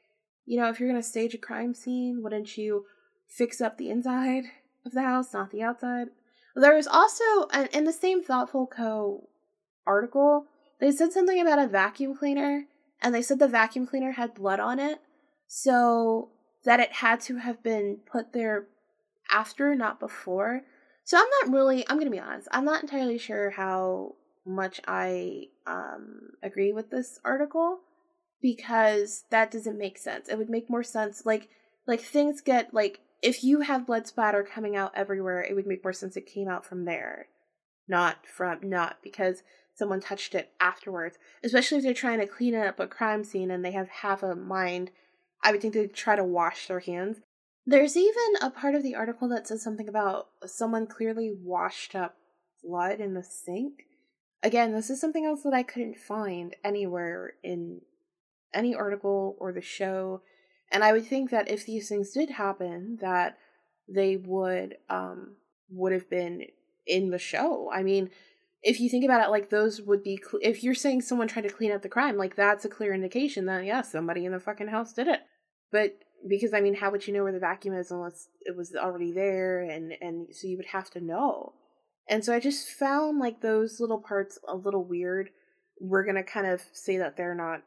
you 0.46 0.60
know, 0.60 0.70
if 0.70 0.80
you're 0.80 0.90
gonna 0.90 1.04
stage 1.04 1.34
a 1.34 1.40
crime 1.40 1.74
scene, 1.74 2.22
wouldn't 2.22 2.58
you 2.58 2.86
fix 3.28 3.60
up 3.60 3.78
the 3.78 3.90
inside 3.90 4.46
of 4.86 4.94
the 4.94 5.02
house, 5.02 5.34
not 5.34 5.52
the 5.52 5.64
outside? 5.64 6.08
There 6.56 6.76
was 6.76 6.88
also 6.88 7.24
in 7.74 7.84
the 7.84 7.94
same 7.94 8.24
Thoughtful 8.24 8.68
Co 8.68 9.28
article, 9.86 10.46
they 10.80 10.92
said 10.92 11.12
something 11.12 11.40
about 11.40 11.60
a 11.60 11.68
vacuum 11.68 12.16
cleaner, 12.16 12.66
and 13.02 13.14
they 13.14 13.22
said 13.22 13.40
the 13.40 13.48
vacuum 13.48 13.88
cleaner 13.88 14.12
had 14.12 14.34
blood 14.34 14.60
on 14.60 14.80
it, 14.80 15.00
so 15.48 16.30
that 16.66 16.80
it 16.80 16.94
had 16.94 17.22
to 17.22 17.38
have 17.38 17.64
been 17.64 18.00
put 18.12 18.34
there 18.34 18.68
after, 19.32 19.76
not 19.76 20.00
before. 20.00 20.62
So 21.04 21.18
I'm 21.18 21.30
not 21.42 21.54
really, 21.56 21.88
I'm 21.88 21.98
gonna 21.98 22.12
be 22.12 22.20
honest, 22.20 22.48
I'm 22.52 22.66
not 22.66 22.82
entirely 22.82 23.18
sure 23.18 23.52
how 23.52 24.16
much 24.46 24.80
I 24.88 25.46
um, 25.66 26.30
agree 26.42 26.72
with 26.72 26.90
this 26.90 27.20
article 27.24 27.80
because 28.42 29.26
that 29.30 29.52
doesn't 29.52 29.78
make 29.78 29.98
sense. 29.98 30.30
It 30.30 30.38
would 30.38 30.50
make 30.50 30.70
more 30.70 30.84
sense 30.84 31.26
like 31.26 31.50
like 31.86 32.02
things 32.02 32.42
get 32.42 32.74
like 32.74 33.00
if 33.22 33.44
you 33.44 33.62
have 33.62 33.88
blood 33.88 34.08
splatter 34.08 34.44
coming 34.44 34.76
out 34.76 34.92
everywhere, 34.96 35.42
it 35.42 35.56
would 35.56 35.68
make 35.68 35.84
more 35.84 35.94
sense 35.94 36.16
it 36.16 36.26
came 36.26 36.48
out 36.48 36.66
from 36.66 36.86
there, 36.86 37.28
not 37.88 38.26
from 38.26 38.60
not 38.64 38.98
because 39.02 39.44
someone 39.74 40.00
touched 40.00 40.36
it 40.36 40.52
afterwards. 40.60 41.18
Especially 41.44 41.78
if 41.78 41.84
they're 41.84 41.94
trying 41.94 42.20
to 42.20 42.28
clean 42.28 42.56
up 42.56 42.80
a 42.80 42.88
crime 42.88 43.24
scene 43.24 43.52
and 43.52 43.64
they 43.64 43.72
have 43.72 43.90
half 43.90 44.24
a 44.24 44.36
mind, 44.36 44.92
I 45.44 45.52
would 45.52 45.62
think 45.62 45.74
they'd 45.74 45.94
try 45.94 46.16
to 46.16 46.24
wash 46.24 46.68
their 46.68 46.80
hands. 46.80 47.18
There's 47.66 47.98
even 47.98 48.36
a 48.42 48.50
part 48.50 48.76
of 48.76 48.84
the 48.84 48.96
article 48.96 49.28
that 49.30 49.48
says 49.48 49.62
something 49.62 49.90
about 49.90 50.28
someone 50.46 50.88
clearly 50.88 51.32
washed 51.38 51.96
up 51.96 52.16
blood 52.64 53.00
in 53.00 53.14
the 53.14 53.24
sink. 53.24 53.84
Again, 54.44 54.74
this 54.74 54.90
is 54.90 55.02
something 55.02 55.26
else 55.26 55.44
that 55.44 55.54
I 55.54 55.64
couldn't 55.64 55.98
find 55.98 56.56
anywhere 56.64 57.34
in 57.44 57.82
any 58.54 58.74
article 58.74 59.36
or 59.40 59.52
the 59.52 59.62
show. 59.62 60.22
And 60.72 60.84
I 60.84 60.94
would 60.94 61.06
think 61.06 61.30
that 61.32 61.50
if 61.50 61.66
these 61.66 61.90
things 61.90 62.12
did 62.12 62.30
happen, 62.30 62.98
that 63.02 63.38
they 63.88 64.18
would 64.18 64.76
um 64.90 65.36
would 65.70 65.92
have 65.92 66.10
been 66.10 66.46
in 66.86 67.10
the 67.10 67.20
show. 67.20 67.70
I 67.72 67.84
mean, 67.84 68.10
if 68.68 68.82
you 68.82 68.90
think 68.90 69.06
about 69.06 69.26
it, 69.26 69.32
like 69.32 69.50
those 69.50 69.82
would 69.82 70.04
be 70.04 70.18
cl- 70.22 70.42
if 70.44 70.62
you're 70.62 70.76
saying 70.76 71.02
someone 71.02 71.30
tried 71.30 71.44
to 71.44 71.50
clean 71.50 71.72
up 71.72 71.82
the 71.82 71.90
crime, 71.90 72.18
like 72.18 72.36
that's 72.36 72.66
a 72.66 72.70
clear 72.70 72.94
indication 72.94 73.46
that 73.46 73.64
yeah, 73.64 73.82
somebody 73.82 74.26
in 74.26 74.34
the 74.34 74.42
fucking 74.42 74.68
house 74.68 74.92
did 74.92 75.08
it. 75.08 75.22
But 75.72 75.98
because 76.28 76.54
I 76.54 76.60
mean, 76.60 76.76
how 76.76 76.92
would 76.92 77.08
you 77.08 77.14
know 77.14 77.24
where 77.24 77.32
the 77.32 77.40
vacuum 77.40 77.74
is 77.74 77.92
unless 77.92 78.28
it 78.42 78.58
was 78.58 78.76
already 78.76 79.14
there, 79.14 79.62
and 79.62 79.94
and 80.02 80.28
so 80.34 80.48
you 80.48 80.58
would 80.58 80.66
have 80.68 80.90
to 80.92 81.00
know. 81.00 81.54
And 82.10 82.26
so 82.26 82.36
I 82.36 82.42
just 82.42 82.68
found 82.68 83.20
like 83.20 83.40
those 83.40 83.80
little 83.80 84.02
parts 84.02 84.38
a 84.46 84.56
little 84.56 84.84
weird. 84.84 85.30
We're 85.80 86.06
gonna 86.06 86.24
kind 86.24 86.48
of 86.48 86.62
say 86.74 86.98
that 86.98 87.16
they're 87.16 87.36
not 87.36 87.62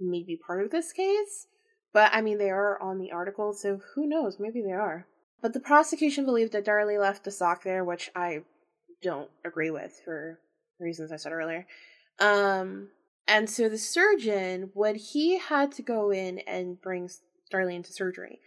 maybe 0.00 0.40
part 0.46 0.64
of 0.64 0.70
this 0.70 0.90
case, 0.92 1.48
but 1.92 2.10
I 2.14 2.22
mean, 2.22 2.38
they 2.38 2.50
are 2.50 2.80
on 2.80 2.98
the 2.98 3.12
article, 3.12 3.52
so 3.52 3.78
who 3.94 4.08
knows? 4.08 4.38
Maybe 4.40 4.62
they 4.62 4.72
are. 4.72 5.06
But 5.42 5.52
the 5.52 5.60
prosecution 5.60 6.24
believed 6.24 6.52
that 6.52 6.64
Darlie 6.64 6.98
left 6.98 7.24
the 7.24 7.30
sock 7.30 7.62
there, 7.62 7.84
which 7.84 8.10
I 8.16 8.40
don't 9.04 9.30
agree 9.44 9.70
with 9.70 10.00
for 10.04 10.40
reasons 10.80 11.12
I 11.12 11.16
said 11.16 11.32
earlier. 11.32 11.66
Um, 12.18 12.88
and 13.28 13.48
so 13.48 13.68
the 13.68 13.78
surgeon, 13.78 14.70
when 14.74 14.96
he 14.96 15.38
had 15.38 15.72
to 15.72 15.82
go 15.82 16.10
in 16.10 16.40
and 16.40 16.80
bring 16.80 17.08
Darlie 17.52 17.82
to 17.84 17.92
surgery, 17.92 18.40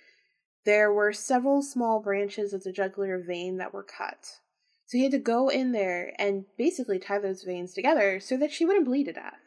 there 0.66 0.92
were 0.92 1.14
several 1.14 1.62
small 1.62 2.02
branches 2.02 2.54
of 2.54 2.64
the 2.64 2.74
jugular 2.74 3.18
vein 3.26 3.58
that 3.58 3.74
were 3.74 3.84
cut. 3.84 4.40
So 4.86 4.98
he 4.98 5.04
had 5.04 5.12
to 5.14 5.20
go 5.20 5.50
in 5.50 5.72
there 5.72 6.14
and 6.20 6.46
basically 6.58 7.00
tie 7.00 7.20
those 7.20 7.44
veins 7.44 7.74
together 7.74 8.20
so 8.20 8.38
that 8.38 8.52
she 8.52 8.66
wouldn't 8.66 8.86
bleed 8.86 9.06
to 9.06 9.14
death. 9.14 9.40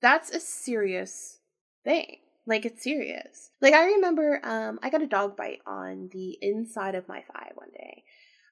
That's 0.00 0.30
a 0.30 0.40
serious 0.40 1.38
thing. 1.84 2.18
Like 2.46 2.64
it's 2.64 2.82
serious. 2.82 3.50
Like 3.60 3.74
I 3.74 3.86
remember 3.86 4.40
um 4.42 4.80
I 4.82 4.90
got 4.90 5.02
a 5.02 5.06
dog 5.06 5.36
bite 5.36 5.60
on 5.66 6.10
the 6.12 6.36
inside 6.40 6.96
of 6.96 7.08
my 7.08 7.20
thigh 7.20 7.52
one 7.54 7.70
day. 7.72 8.02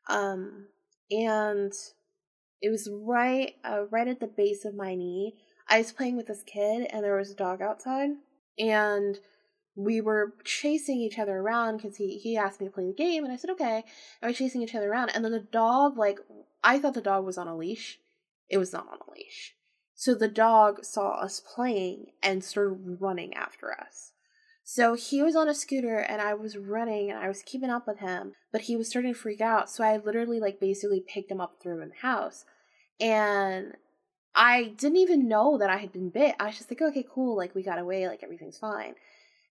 Um 0.08 0.66
and 1.10 1.72
it 2.62 2.70
was 2.70 2.88
right 2.92 3.54
uh, 3.64 3.84
right 3.90 4.08
at 4.08 4.20
the 4.20 4.26
base 4.26 4.64
of 4.64 4.74
my 4.74 4.94
knee. 4.94 5.36
I 5.68 5.78
was 5.78 5.92
playing 5.92 6.16
with 6.16 6.26
this 6.26 6.42
kid 6.42 6.88
and 6.90 7.04
there 7.04 7.16
was 7.16 7.30
a 7.30 7.36
dog 7.36 7.62
outside 7.62 8.10
and 8.58 9.18
we 9.76 10.00
were 10.00 10.34
chasing 10.44 11.00
each 11.00 11.18
other 11.18 11.38
around 11.38 11.76
because 11.76 11.96
he, 11.96 12.18
he 12.18 12.36
asked 12.36 12.60
me 12.60 12.66
to 12.66 12.72
play 12.72 12.86
the 12.86 12.92
game 12.92 13.24
and 13.24 13.32
I 13.32 13.36
said 13.36 13.50
okay. 13.50 13.84
And 14.20 14.30
we're 14.30 14.34
chasing 14.34 14.62
each 14.62 14.74
other 14.74 14.90
around 14.90 15.10
and 15.10 15.24
then 15.24 15.32
the 15.32 15.40
dog 15.40 15.96
like 15.96 16.18
I 16.62 16.78
thought 16.78 16.94
the 16.94 17.00
dog 17.00 17.24
was 17.24 17.38
on 17.38 17.48
a 17.48 17.56
leash. 17.56 17.98
It 18.48 18.58
was 18.58 18.72
not 18.72 18.88
on 18.88 18.98
a 19.06 19.12
leash. 19.12 19.54
So 19.94 20.14
the 20.14 20.28
dog 20.28 20.84
saw 20.84 21.20
us 21.20 21.40
playing 21.40 22.06
and 22.22 22.42
started 22.42 22.96
running 23.00 23.34
after 23.34 23.72
us. 23.72 24.12
So 24.72 24.94
he 24.94 25.20
was 25.20 25.34
on 25.34 25.48
a 25.48 25.54
scooter 25.54 25.98
and 25.98 26.22
I 26.22 26.34
was 26.34 26.56
running 26.56 27.10
and 27.10 27.18
I 27.18 27.26
was 27.26 27.42
keeping 27.42 27.70
up 27.70 27.88
with 27.88 27.98
him, 27.98 28.34
but 28.52 28.60
he 28.60 28.76
was 28.76 28.88
starting 28.88 29.12
to 29.12 29.18
freak 29.18 29.40
out. 29.40 29.68
So 29.68 29.82
I 29.82 29.96
literally 29.96 30.38
like 30.38 30.60
basically 30.60 31.00
picked 31.00 31.28
him 31.28 31.40
up, 31.40 31.56
threw 31.60 31.74
him 31.74 31.82
in 31.82 31.88
the 31.88 32.06
house. 32.06 32.44
And 33.00 33.74
I 34.32 34.72
didn't 34.76 34.98
even 34.98 35.26
know 35.26 35.58
that 35.58 35.70
I 35.70 35.78
had 35.78 35.90
been 35.90 36.08
bit. 36.08 36.36
I 36.38 36.46
was 36.46 36.56
just 36.56 36.70
like, 36.70 36.80
okay, 36.80 37.04
cool, 37.12 37.36
like 37.36 37.52
we 37.52 37.64
got 37.64 37.80
away, 37.80 38.06
like 38.06 38.22
everything's 38.22 38.58
fine. 38.58 38.94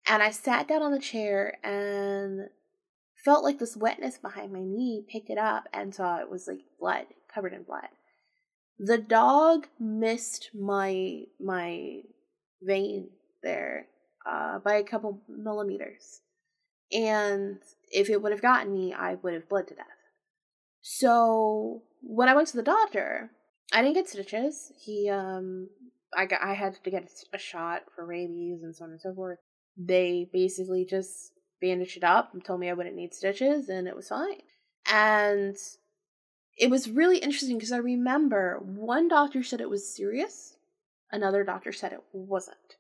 And 0.08 0.24
I 0.24 0.32
sat 0.32 0.70
down 0.70 0.82
on 0.82 0.94
the 0.94 1.00
chair 1.00 1.58
and 1.66 2.48
felt 3.26 3.44
like 3.44 3.60
this 3.60 3.76
wetness 3.76 4.18
behind 4.18 4.54
my 4.54 4.64
knee, 4.64 5.04
picked 5.06 5.30
it 5.30 5.38
up 5.38 5.66
and 5.74 5.94
saw 5.94 6.20
it 6.22 6.32
was 6.32 6.48
like 6.48 6.62
blood, 6.80 7.08
covered 7.28 7.52
in 7.52 7.64
blood 7.64 7.90
the 8.80 8.98
dog 8.98 9.68
missed 9.78 10.52
my 10.54 11.24
my 11.42 12.00
vein 12.62 13.10
there 13.44 13.88
uh, 14.26 14.60
by 14.60 14.76
a 14.76 14.84
couple 14.84 15.22
millimeters, 15.28 16.22
and 16.92 17.60
if 17.92 18.10
it 18.10 18.22
would 18.22 18.32
have 18.32 18.42
gotten 18.42 18.74
me, 18.74 18.94
I 18.94 19.16
would 19.16 19.34
have 19.34 19.50
bled 19.50 19.68
to 19.70 19.76
death. 19.76 19.86
So 20.82 21.84
when 22.02 22.30
I 22.30 22.36
went 22.36 22.48
to 22.50 22.58
the 22.58 22.64
doctor, 22.64 23.32
I 23.74 23.82
didn't 23.82 23.96
get 23.96 24.10
stitches. 24.10 24.72
He 24.80 25.10
um, 25.10 25.70
I 26.16 26.26
got 26.26 26.42
I 26.42 26.54
had 26.54 26.82
to 26.84 26.92
get 26.92 27.10
a 27.34 27.38
shot 27.38 27.84
for 27.96 28.06
rabies 28.06 28.64
and 28.64 28.76
so 28.76 28.86
on 28.86 28.92
and 28.92 29.02
so 29.02 29.14
forth. 29.14 29.40
They 29.78 30.30
basically 30.32 30.86
just 30.86 31.32
bandaged 31.62 31.98
it 31.98 32.04
up 32.04 32.34
and 32.34 32.44
told 32.44 32.60
me 32.60 32.70
I 32.70 32.74
wouldn't 32.74 32.96
need 32.96 33.14
stitches, 33.14 33.70
and 33.70 33.88
it 33.88 33.96
was 33.96 34.10
fine. 34.10 34.42
And 34.92 35.56
it 36.58 36.70
was 36.70 36.90
really 36.90 37.20
interesting 37.20 37.58
because 37.58 37.72
I 37.72 37.78
remember 37.78 38.60
one 38.62 39.08
doctor 39.08 39.44
said 39.44 39.62
it 39.62 39.70
was 39.70 39.96
serious, 39.96 40.56
another 41.12 41.44
doctor 41.44 41.72
said 41.72 41.94
it 41.94 42.04
wasn't. 42.12 42.76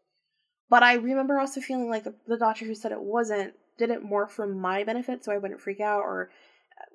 But 0.69 0.83
I 0.83 0.93
remember 0.95 1.39
also 1.39 1.61
feeling 1.61 1.89
like 1.89 2.03
the, 2.03 2.37
doctor 2.37 2.65
who 2.65 2.75
said 2.75 2.91
it 2.91 3.01
wasn't 3.01 3.53
did 3.77 3.89
it 3.89 4.03
more 4.03 4.27
for 4.27 4.45
my 4.45 4.83
benefit 4.83 5.23
so 5.23 5.31
I 5.31 5.37
wouldn't 5.37 5.61
freak 5.61 5.79
out 5.79 6.01
or 6.01 6.29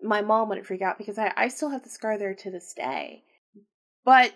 my 0.02 0.20
mom 0.20 0.48
wouldn't 0.48 0.66
freak 0.66 0.82
out 0.82 0.98
because 0.98 1.18
I, 1.18 1.32
I 1.36 1.48
still 1.48 1.70
have 1.70 1.82
the 1.82 1.88
scar 1.88 2.18
there 2.18 2.34
to 2.34 2.50
this 2.50 2.72
day. 2.74 3.22
But 4.04 4.32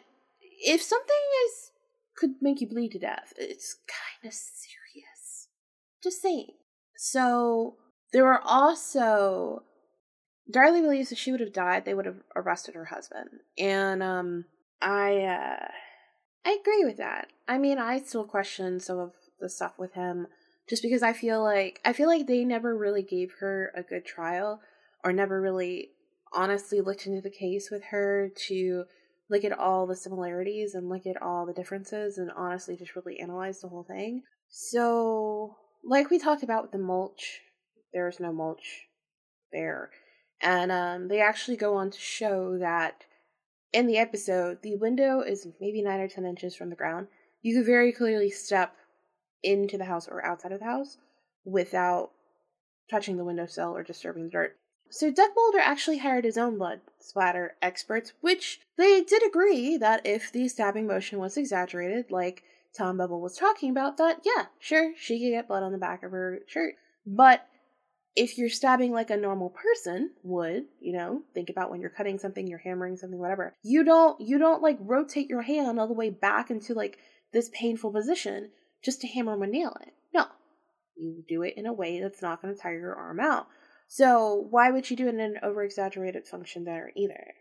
if 0.64 0.82
something 0.82 1.16
is 1.46 1.70
could 2.16 2.30
make 2.40 2.60
you 2.60 2.68
bleed 2.68 2.92
to 2.92 2.98
death, 2.98 3.32
it's 3.36 3.76
kind 3.86 4.30
of 4.30 4.34
serious. 4.34 5.48
Just 6.02 6.20
saying. 6.22 6.48
So 6.96 7.76
there 8.12 8.24
were 8.24 8.40
also 8.42 9.62
Darlie 10.52 10.80
believes 10.80 11.12
if 11.12 11.18
she 11.18 11.30
would 11.30 11.40
have 11.40 11.52
died, 11.52 11.84
they 11.84 11.94
would 11.94 12.06
have 12.06 12.22
arrested 12.34 12.74
her 12.74 12.86
husband. 12.86 13.28
And 13.58 14.02
um 14.02 14.46
I 14.80 15.18
uh 15.22 15.68
I 16.44 16.58
agree 16.60 16.84
with 16.84 16.96
that. 16.96 17.28
I 17.46 17.58
mean, 17.58 17.78
I 17.78 17.98
still 17.98 18.24
question 18.24 18.80
some 18.80 18.98
of 18.98 19.12
the 19.40 19.48
stuff 19.48 19.78
with 19.78 19.94
him 19.94 20.26
just 20.68 20.82
because 20.82 21.02
I 21.02 21.12
feel 21.12 21.42
like 21.42 21.80
I 21.84 21.92
feel 21.92 22.08
like 22.08 22.26
they 22.26 22.44
never 22.44 22.76
really 22.76 23.02
gave 23.02 23.32
her 23.40 23.72
a 23.74 23.82
good 23.82 24.04
trial 24.04 24.60
or 25.04 25.12
never 25.12 25.40
really 25.40 25.90
honestly 26.32 26.80
looked 26.80 27.06
into 27.06 27.20
the 27.20 27.30
case 27.30 27.70
with 27.70 27.84
her 27.90 28.30
to 28.48 28.84
look 29.30 29.44
at 29.44 29.58
all 29.58 29.86
the 29.86 29.96
similarities 29.96 30.74
and 30.74 30.88
look 30.88 31.06
at 31.06 31.20
all 31.20 31.46
the 31.46 31.52
differences 31.52 32.18
and 32.18 32.30
honestly 32.36 32.76
just 32.76 32.96
really 32.96 33.20
analyze 33.20 33.60
the 33.60 33.68
whole 33.68 33.84
thing. 33.84 34.22
So, 34.48 35.56
like 35.84 36.10
we 36.10 36.18
talked 36.18 36.42
about 36.42 36.62
with 36.62 36.72
the 36.72 36.78
mulch, 36.78 37.40
there's 37.92 38.20
no 38.20 38.32
mulch 38.32 38.86
there. 39.52 39.90
And 40.40 40.70
um, 40.70 41.08
they 41.08 41.20
actually 41.20 41.56
go 41.56 41.76
on 41.76 41.90
to 41.90 41.98
show 41.98 42.58
that 42.58 43.04
in 43.72 43.86
the 43.86 43.98
episode, 43.98 44.62
the 44.62 44.76
window 44.76 45.20
is 45.20 45.46
maybe 45.60 45.82
nine 45.82 46.00
or 46.00 46.08
ten 46.08 46.24
inches 46.24 46.56
from 46.56 46.70
the 46.70 46.76
ground. 46.76 47.08
You 47.42 47.56
could 47.56 47.66
very 47.66 47.92
clearly 47.92 48.30
step 48.30 48.74
into 49.42 49.78
the 49.78 49.84
house 49.84 50.08
or 50.08 50.24
outside 50.24 50.52
of 50.52 50.60
the 50.60 50.64
house 50.64 50.98
without 51.44 52.10
touching 52.90 53.16
the 53.16 53.24
windowsill 53.24 53.76
or 53.76 53.82
disturbing 53.82 54.24
the 54.24 54.30
dirt. 54.30 54.56
So 54.90 55.10
Doug 55.10 55.30
Mulder 55.36 55.58
actually 55.58 55.98
hired 55.98 56.24
his 56.24 56.38
own 56.38 56.56
blood 56.56 56.80
splatter 56.98 57.56
experts, 57.60 58.14
which 58.20 58.60
they 58.76 59.02
did 59.02 59.22
agree 59.26 59.76
that 59.76 60.06
if 60.06 60.32
the 60.32 60.48
stabbing 60.48 60.86
motion 60.86 61.18
was 61.18 61.36
exaggerated, 61.36 62.10
like 62.10 62.42
Tom 62.76 62.96
Bevel 62.96 63.20
was 63.20 63.36
talking 63.36 63.70
about, 63.70 63.98
that 63.98 64.22
yeah, 64.24 64.46
sure, 64.58 64.94
she 64.96 65.18
could 65.18 65.30
get 65.30 65.48
blood 65.48 65.62
on 65.62 65.72
the 65.72 65.78
back 65.78 66.02
of 66.02 66.12
her 66.12 66.40
shirt. 66.46 66.74
But 67.06 67.46
if 68.16 68.38
you're 68.38 68.48
stabbing 68.48 68.92
like 68.92 69.10
a 69.10 69.16
normal 69.16 69.50
person 69.50 70.10
would, 70.22 70.64
you 70.80 70.92
know, 70.92 71.22
think 71.34 71.50
about 71.50 71.70
when 71.70 71.80
you're 71.80 71.90
cutting 71.90 72.18
something, 72.18 72.46
you're 72.46 72.58
hammering 72.58 72.96
something, 72.96 73.18
whatever. 73.18 73.54
You 73.62 73.84
don't 73.84 74.20
you 74.20 74.38
don't 74.38 74.62
like 74.62 74.78
rotate 74.80 75.28
your 75.28 75.42
hand 75.42 75.78
all 75.78 75.86
the 75.86 75.92
way 75.92 76.10
back 76.10 76.50
into 76.50 76.74
like 76.74 76.98
this 77.32 77.50
painful 77.52 77.92
position 77.92 78.50
just 78.84 79.00
to 79.00 79.08
hammer 79.08 79.42
and 79.42 79.52
nail 79.52 79.76
it. 79.80 79.92
No. 80.14 80.26
You 80.96 81.22
do 81.28 81.42
it 81.42 81.54
in 81.56 81.66
a 81.66 81.72
way 81.72 82.00
that's 82.00 82.22
not 82.22 82.42
going 82.42 82.54
to 82.54 82.60
tire 82.60 82.78
your 82.78 82.94
arm 82.94 83.20
out. 83.20 83.46
So 83.88 84.46
why 84.50 84.70
would 84.70 84.90
you 84.90 84.96
do 84.96 85.06
it 85.06 85.14
in 85.14 85.20
an 85.20 85.36
over 85.42 85.62
exaggerated 85.62 86.26
function 86.26 86.64
there 86.64 86.92
either? 86.96 87.34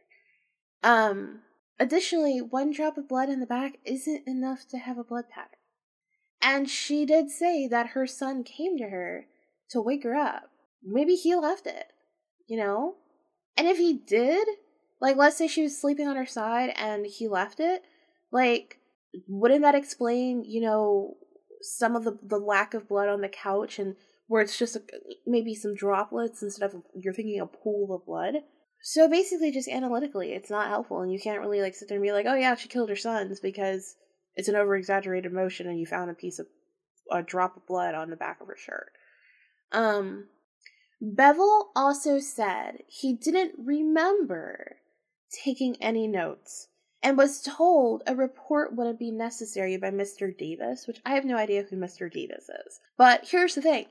Um 0.84 1.42
additionally, 1.80 2.40
one 2.40 2.72
drop 2.72 2.98
of 2.98 3.10
blood 3.10 3.30
in 3.30 3.40
the 3.40 3.46
back 3.46 3.78
isn't 3.84 4.28
enough 4.28 4.68
to 4.70 4.78
have 4.78 4.98
a 4.98 5.04
blood 5.04 5.26
pattern. 5.30 5.60
And 6.42 6.70
she 6.70 7.06
did 7.06 7.30
say 7.30 7.68
that 7.68 7.88
her 7.88 8.08
son 8.08 8.44
came 8.44 8.78
to 8.78 8.90
her 8.90 9.26
to 9.72 9.82
wake 9.82 10.04
her 10.04 10.16
up 10.16 10.52
maybe 10.84 11.16
he 11.16 11.36
left 11.36 11.68
it, 11.68 11.88
you 12.48 12.58
know? 12.58 12.96
And 13.56 13.68
if 13.68 13.78
he 13.78 13.94
did, 13.94 14.48
Like, 15.00 15.16
let's 15.16 15.38
say 15.38 15.48
she 15.48 15.62
was 15.62 15.80
sleeping 15.80 16.08
on 16.08 16.16
her 16.16 16.26
side 16.26 16.72
and 16.76 17.06
he 17.06 17.28
left 17.28 17.60
it. 17.60 17.84
Like, 18.32 18.80
wouldn't 19.28 19.62
that 19.62 19.76
explain, 19.76 20.44
you 20.44 20.60
know, 20.62 21.18
some 21.62 21.96
of 21.96 22.04
the 22.04 22.18
the 22.22 22.40
lack 22.40 22.74
of 22.74 22.88
blood 22.88 23.10
on 23.10 23.22
the 23.22 23.30
couch 23.30 23.80
and 23.80 23.96
where 24.28 24.42
it's 24.42 24.58
just 24.58 24.78
maybe 25.26 25.56
some 25.56 25.74
droplets 25.74 26.44
instead 26.44 26.66
of 26.66 26.84
you're 26.94 27.14
thinking 27.14 27.40
a 27.40 27.46
pool 27.46 27.96
of 27.96 28.06
blood? 28.06 28.36
So 28.82 29.10
basically, 29.10 29.52
just 29.52 29.68
analytically, 29.68 30.34
it's 30.34 30.50
not 30.50 30.68
helpful, 30.68 31.02
and 31.02 31.12
you 31.12 31.20
can't 31.20 31.42
really 31.42 31.62
like 31.62 31.76
sit 31.76 31.90
there 31.90 31.98
and 31.98 32.04
be 32.04 32.12
like, 32.12 32.26
"Oh 32.28 32.36
yeah, 32.36 32.56
she 32.56 32.68
killed 32.68 32.90
her 32.90 32.96
sons," 32.96 33.40
because 33.40 33.96
it's 34.36 34.48
an 34.48 34.56
over 34.56 34.76
exaggerated 34.76 35.34
motion, 35.34 35.68
and 35.68 35.80
you 35.80 35.86
found 35.86 36.12
a 36.12 36.14
piece 36.14 36.40
of 36.40 36.48
a 37.12 37.24
drop 37.24 37.58
of 37.58 37.66
blood 37.66 37.96
on 37.96 38.10
the 38.10 38.16
back 38.16 38.40
of 38.42 38.48
her 38.48 38.58
shirt. 38.58 38.92
Um, 39.72 40.28
Bevel 41.02 41.72
also 41.76 42.20
said 42.20 42.84
he 42.88 43.14
didn't 43.14 43.54
remember 43.58 44.78
taking 45.44 45.76
any 45.82 46.08
notes 46.08 46.68
and 47.08 47.18
was 47.18 47.42
told 47.42 48.04
a 48.06 48.14
report 48.14 48.76
wouldn't 48.76 49.00
be 49.00 49.12
necessary 49.12 49.78
by 49.78 49.90
Mr. 49.90 50.38
Davis, 50.38 50.88
which 50.88 51.00
I 51.06 51.14
have 51.14 51.24
no 51.24 51.38
idea 51.38 51.64
who 51.64 51.78
Mr. 51.78 52.12
Davis 52.12 52.50
is. 52.50 52.82
But 52.98 53.30
here's 53.32 53.56
the 53.56 53.62
thing 53.62 53.86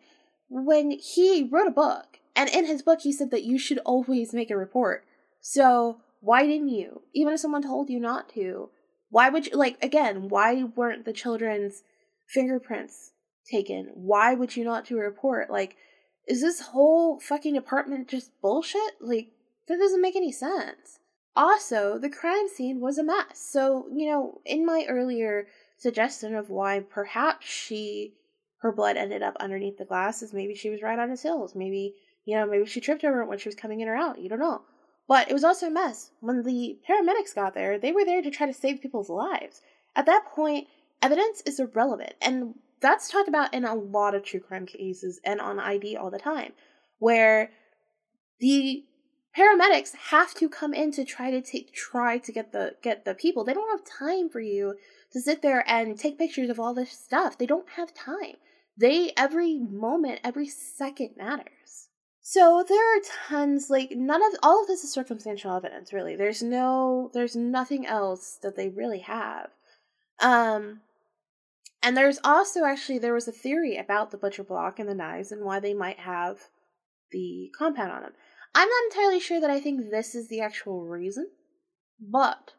when 0.50 0.90
he 0.90 1.48
wrote 1.50 1.66
a 1.66 1.70
book, 1.70 2.18
and 2.36 2.50
in 2.50 2.66
his 2.66 2.82
book 2.82 3.00
he 3.00 3.12
said 3.12 3.30
that 3.30 3.44
you 3.44 3.58
should 3.58 3.78
always 3.86 4.34
make 4.34 4.50
a 4.50 4.56
report. 4.56 5.06
So 5.40 6.02
why 6.20 6.44
didn't 6.44 6.68
you? 6.68 7.04
Even 7.14 7.32
if 7.32 7.40
someone 7.40 7.62
told 7.62 7.88
you 7.88 7.98
not 7.98 8.28
to, 8.34 8.68
why 9.08 9.30
would 9.30 9.46
you, 9.46 9.56
like, 9.56 9.82
again, 9.82 10.28
why 10.28 10.64
weren't 10.64 11.06
the 11.06 11.14
children's 11.14 11.84
fingerprints 12.28 13.12
taken? 13.50 13.92
Why 13.94 14.34
would 14.34 14.56
you 14.56 14.64
not 14.64 14.84
do 14.84 14.98
a 14.98 15.00
report? 15.00 15.48
Like, 15.48 15.76
is 16.28 16.42
this 16.42 16.60
whole 16.60 17.18
fucking 17.18 17.54
department 17.54 18.08
just 18.08 18.30
bullshit? 18.42 19.00
Like, 19.00 19.28
that 19.68 19.78
doesn't 19.78 20.02
make 20.02 20.16
any 20.16 20.32
sense. 20.32 20.98
Also, 21.36 21.98
the 21.98 22.08
crime 22.08 22.48
scene 22.48 22.80
was 22.80 22.98
a 22.98 23.04
mess. 23.04 23.38
So, 23.38 23.86
you 23.92 24.08
know, 24.08 24.40
in 24.44 24.64
my 24.64 24.86
earlier 24.88 25.46
suggestion 25.76 26.34
of 26.34 26.48
why 26.48 26.80
perhaps 26.80 27.46
she 27.46 28.14
her 28.60 28.72
blood 28.72 28.96
ended 28.96 29.22
up 29.22 29.36
underneath 29.38 29.76
the 29.76 29.84
glass 29.84 30.22
is 30.22 30.32
maybe 30.32 30.54
she 30.54 30.70
was 30.70 30.82
right 30.82 30.98
on 30.98 31.10
his 31.10 31.22
heels. 31.22 31.54
Maybe, 31.54 31.94
you 32.24 32.36
know, 32.36 32.46
maybe 32.46 32.64
she 32.64 32.80
tripped 32.80 33.04
over 33.04 33.20
it 33.20 33.28
when 33.28 33.38
she 33.38 33.48
was 33.48 33.54
coming 33.54 33.80
in 33.80 33.88
or 33.88 33.96
out. 33.96 34.18
You 34.18 34.28
don't 34.30 34.40
know. 34.40 34.62
But 35.06 35.30
it 35.30 35.34
was 35.34 35.44
also 35.44 35.66
a 35.66 35.70
mess. 35.70 36.10
When 36.20 36.42
the 36.42 36.78
paramedics 36.88 37.34
got 37.34 37.54
there, 37.54 37.78
they 37.78 37.92
were 37.92 38.04
there 38.04 38.22
to 38.22 38.30
try 38.30 38.46
to 38.46 38.54
save 38.54 38.80
people's 38.80 39.10
lives. 39.10 39.60
At 39.94 40.06
that 40.06 40.26
point, 40.34 40.66
evidence 41.02 41.42
is 41.42 41.60
irrelevant. 41.60 42.14
And 42.20 42.54
that's 42.80 43.08
talked 43.08 43.28
about 43.28 43.54
in 43.54 43.64
a 43.64 43.74
lot 43.74 44.14
of 44.14 44.24
true 44.24 44.40
crime 44.40 44.66
cases 44.66 45.20
and 45.24 45.40
on 45.40 45.60
ID 45.60 45.96
all 45.96 46.10
the 46.10 46.18
time, 46.18 46.52
where 46.98 47.50
the 48.40 48.84
paramedics 49.36 49.94
have 50.10 50.34
to 50.34 50.48
come 50.48 50.72
in 50.72 50.90
to 50.92 51.04
try 51.04 51.30
to 51.30 51.40
take 51.40 51.72
try 51.74 52.18
to 52.18 52.32
get 52.32 52.52
the 52.52 52.74
get 52.82 53.04
the 53.04 53.14
people. 53.14 53.44
They 53.44 53.54
don't 53.54 53.70
have 53.70 53.98
time 53.98 54.28
for 54.28 54.40
you 54.40 54.76
to 55.12 55.20
sit 55.20 55.42
there 55.42 55.64
and 55.68 55.98
take 55.98 56.18
pictures 56.18 56.50
of 56.50 56.58
all 56.58 56.74
this 56.74 56.92
stuff. 56.92 57.38
They 57.38 57.46
don't 57.46 57.68
have 57.76 57.94
time. 57.94 58.36
They 58.76 59.12
every 59.16 59.58
moment, 59.58 60.20
every 60.24 60.48
second 60.48 61.10
matters. 61.16 61.88
So 62.22 62.64
there 62.68 62.96
are 62.96 63.00
tons 63.28 63.70
like 63.70 63.92
none 63.92 64.22
of 64.22 64.38
all 64.42 64.62
of 64.62 64.66
this 64.66 64.82
is 64.82 64.92
circumstantial 64.92 65.54
evidence 65.54 65.92
really. 65.92 66.16
There's 66.16 66.42
no 66.42 67.10
there's 67.14 67.36
nothing 67.36 67.86
else 67.86 68.38
that 68.42 68.56
they 68.56 68.68
really 68.68 69.00
have. 69.00 69.50
Um 70.20 70.80
and 71.82 71.96
there's 71.96 72.18
also 72.24 72.64
actually 72.64 72.98
there 72.98 73.14
was 73.14 73.28
a 73.28 73.32
theory 73.32 73.76
about 73.76 74.10
the 74.10 74.18
butcher 74.18 74.42
block 74.42 74.78
and 74.78 74.88
the 74.88 74.94
knives 74.94 75.30
and 75.30 75.44
why 75.44 75.60
they 75.60 75.74
might 75.74 76.00
have 76.00 76.38
the 77.12 77.50
compound 77.56 77.92
on 77.92 78.02
them. 78.02 78.12
I'm 78.56 78.70
not 78.70 78.84
entirely 78.84 79.20
sure 79.20 79.38
that 79.38 79.50
I 79.50 79.60
think 79.60 79.90
this 79.90 80.14
is 80.14 80.28
the 80.28 80.40
actual 80.40 80.86
reason, 80.86 81.28
but 82.00 82.54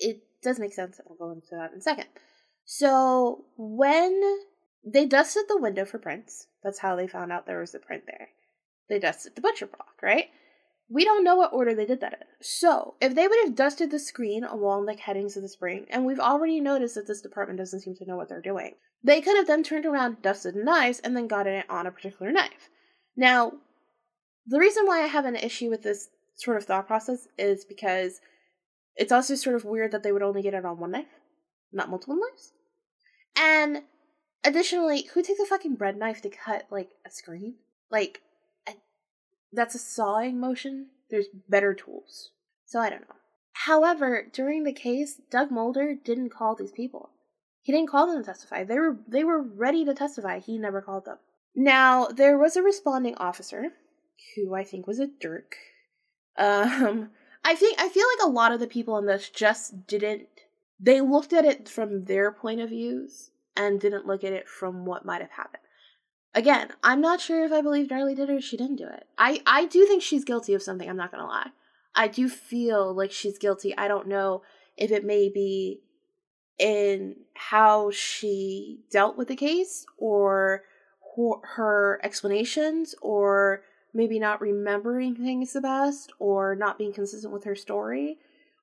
it 0.00 0.24
does 0.42 0.58
make 0.58 0.72
sense. 0.72 1.00
I'll 1.08 1.14
go 1.14 1.30
into 1.30 1.46
that 1.52 1.70
in 1.70 1.78
a 1.78 1.82
second. 1.82 2.06
So 2.64 3.44
when 3.56 4.20
they 4.84 5.06
dusted 5.06 5.44
the 5.46 5.60
window 5.60 5.84
for 5.84 5.98
prints, 5.98 6.48
that's 6.64 6.80
how 6.80 6.96
they 6.96 7.06
found 7.06 7.30
out 7.30 7.46
there 7.46 7.60
was 7.60 7.76
a 7.76 7.78
print 7.78 8.02
there. 8.08 8.30
They 8.88 8.98
dusted 8.98 9.36
the 9.36 9.40
butcher 9.40 9.68
block, 9.68 10.02
right? 10.02 10.30
We 10.88 11.04
don't 11.04 11.22
know 11.22 11.36
what 11.36 11.52
order 11.52 11.76
they 11.76 11.86
did 11.86 12.00
that 12.00 12.14
in. 12.14 12.26
So, 12.40 12.94
if 13.00 13.14
they 13.14 13.28
would 13.28 13.38
have 13.44 13.54
dusted 13.54 13.92
the 13.92 14.00
screen 14.00 14.42
along 14.42 14.86
the 14.86 14.94
headings 14.94 15.36
of 15.36 15.44
the 15.44 15.48
spring, 15.48 15.86
and 15.90 16.04
we've 16.04 16.18
already 16.18 16.58
noticed 16.58 16.96
that 16.96 17.06
this 17.06 17.22
department 17.22 17.58
doesn't 17.60 17.82
seem 17.82 17.94
to 17.96 18.04
know 18.04 18.16
what 18.16 18.28
they're 18.28 18.40
doing, 18.40 18.74
they 19.02 19.20
could 19.20 19.36
have 19.36 19.46
then 19.46 19.62
turned 19.62 19.86
around, 19.86 20.22
dusted 20.22 20.56
knives, 20.56 20.98
and 20.98 21.16
then 21.16 21.28
gotten 21.28 21.54
it 21.54 21.70
on 21.70 21.86
a 21.86 21.92
particular 21.92 22.32
knife. 22.32 22.68
Now, 23.16 23.52
the 24.46 24.58
reason 24.58 24.86
why 24.86 25.02
I 25.02 25.06
have 25.06 25.24
an 25.24 25.36
issue 25.36 25.70
with 25.70 25.82
this 25.82 26.08
sort 26.34 26.56
of 26.56 26.64
thought 26.64 26.86
process 26.86 27.26
is 27.38 27.64
because 27.64 28.20
it's 28.94 29.12
also 29.12 29.34
sort 29.34 29.56
of 29.56 29.64
weird 29.64 29.92
that 29.92 30.02
they 30.02 30.12
would 30.12 30.22
only 30.22 30.42
get 30.42 30.54
it 30.54 30.64
on 30.64 30.78
one 30.78 30.92
knife, 30.92 31.06
not 31.72 31.90
multiple 31.90 32.16
knives. 32.16 32.52
And 33.36 33.82
additionally, 34.44 35.08
who 35.12 35.22
takes 35.22 35.40
a 35.40 35.46
fucking 35.46 35.76
bread 35.76 35.96
knife 35.96 36.22
to 36.22 36.30
cut 36.30 36.66
like 36.70 36.90
a 37.06 37.10
screen? 37.10 37.54
Like, 37.90 38.20
that's 39.52 39.74
a 39.74 39.78
sawing 39.78 40.38
motion. 40.40 40.88
There's 41.10 41.26
better 41.48 41.74
tools. 41.74 42.30
So 42.64 42.80
I 42.80 42.90
don't 42.90 43.02
know. 43.02 43.16
However, 43.52 44.26
during 44.32 44.64
the 44.64 44.72
case, 44.72 45.20
Doug 45.30 45.50
Mulder 45.50 45.94
didn't 45.94 46.30
call 46.30 46.54
these 46.54 46.72
people. 46.72 47.10
He 47.62 47.72
didn't 47.72 47.90
call 47.90 48.06
them 48.06 48.22
to 48.22 48.24
testify. 48.24 48.64
They 48.64 48.78
were 48.78 48.98
they 49.08 49.24
were 49.24 49.42
ready 49.42 49.84
to 49.84 49.94
testify. 49.94 50.38
He 50.38 50.58
never 50.58 50.80
called 50.80 51.04
them. 51.04 51.18
Now, 51.54 52.06
there 52.06 52.38
was 52.38 52.56
a 52.56 52.62
responding 52.62 53.16
officer 53.16 53.72
who 54.34 54.54
I 54.54 54.64
think 54.64 54.86
was 54.86 54.98
a 54.98 55.06
dirk. 55.06 55.56
Um, 56.38 57.10
I 57.44 57.54
think 57.54 57.80
I 57.80 57.88
feel 57.88 58.06
like 58.18 58.26
a 58.26 58.30
lot 58.30 58.52
of 58.52 58.60
the 58.60 58.66
people 58.66 58.98
in 58.98 59.06
this 59.06 59.28
just 59.28 59.86
didn't. 59.86 60.28
They 60.78 61.00
looked 61.00 61.32
at 61.32 61.44
it 61.44 61.68
from 61.68 62.04
their 62.04 62.30
point 62.30 62.60
of 62.60 62.70
views 62.70 63.30
and 63.56 63.80
didn't 63.80 64.06
look 64.06 64.24
at 64.24 64.32
it 64.32 64.48
from 64.48 64.84
what 64.84 65.06
might 65.06 65.22
have 65.22 65.30
happened. 65.30 65.62
Again, 66.34 66.68
I'm 66.82 67.00
not 67.00 67.20
sure 67.20 67.44
if 67.44 67.52
I 67.52 67.62
believe 67.62 67.88
Darlie 67.88 68.14
did 68.14 68.28
or 68.28 68.40
she 68.42 68.58
didn't 68.58 68.76
do 68.76 68.86
it. 68.86 69.06
I 69.16 69.40
I 69.46 69.64
do 69.64 69.86
think 69.86 70.02
she's 70.02 70.24
guilty 70.24 70.52
of 70.52 70.62
something. 70.62 70.88
I'm 70.88 70.96
not 70.96 71.10
gonna 71.10 71.26
lie. 71.26 71.50
I 71.94 72.08
do 72.08 72.28
feel 72.28 72.94
like 72.94 73.10
she's 73.10 73.38
guilty. 73.38 73.76
I 73.76 73.88
don't 73.88 74.06
know 74.06 74.42
if 74.76 74.90
it 74.90 75.04
may 75.04 75.30
be 75.30 75.80
in 76.58 77.16
how 77.34 77.90
she 77.90 78.80
dealt 78.90 79.16
with 79.16 79.28
the 79.28 79.36
case 79.36 79.86
or 79.96 80.64
her 81.42 81.98
explanations 82.02 82.94
or 83.00 83.62
maybe 83.96 84.18
not 84.18 84.40
remembering 84.40 85.16
things 85.16 85.52
the 85.52 85.60
best 85.60 86.12
or 86.18 86.54
not 86.54 86.78
being 86.78 86.92
consistent 86.92 87.32
with 87.32 87.44
her 87.44 87.56
story. 87.56 88.18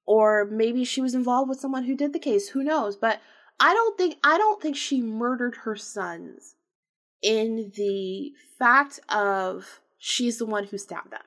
Or 0.05 0.45
maybe 0.45 0.84
she 0.84 1.01
was 1.01 1.15
involved 1.15 1.49
with 1.49 1.59
someone 1.59 1.86
who 1.86 1.95
did 1.95 2.13
the 2.13 2.19
case. 2.19 2.49
Who 2.49 2.63
knows? 2.63 2.95
But 2.95 3.19
i 3.59 3.71
don't 3.71 3.95
think 3.97 4.17
i 4.23 4.36
don't 4.36 4.59
think 4.61 4.75
she 4.75 4.99
murdered 4.99 5.57
her 5.57 5.75
sons 5.75 6.55
in 7.21 7.71
the 7.75 8.34
fact 8.57 8.99
of 9.09 9.79
she's 9.97 10.38
the 10.38 10.45
one 10.45 10.65
who 10.65 10.77
stabbed 10.77 11.11
them. 11.11 11.21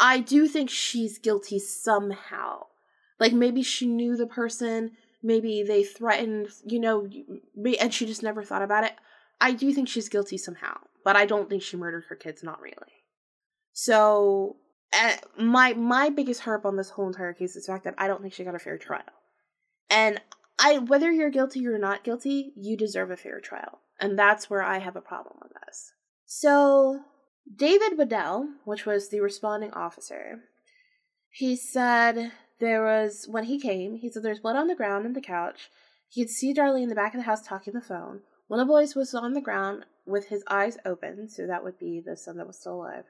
I 0.00 0.20
do 0.20 0.48
think 0.48 0.70
she's 0.70 1.18
guilty 1.18 1.58
somehow. 1.58 2.66
Like 3.20 3.32
maybe 3.32 3.62
she 3.62 3.86
knew 3.86 4.16
the 4.16 4.26
person. 4.26 4.92
Maybe 5.22 5.62
they 5.62 5.84
threatened 5.84 6.48
you 6.64 6.80
know 6.80 7.08
and 7.78 7.92
she 7.92 8.06
just 8.06 8.22
never 8.22 8.42
thought 8.42 8.62
about 8.62 8.84
it. 8.84 8.92
I 9.40 9.52
do 9.52 9.72
think 9.72 9.88
she's 9.88 10.08
guilty 10.08 10.38
somehow. 10.38 10.78
But 11.04 11.16
i 11.16 11.26
don't 11.26 11.50
think 11.50 11.62
she 11.62 11.76
murdered 11.76 12.04
her 12.08 12.16
kids. 12.16 12.42
Not 12.42 12.60
really 12.60 13.01
so 13.72 14.56
uh, 14.92 15.16
my 15.38 15.72
my 15.74 16.10
biggest 16.10 16.42
harp 16.42 16.66
on 16.66 16.76
this 16.76 16.90
whole 16.90 17.06
entire 17.06 17.32
case 17.32 17.56
is 17.56 17.66
the 17.66 17.72
fact 17.72 17.84
that 17.84 17.94
I 17.98 18.06
don't 18.06 18.20
think 18.20 18.34
she 18.34 18.44
got 18.44 18.54
a 18.54 18.58
fair 18.58 18.78
trial. 18.78 19.02
And 19.90 20.20
I 20.58 20.78
whether 20.78 21.10
you're 21.10 21.30
guilty 21.30 21.66
or 21.66 21.78
not 21.78 22.04
guilty, 22.04 22.52
you 22.56 22.76
deserve 22.76 23.10
a 23.10 23.16
fair 23.16 23.40
trial. 23.40 23.80
And 24.00 24.18
that's 24.18 24.50
where 24.50 24.62
I 24.62 24.78
have 24.78 24.96
a 24.96 25.00
problem 25.00 25.36
with 25.42 25.52
this. 25.66 25.92
So 26.26 27.00
David 27.54 27.98
Waddell, 27.98 28.48
which 28.64 28.86
was 28.86 29.08
the 29.08 29.20
responding 29.20 29.72
officer, 29.72 30.40
he 31.30 31.56
said 31.56 32.32
there 32.60 32.84
was 32.84 33.26
when 33.28 33.44
he 33.44 33.58
came, 33.58 33.96
he 33.96 34.10
said 34.10 34.22
there's 34.22 34.40
blood 34.40 34.56
on 34.56 34.66
the 34.66 34.74
ground 34.74 35.06
and 35.06 35.16
the 35.16 35.20
couch. 35.20 35.70
He 36.08 36.22
could 36.22 36.30
see 36.30 36.52
Darlene 36.52 36.82
in 36.82 36.88
the 36.90 36.94
back 36.94 37.14
of 37.14 37.20
the 37.20 37.26
house 37.26 37.42
talking 37.42 37.74
on 37.74 37.80
the 37.80 37.86
phone. 37.86 38.20
One 38.48 38.60
of 38.60 38.66
the 38.66 38.72
boys 38.72 38.94
was 38.94 39.14
on 39.14 39.32
the 39.32 39.40
ground 39.40 39.86
with 40.04 40.28
his 40.28 40.44
eyes 40.48 40.76
open, 40.84 41.28
so 41.28 41.46
that 41.46 41.64
would 41.64 41.78
be 41.78 42.02
the 42.04 42.16
son 42.16 42.36
that 42.36 42.46
was 42.46 42.58
still 42.58 42.74
alive. 42.74 43.04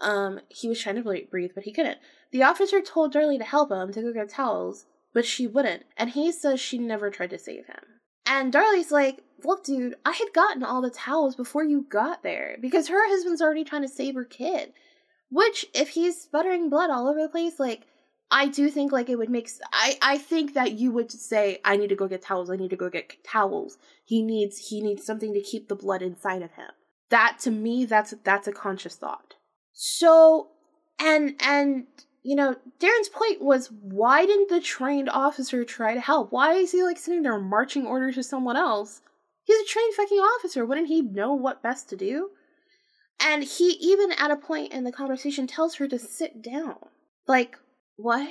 Um, 0.00 0.40
he 0.48 0.68
was 0.68 0.80
trying 0.80 0.96
to 0.96 1.02
breathe, 1.02 1.50
but 1.54 1.64
he 1.64 1.72
couldn't. 1.72 1.98
The 2.32 2.42
officer 2.42 2.80
told 2.80 3.12
Darlie 3.12 3.38
to 3.38 3.44
help 3.44 3.70
him 3.70 3.92
to 3.92 4.02
go 4.02 4.12
get 4.12 4.30
towels, 4.30 4.86
but 5.12 5.26
she 5.26 5.46
wouldn't, 5.46 5.84
and 5.96 6.10
he 6.10 6.32
says 6.32 6.60
she 6.60 6.78
never 6.78 7.10
tried 7.10 7.30
to 7.30 7.38
save 7.38 7.66
him. 7.66 8.00
And 8.26 8.52
Darlie's 8.52 8.92
like, 8.92 9.22
Look, 9.42 9.64
dude, 9.64 9.94
I 10.04 10.12
had 10.12 10.34
gotten 10.34 10.62
all 10.62 10.82
the 10.82 10.90
towels 10.90 11.34
before 11.34 11.64
you 11.64 11.86
got 11.88 12.22
there 12.22 12.56
because 12.60 12.88
her 12.88 13.08
husband's 13.08 13.40
already 13.40 13.64
trying 13.64 13.82
to 13.82 13.88
save 13.88 14.14
her 14.14 14.24
kid. 14.24 14.72
Which, 15.30 15.66
if 15.74 15.90
he's 15.90 16.20
sputtering 16.20 16.68
blood 16.68 16.90
all 16.90 17.08
over 17.08 17.22
the 17.22 17.28
place, 17.28 17.58
like, 17.58 17.86
I 18.30 18.46
do 18.46 18.70
think 18.70 18.92
like 18.92 19.08
it 19.08 19.16
would 19.16 19.30
make 19.30 19.50
I 19.72 19.98
I 20.00 20.18
think 20.18 20.54
that 20.54 20.72
you 20.78 20.92
would 20.92 21.10
say 21.10 21.60
I 21.64 21.76
need 21.76 21.88
to 21.88 21.96
go 21.96 22.06
get 22.06 22.22
towels. 22.22 22.50
I 22.50 22.56
need 22.56 22.70
to 22.70 22.76
go 22.76 22.88
get 22.88 23.24
towels. 23.24 23.76
He 24.04 24.22
needs 24.22 24.68
he 24.68 24.80
needs 24.80 25.04
something 25.04 25.34
to 25.34 25.40
keep 25.40 25.68
the 25.68 25.74
blood 25.74 26.02
inside 26.02 26.42
of 26.42 26.52
him. 26.52 26.70
That 27.10 27.38
to 27.40 27.50
me 27.50 27.84
that's 27.84 28.14
that's 28.22 28.46
a 28.46 28.52
conscious 28.52 28.94
thought. 28.94 29.29
So 29.82 30.48
and 30.98 31.40
and 31.40 31.86
you 32.22 32.36
know, 32.36 32.54
Darin's 32.78 33.08
point 33.08 33.40
was 33.40 33.72
why 33.72 34.26
didn't 34.26 34.50
the 34.50 34.60
trained 34.60 35.08
officer 35.08 35.64
try 35.64 35.94
to 35.94 36.00
help? 36.00 36.32
Why 36.32 36.52
is 36.52 36.72
he 36.72 36.82
like 36.82 36.98
sitting 36.98 37.22
there 37.22 37.40
marching 37.40 37.86
orders 37.86 38.16
to 38.16 38.22
someone 38.22 38.58
else? 38.58 39.00
He's 39.44 39.58
a 39.58 39.64
trained 39.64 39.94
fucking 39.94 40.18
officer. 40.18 40.66
Wouldn't 40.66 40.88
he 40.88 41.00
know 41.00 41.32
what 41.32 41.62
best 41.62 41.88
to 41.88 41.96
do? 41.96 42.28
And 43.24 43.42
he 43.42 43.70
even 43.80 44.12
at 44.12 44.30
a 44.30 44.36
point 44.36 44.70
in 44.70 44.84
the 44.84 44.92
conversation 44.92 45.46
tells 45.46 45.76
her 45.76 45.88
to 45.88 45.98
sit 45.98 46.42
down. 46.42 46.76
Like, 47.26 47.56
what? 47.96 48.28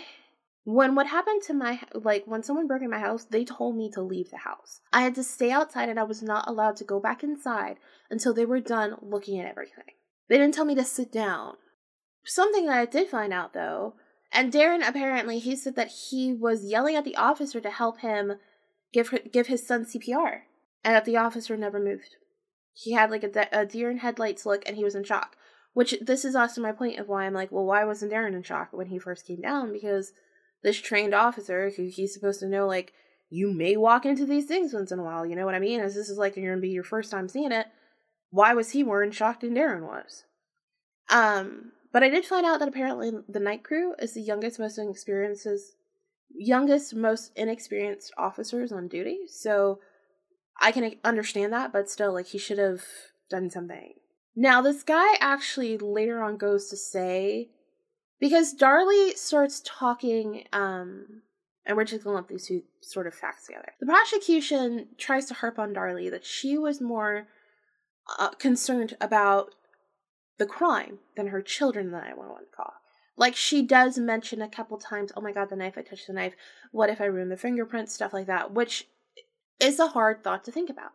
When 0.66 0.93
what 0.93 1.08
happened 1.08 1.41
to 1.47 1.56
my 1.56 1.82
like 1.95 2.26
when 2.28 2.43
someone 2.43 2.68
broke 2.68 2.84
in 2.84 2.91
my 2.91 3.00
house, 3.00 3.24
they 3.24 3.43
told 3.43 3.76
me 3.76 3.89
to 3.95 4.04
leave 4.04 4.30
the 4.30 4.38
house. 4.38 4.82
I 4.93 5.02
had 5.02 5.16
to 5.16 5.24
stay 5.24 5.50
outside 5.50 5.89
and 5.89 6.00
I 6.00 6.04
was 6.04 6.22
not 6.22 6.47
allowed 6.47 6.76
to 6.76 6.84
go 6.84 7.00
back 7.00 7.24
inside 7.24 7.78
until 8.12 8.36
they 8.36 8.45
were 8.45 8.60
done 8.60 8.97
looking 9.02 9.39
at 9.39 9.50
everything. 9.50 9.95
They 10.30 10.38
didn't 10.38 10.54
tell 10.54 10.66
me 10.66 10.76
to 10.76 10.84
sit 10.84 11.12
down. 11.12 11.56
Something 12.24 12.68
that 12.68 12.78
I 12.78 12.86
did 12.86 13.10
find 13.10 13.34
out 13.34 13.54
though, 13.54 13.96
and 14.32 14.52
Darin 14.52 14.84
apparently 14.84 15.40
he 15.40 15.56
said 15.56 15.76
that 15.76 15.92
he 16.10 16.32
was 16.32 16.64
yelling 16.64 16.96
at 16.96 17.04
the 17.04 17.16
officer 17.16 17.60
to 17.60 17.72
help 17.72 18.02
him 18.02 18.34
give 18.94 19.14
give 19.32 19.48
his 19.48 19.66
son 19.66 19.86
CPR, 19.86 20.42
and 20.84 20.96
that 20.96 21.06
the 21.06 21.18
officer 21.18 21.58
never 21.58 21.80
moved. 21.80 22.16
He 22.74 22.94
had 22.94 23.10
like 23.10 23.24
a, 23.24 23.32
de- 23.32 23.60
a 23.60 23.66
deer 23.66 23.90
in 23.90 23.98
headlights 23.98 24.46
look, 24.46 24.64
and 24.66 24.78
he 24.78 24.84
was 24.84 24.96
in 24.96 25.04
shock. 25.04 25.36
Which 25.74 25.96
this 26.02 26.26
is 26.26 26.36
also 26.36 26.62
my 26.62 26.72
point 26.72 27.00
of 27.00 27.08
why 27.08 27.26
I'm 27.26 27.34
like, 27.34 27.52
well, 27.52 27.66
why 27.66 27.84
wasn't 27.84 28.12
Darin 28.12 28.34
in 28.34 28.44
shock 28.44 28.70
when 28.72 28.88
he 28.88 29.00
first 29.00 29.26
came 29.26 29.42
down? 29.42 29.72
Because 29.72 30.14
this 30.64 30.78
trained 30.78 31.14
officer, 31.14 31.72
who 31.76 31.88
he's 31.88 32.14
supposed 32.14 32.40
to 32.42 32.48
know, 32.48 32.68
like 32.68 32.94
you 33.30 33.54
may 33.54 33.78
walk 33.78 34.06
into 34.06 34.26
these 34.26 34.46
things 34.46 34.74
once 34.74 34.92
in 34.92 35.00
a 35.00 35.04
while. 35.04 35.26
You 35.26 35.36
know 35.36 35.46
what 35.46 35.56
I 35.56 35.60
mean? 35.60 35.80
As 35.80 35.96
this 35.96 36.10
is 36.10 36.18
like 36.18 36.36
you're 36.36 36.52
gonna 36.52 36.62
be 36.62 36.70
your 36.70 36.84
first 36.84 37.12
time 37.12 37.28
seeing 37.28 37.52
it. 37.52 37.68
Why 38.32 38.54
was 38.54 38.72
he 38.72 38.84
more 38.84 39.04
in 39.04 39.12
shock 39.12 39.40
than 39.42 39.54
Darin 39.54 39.86
was? 39.86 40.24
Um, 41.10 41.72
but 41.92 42.04
I 42.04 42.10
did 42.10 42.26
find 42.26 42.46
out 42.46 42.60
that 42.60 42.68
apparently 42.68 43.12
the 43.28 43.40
night 43.40 43.64
crew 43.64 43.96
is 44.00 44.14
the 44.14 44.22
youngest, 44.22 44.60
most 44.60 44.78
experiences, 44.78 45.76
youngest, 46.30 46.96
most 46.96 47.32
inexperienced 47.36 48.14
officers 48.18 48.72
on 48.72 48.88
duty. 48.88 49.22
So 49.28 49.80
I 50.62 50.72
can 50.72 50.96
understand 51.04 51.54
that, 51.54 51.74
but 51.74 51.90
still, 51.90 52.14
like 52.14 52.28
he 52.28 52.38
should 52.38 52.60
have 52.60 52.84
done 53.30 53.50
something. 53.50 53.94
Now, 54.36 54.62
this 54.62 54.84
guy 54.84 55.16
actually 55.20 55.78
later 55.78 56.22
on 56.22 56.38
goes 56.38 56.70
to 56.70 56.78
say, 56.78 57.50
because 58.20 58.54
Darlie 58.54 59.18
starts 59.18 59.62
talking, 59.66 60.46
um, 60.54 61.24
and 61.66 61.76
we're 61.76 61.86
just 61.86 62.04
gonna 62.04 62.16
lump 62.16 62.28
these 62.28 62.48
two 62.48 62.64
sort 62.82 63.08
of 63.08 63.16
facts 63.16 63.48
together. 63.48 63.74
The 63.80 63.88
prosecution 63.88 64.90
tries 64.98 65.26
to 65.26 65.34
harp 65.34 65.58
on 65.58 65.74
Darlie 65.74 66.12
that 66.12 66.26
she 66.26 66.58
was 66.58 66.80
more 66.80 67.28
uh, 68.18 68.30
concerned 68.32 68.95
about 68.99 69.53
the 70.38 70.45
crime 70.45 70.99
than 71.16 71.28
her 71.28 71.41
children 71.41 71.91
that 71.91 72.03
I 72.03 72.14
want 72.14 72.49
to 72.49 72.55
call. 72.55 72.74
Like 73.18 73.36
she 73.36 73.62
does 73.62 73.97
mention 73.97 74.41
a 74.41 74.49
couple 74.49 74.78
times, 74.78 75.12
oh 75.16 75.22
my 75.22 75.34
god, 75.34 75.49
the 75.49 75.55
knife, 75.57 75.74
I 75.78 75.82
touched 75.82 76.07
the 76.07 76.14
knife. 76.14 76.34
What 76.72 76.89
if 76.89 77.01
I 77.01 77.05
ruin 77.05 77.28
the 77.28 77.36
fingerprints, 77.38 77.93
stuff 77.93 78.14
like 78.14 78.28
that, 78.28 78.53
which 78.53 78.88
is 79.60 79.80
a 79.80 79.88
hard 79.88 80.24
thought 80.24 80.43
to 80.45 80.51
think 80.51 80.70
about. 80.70 80.91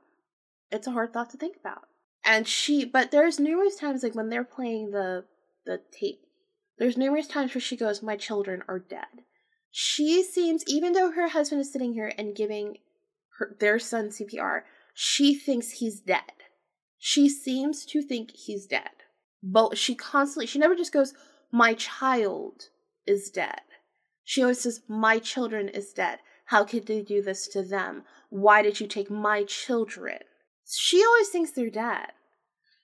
It's 0.71 0.87
a 0.87 0.93
hard 0.93 1.13
thought 1.13 1.31
to 1.31 1.37
think 1.37 1.57
about. 1.61 1.83
And 2.25 2.49
she 2.49 2.85
but 2.85 3.11
there's 3.11 3.39
numerous 3.39 3.77
times 3.77 4.03
like 4.03 4.15
when 4.15 4.31
they're 4.31 4.45
playing 4.45 4.91
the 4.91 5.25
the 5.67 5.81
tape, 5.93 6.23
there's 6.79 6.97
numerous 6.97 7.27
times 7.27 7.55
where 7.55 7.61
she 7.61 7.77
goes, 7.77 8.03
My 8.03 8.17
children 8.17 8.63
are 8.67 8.79
dead. 8.79 9.25
She 9.71 10.23
seems 10.23 10.65
even 10.67 10.93
though 10.93 11.11
her 11.11 11.29
husband 11.29 11.61
is 11.61 11.73
sitting 11.73 11.93
here 11.93 12.13
and 12.17 12.35
giving 12.35 12.79
her 13.39 13.55
their 13.61 13.79
son 13.79 14.09
CPR, 14.09 14.63
she 14.95 15.35
thinks 15.35 15.73
he's 15.73 16.01
dead. 16.01 16.33
She 17.07 17.29
seems 17.29 17.85
to 17.85 18.01
think 18.01 18.31
he's 18.31 18.65
dead. 18.65 19.05
But 19.43 19.77
she 19.77 19.95
constantly 19.95 20.47
she 20.47 20.59
never 20.59 20.75
just 20.75 20.91
goes 20.91 21.13
my 21.53 21.75
child 21.75 22.71
is 23.07 23.29
dead. 23.29 23.61
She 24.25 24.41
always 24.41 24.61
says 24.61 24.81
my 24.89 25.19
children 25.19 25.69
is 25.69 25.93
dead. 25.93 26.21
How 26.47 26.65
could 26.65 26.87
they 26.87 27.03
do 27.03 27.21
this 27.21 27.47
to 27.49 27.63
them? 27.63 28.05
Why 28.31 28.63
did 28.63 28.81
you 28.81 28.87
take 28.87 29.11
my 29.11 29.45
children? 29.45 30.21
She 30.67 31.05
always 31.05 31.29
thinks 31.29 31.51
they're 31.51 31.69
dead. 31.69 32.13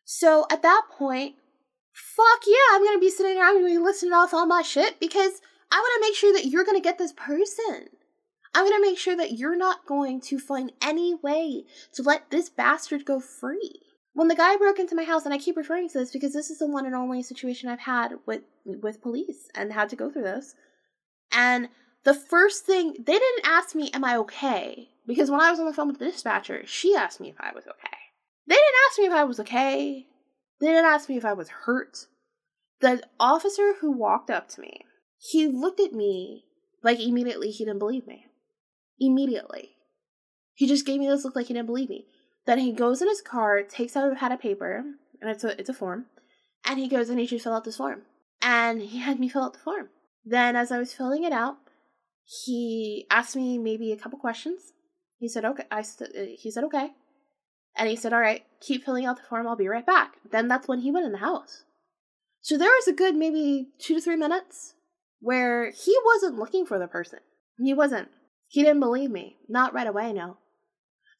So 0.05 0.45
at 0.51 0.61
that 0.61 0.83
point 0.99 1.37
fuck 1.95 2.41
yeah 2.47 2.77
i'm 2.77 2.85
gonna 2.85 2.99
be 2.99 3.11
sitting 3.11 3.39
around 3.39 3.57
and 3.57 3.67
be 3.67 3.79
listening 3.79 4.13
off 4.13 4.35
all 4.35 4.47
my 4.47 4.63
shit 4.63 5.01
because 5.01 5.41
i 5.73 5.77
want 5.77 5.93
to 5.95 6.09
make 6.09 6.15
sure 6.15 6.33
that 6.33 6.47
you're 6.47 6.65
gonna 6.65 6.81
get 6.81 6.99
this 6.99 7.13
person. 7.15 7.89
I'm 8.53 8.67
gonna 8.69 8.83
make 8.83 8.99
sure 8.99 9.17
that 9.17 9.33
you're 9.33 9.57
not 9.57 9.87
going 9.87 10.21
to 10.23 10.39
find 10.39 10.73
any 10.83 11.15
way 11.15 11.65
to 11.95 12.03
let 12.03 12.31
this 12.31 12.51
bastard 12.51 13.07
go 13.07 13.19
free 13.19 13.81
when 14.21 14.29
the 14.29 14.37
guy 14.37 14.55
broke 14.59 14.79
into 14.79 14.95
my 14.95 15.05
house 15.05 15.25
and 15.25 15.33
i 15.33 15.39
keep 15.39 15.57
referring 15.57 15.89
to 15.89 15.99
this 15.99 16.11
because 16.11 16.35
this 16.35 16.51
is 16.51 16.59
the 16.59 16.67
one 16.67 16.85
and 16.85 16.95
only 16.95 17.23
situation 17.23 17.71
i've 17.71 17.81
had 17.81 18.13
with 18.27 18.43
with 18.67 19.01
police 19.01 19.49
and 19.55 19.73
had 19.73 19.89
to 19.89 19.97
go 19.97 20.11
through 20.11 20.25
this. 20.25 20.55
And 21.33 21.71
the 22.05 22.13
first 22.13 22.67
thing 22.67 22.93
they 22.99 23.15
didn't 23.15 23.47
ask 23.47 23.75
me 23.75 23.91
am 23.95 24.05
i 24.05 24.19
okay? 24.19 24.91
Because 25.07 25.31
when 25.31 25.41
i 25.41 25.51
was 25.51 25.59
on 25.59 25.65
the 25.65 25.73
phone 25.73 25.89
with 25.89 26.01
the 26.01 26.05
dispatcher 26.05 26.65
she 26.67 26.95
asked 26.95 27.19
me 27.19 27.31
if 27.31 27.37
i 27.41 27.51
was 27.55 27.67
okay. 27.67 27.97
They 28.47 28.57
didn't 28.57 28.81
ask 28.91 28.99
me 28.99 29.07
if 29.07 29.13
i 29.15 29.25
was 29.25 29.41
okay. 29.41 30.07
They 30.61 30.67
didn't 30.67 30.85
ask 30.85 31.09
me 31.09 31.17
if 31.17 31.25
i 31.25 31.33
was 31.33 31.49
hurt. 31.49 32.05
The 32.83 33.03
officer 33.19 33.77
who 33.81 33.91
walked 33.91 34.29
up 34.29 34.51
to 34.51 34.61
me 34.61 34.83
he 35.17 35.47
looked 35.47 35.81
at 35.81 35.95
me 35.95 36.45
like 36.83 37.01
immediately 37.01 37.51
he 37.53 37.65
didn't 37.65 37.79
believe 37.79 38.07
me. 38.07 38.27
Immediately. 38.99 39.77
He 40.53 40.67
just 40.67 40.85
gave 40.85 41.01
me 41.01 41.09
this 41.09 41.25
look 41.25 41.35
like 41.35 41.47
he 41.47 41.55
didn't 41.55 41.69
believe 41.69 41.89
me 41.89 42.05
then 42.47 42.59
he 42.59 42.73
goes 42.73 43.03
in 43.03 43.09
his 43.09 43.21
car, 43.21 43.63
takes 43.63 43.97
out 43.97 44.11
a 44.11 44.17
pad 44.17 44.33
of 44.33 44.41
paper, 44.41 44.85
and 45.21 45.31
it's 45.31 45.45
a 45.45 45.59
it's 45.59 45.69
a 45.69 45.75
form, 45.75 46.07
and 46.65 46.79
he 46.79 46.89
goes, 46.89 47.09
and 47.09 47.21
you 47.21 47.27
to 47.27 47.39
fill 47.39 47.55
out 47.55 47.65
this 47.65 47.77
form." 47.77 48.03
And 48.43 48.81
he 48.81 48.99
had 48.99 49.21
me 49.21 49.29
fill 49.29 49.45
out 49.45 49.53
the 49.53 49.59
form. 49.59 49.91
Then, 50.25 50.57
as 50.57 50.73
I 50.73 50.79
was 50.79 50.95
filling 50.95 51.25
it 51.25 51.33
out, 51.33 51.59
he 52.25 53.07
asked 53.11 53.37
me 53.37 53.59
maybe 53.59 53.93
a 53.93 53.97
couple 53.97 54.19
questions. 54.19 54.73
He 55.19 55.29
said, 55.29 55.45
"Okay." 55.45 55.67
I 55.71 55.83
st- 55.83 56.17
uh, 56.17 56.37
he 56.39 56.51
said, 56.51 56.65
"Okay," 56.65 56.93
and 57.77 57.89
he 57.89 57.97
said, 57.97 58.13
"All 58.13 58.21
right, 58.21 58.45
keep 58.61 58.85
filling 58.85 59.05
out 59.05 59.17
the 59.17 59.23
form. 59.23 59.47
I'll 59.47 59.57
be 59.57 59.69
right 59.69 59.87
back." 59.87 60.17
Then 60.31 60.49
that's 60.49 60.69
when 60.69 60.81
he 60.81 60.91
went 60.91 61.07
in 61.07 61.13
the 61.13 61.19
house. 61.19 61.65
So 62.41 62.57
there 62.57 62.71
was 62.71 62.89
a 62.89 62.93
good 62.93 63.17
maybe 63.17 63.69
two 63.79 63.95
to 63.97 64.01
three 64.01 64.17
minutes 64.17 64.75
where 65.21 65.71
he 65.71 65.97
wasn't 66.05 66.39
looking 66.39 66.65
for 66.65 66.79
the 66.79 66.89
person. 66.89 67.21
He 67.59 67.75
wasn't. 67.75 68.09
He 68.49 68.63
didn't 68.63 68.81
believe 68.81 69.11
me. 69.11 69.37
Not 69.49 69.75
right 69.75 69.87
away, 69.87 70.13
no. 70.13 70.39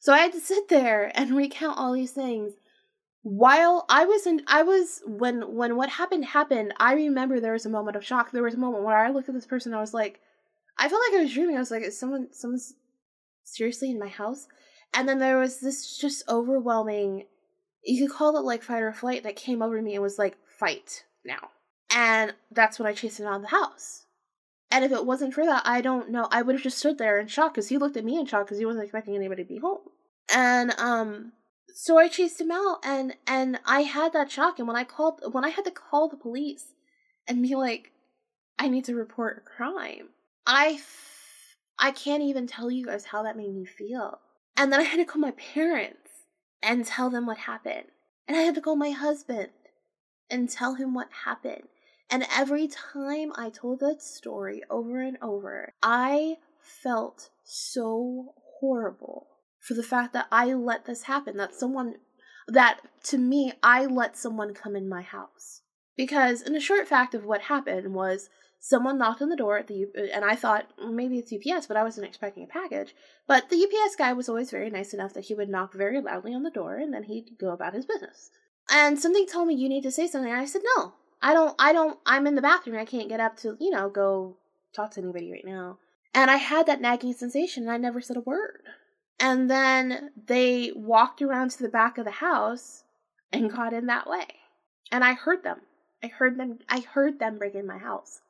So 0.01 0.11
I 0.13 0.17
had 0.17 0.33
to 0.33 0.39
sit 0.39 0.67
there 0.67 1.11
and 1.15 1.37
recount 1.37 1.77
all 1.77 1.93
these 1.93 2.11
things 2.11 2.53
while 3.23 3.85
I 3.87 4.05
was 4.05 4.25
in 4.25 4.41
I 4.47 4.63
was 4.63 5.01
when 5.05 5.53
when 5.55 5.75
what 5.75 5.89
happened 5.89 6.25
happened, 6.25 6.73
I 6.77 6.93
remember 6.93 7.39
there 7.39 7.53
was 7.53 7.65
a 7.65 7.69
moment 7.69 7.95
of 7.95 8.05
shock. 8.05 8.31
There 8.31 8.43
was 8.43 8.55
a 8.55 8.59
moment 8.59 8.83
where 8.83 8.97
I 8.97 9.11
looked 9.11 9.29
at 9.29 9.35
this 9.35 9.45
person 9.45 9.73
I 9.73 9.79
was 9.79 9.93
like 9.93 10.19
I 10.77 10.89
felt 10.89 11.01
like 11.07 11.19
I 11.19 11.23
was 11.23 11.33
dreaming. 11.33 11.55
I 11.55 11.59
was 11.59 11.69
like, 11.69 11.83
is 11.83 11.99
someone 11.99 12.29
someone's 12.31 12.73
seriously 13.43 13.91
in 13.91 13.99
my 13.99 14.07
house? 14.07 14.47
And 14.93 15.07
then 15.07 15.19
there 15.19 15.37
was 15.37 15.59
this 15.59 15.97
just 15.97 16.27
overwhelming 16.27 17.25
you 17.83 18.07
could 18.07 18.15
call 18.15 18.37
it 18.37 18.41
like 18.41 18.63
fight 18.63 18.81
or 18.81 18.93
flight 18.93 19.23
that 19.23 19.35
came 19.35 19.61
over 19.61 19.81
me 19.81 19.93
and 19.93 20.03
was 20.03 20.19
like, 20.19 20.37
fight 20.59 21.03
now. 21.25 21.49
And 21.93 22.33
that's 22.51 22.79
when 22.79 22.87
I 22.87 22.93
chased 22.93 23.19
him 23.19 23.27
out 23.27 23.37
of 23.37 23.41
the 23.41 23.47
house. 23.49 24.05
And 24.71 24.85
if 24.85 24.91
it 24.91 25.05
wasn't 25.05 25.33
for 25.33 25.45
that, 25.45 25.63
I 25.65 25.81
don't 25.81 26.09
know. 26.09 26.27
I 26.31 26.41
would 26.41 26.55
have 26.55 26.63
just 26.63 26.77
stood 26.77 26.97
there 26.97 27.19
in 27.19 27.27
shock 27.27 27.53
because 27.53 27.67
he 27.67 27.77
looked 27.77 27.97
at 27.97 28.05
me 28.05 28.17
in 28.17 28.25
shock 28.25 28.45
because 28.45 28.57
he 28.57 28.65
wasn't 28.65 28.85
expecting 28.85 29.15
anybody 29.15 29.43
to 29.43 29.49
be 29.49 29.59
home. 29.59 29.81
And 30.33 30.71
um, 30.79 31.33
so 31.75 31.97
I 31.97 32.07
chased 32.07 32.39
him 32.39 32.51
out, 32.51 32.77
and 32.83 33.15
and 33.27 33.59
I 33.65 33.81
had 33.81 34.13
that 34.13 34.31
shock. 34.31 34.59
And 34.59 34.67
when 34.67 34.77
I 34.77 34.85
called, 34.85 35.21
when 35.31 35.43
I 35.43 35.49
had 35.49 35.65
to 35.65 35.71
call 35.71 36.07
the 36.07 36.15
police 36.15 36.73
and 37.27 37.41
be 37.41 37.55
like, 37.55 37.91
I 38.57 38.69
need 38.69 38.85
to 38.85 38.95
report 38.95 39.43
a 39.45 39.57
crime, 39.57 40.09
I 40.47 40.79
I 41.77 41.91
can't 41.91 42.23
even 42.23 42.47
tell 42.47 42.71
you 42.71 42.85
guys 42.85 43.05
how 43.05 43.23
that 43.23 43.35
made 43.35 43.53
me 43.53 43.65
feel. 43.65 44.19
And 44.55 44.71
then 44.71 44.79
I 44.79 44.83
had 44.83 44.97
to 44.97 45.05
call 45.05 45.21
my 45.21 45.31
parents 45.31 45.97
and 46.61 46.85
tell 46.85 47.09
them 47.09 47.25
what 47.25 47.39
happened. 47.39 47.87
And 48.27 48.37
I 48.37 48.41
had 48.41 48.55
to 48.55 48.61
call 48.61 48.75
my 48.75 48.91
husband 48.91 49.49
and 50.29 50.49
tell 50.49 50.75
him 50.75 50.93
what 50.93 51.09
happened. 51.25 51.67
And 52.11 52.27
every 52.29 52.67
time 52.67 53.31
I 53.35 53.49
told 53.49 53.79
that 53.79 54.01
story 54.01 54.61
over 54.69 55.01
and 55.01 55.17
over, 55.21 55.73
I 55.81 56.35
felt 56.59 57.29
so 57.43 58.33
horrible 58.59 59.27
for 59.59 59.75
the 59.75 59.83
fact 59.83 60.11
that 60.13 60.27
I 60.29 60.53
let 60.53 60.85
this 60.85 61.03
happen, 61.03 61.37
that 61.37 61.55
someone, 61.55 61.95
that 62.49 62.81
to 63.03 63.17
me, 63.17 63.53
I 63.63 63.85
let 63.85 64.17
someone 64.17 64.53
come 64.53 64.75
in 64.75 64.89
my 64.89 65.01
house. 65.01 65.61
Because, 65.95 66.41
in 66.41 66.55
a 66.55 66.59
short 66.59 66.87
fact 66.87 67.13
of 67.13 67.25
what 67.25 67.41
happened 67.41 67.93
was 67.93 68.29
someone 68.59 68.97
knocked 68.97 69.21
on 69.21 69.29
the 69.29 69.35
door 69.35 69.57
at 69.57 69.67
the 69.67 69.87
and 70.13 70.25
I 70.25 70.35
thought 70.35 70.67
mm, 70.77 70.93
maybe 70.93 71.17
it's 71.17 71.33
UPS, 71.33 71.65
but 71.67 71.77
I 71.77 71.83
wasn't 71.83 72.07
expecting 72.07 72.43
a 72.43 72.47
package. 72.47 72.93
But 73.27 73.49
the 73.49 73.63
UPS 73.63 73.95
guy 73.95 74.11
was 74.13 74.27
always 74.27 74.51
very 74.51 74.69
nice 74.69 74.93
enough 74.93 75.13
that 75.13 75.25
he 75.25 75.33
would 75.33 75.49
knock 75.49 75.73
very 75.73 76.01
loudly 76.01 76.33
on 76.33 76.43
the 76.43 76.51
door 76.51 76.75
and 76.75 76.93
then 76.93 77.03
he'd 77.03 77.37
go 77.39 77.51
about 77.51 77.73
his 77.73 77.85
business. 77.85 78.31
And 78.69 78.99
something 78.99 79.25
told 79.25 79.47
me 79.47 79.55
you 79.55 79.69
need 79.69 79.83
to 79.83 79.91
say 79.91 80.07
something. 80.07 80.31
And 80.31 80.41
I 80.41 80.45
said 80.45 80.61
no. 80.77 80.93
I 81.21 81.33
don't, 81.33 81.55
I 81.59 81.73
don't, 81.73 81.99
I'm 82.05 82.27
in 82.27 82.35
the 82.35 82.41
bathroom. 82.41 82.77
I 82.77 82.85
can't 82.85 83.09
get 83.09 83.19
up 83.19 83.37
to, 83.39 83.57
you 83.59 83.71
know, 83.71 83.89
go 83.89 84.37
talk 84.75 84.91
to 84.91 85.01
anybody 85.01 85.31
right 85.31 85.45
now. 85.45 85.79
And 86.13 86.31
I 86.31 86.37
had 86.37 86.67
that 86.67 86.81
nagging 86.81 87.13
sensation 87.13 87.63
and 87.63 87.71
I 87.71 87.77
never 87.77 88.01
said 88.01 88.17
a 88.17 88.21
word. 88.21 88.61
And 89.19 89.49
then 89.49 90.11
they 90.27 90.71
walked 90.75 91.21
around 91.21 91.51
to 91.51 91.63
the 91.63 91.69
back 91.69 91.97
of 91.97 92.05
the 92.05 92.11
house 92.11 92.83
and 93.31 93.51
got 93.51 93.73
in 93.73 93.87
that 93.87 94.09
way. 94.09 94.27
And 94.91 95.03
I 95.03 95.13
heard 95.13 95.43
them. 95.43 95.61
I 96.03 96.07
heard 96.07 96.37
them, 96.37 96.59
I 96.69 96.79
heard 96.81 97.19
them 97.19 97.37
break 97.37 97.55
in 97.55 97.67
my 97.67 97.77
house. 97.77 98.21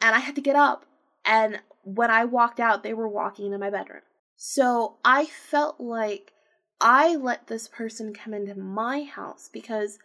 and 0.00 0.14
I 0.14 0.20
had 0.20 0.34
to 0.36 0.40
get 0.40 0.56
up. 0.56 0.86
And 1.24 1.60
when 1.84 2.10
I 2.10 2.24
walked 2.24 2.60
out, 2.60 2.82
they 2.82 2.94
were 2.94 3.08
walking 3.08 3.46
into 3.46 3.58
my 3.58 3.70
bedroom. 3.70 4.02
So 4.36 4.96
I 5.04 5.26
felt 5.26 5.80
like 5.80 6.32
I 6.80 7.16
let 7.16 7.46
this 7.46 7.68
person 7.68 8.14
come 8.14 8.34
into 8.34 8.54
my 8.58 9.04
house 9.04 9.48
because 9.52 9.98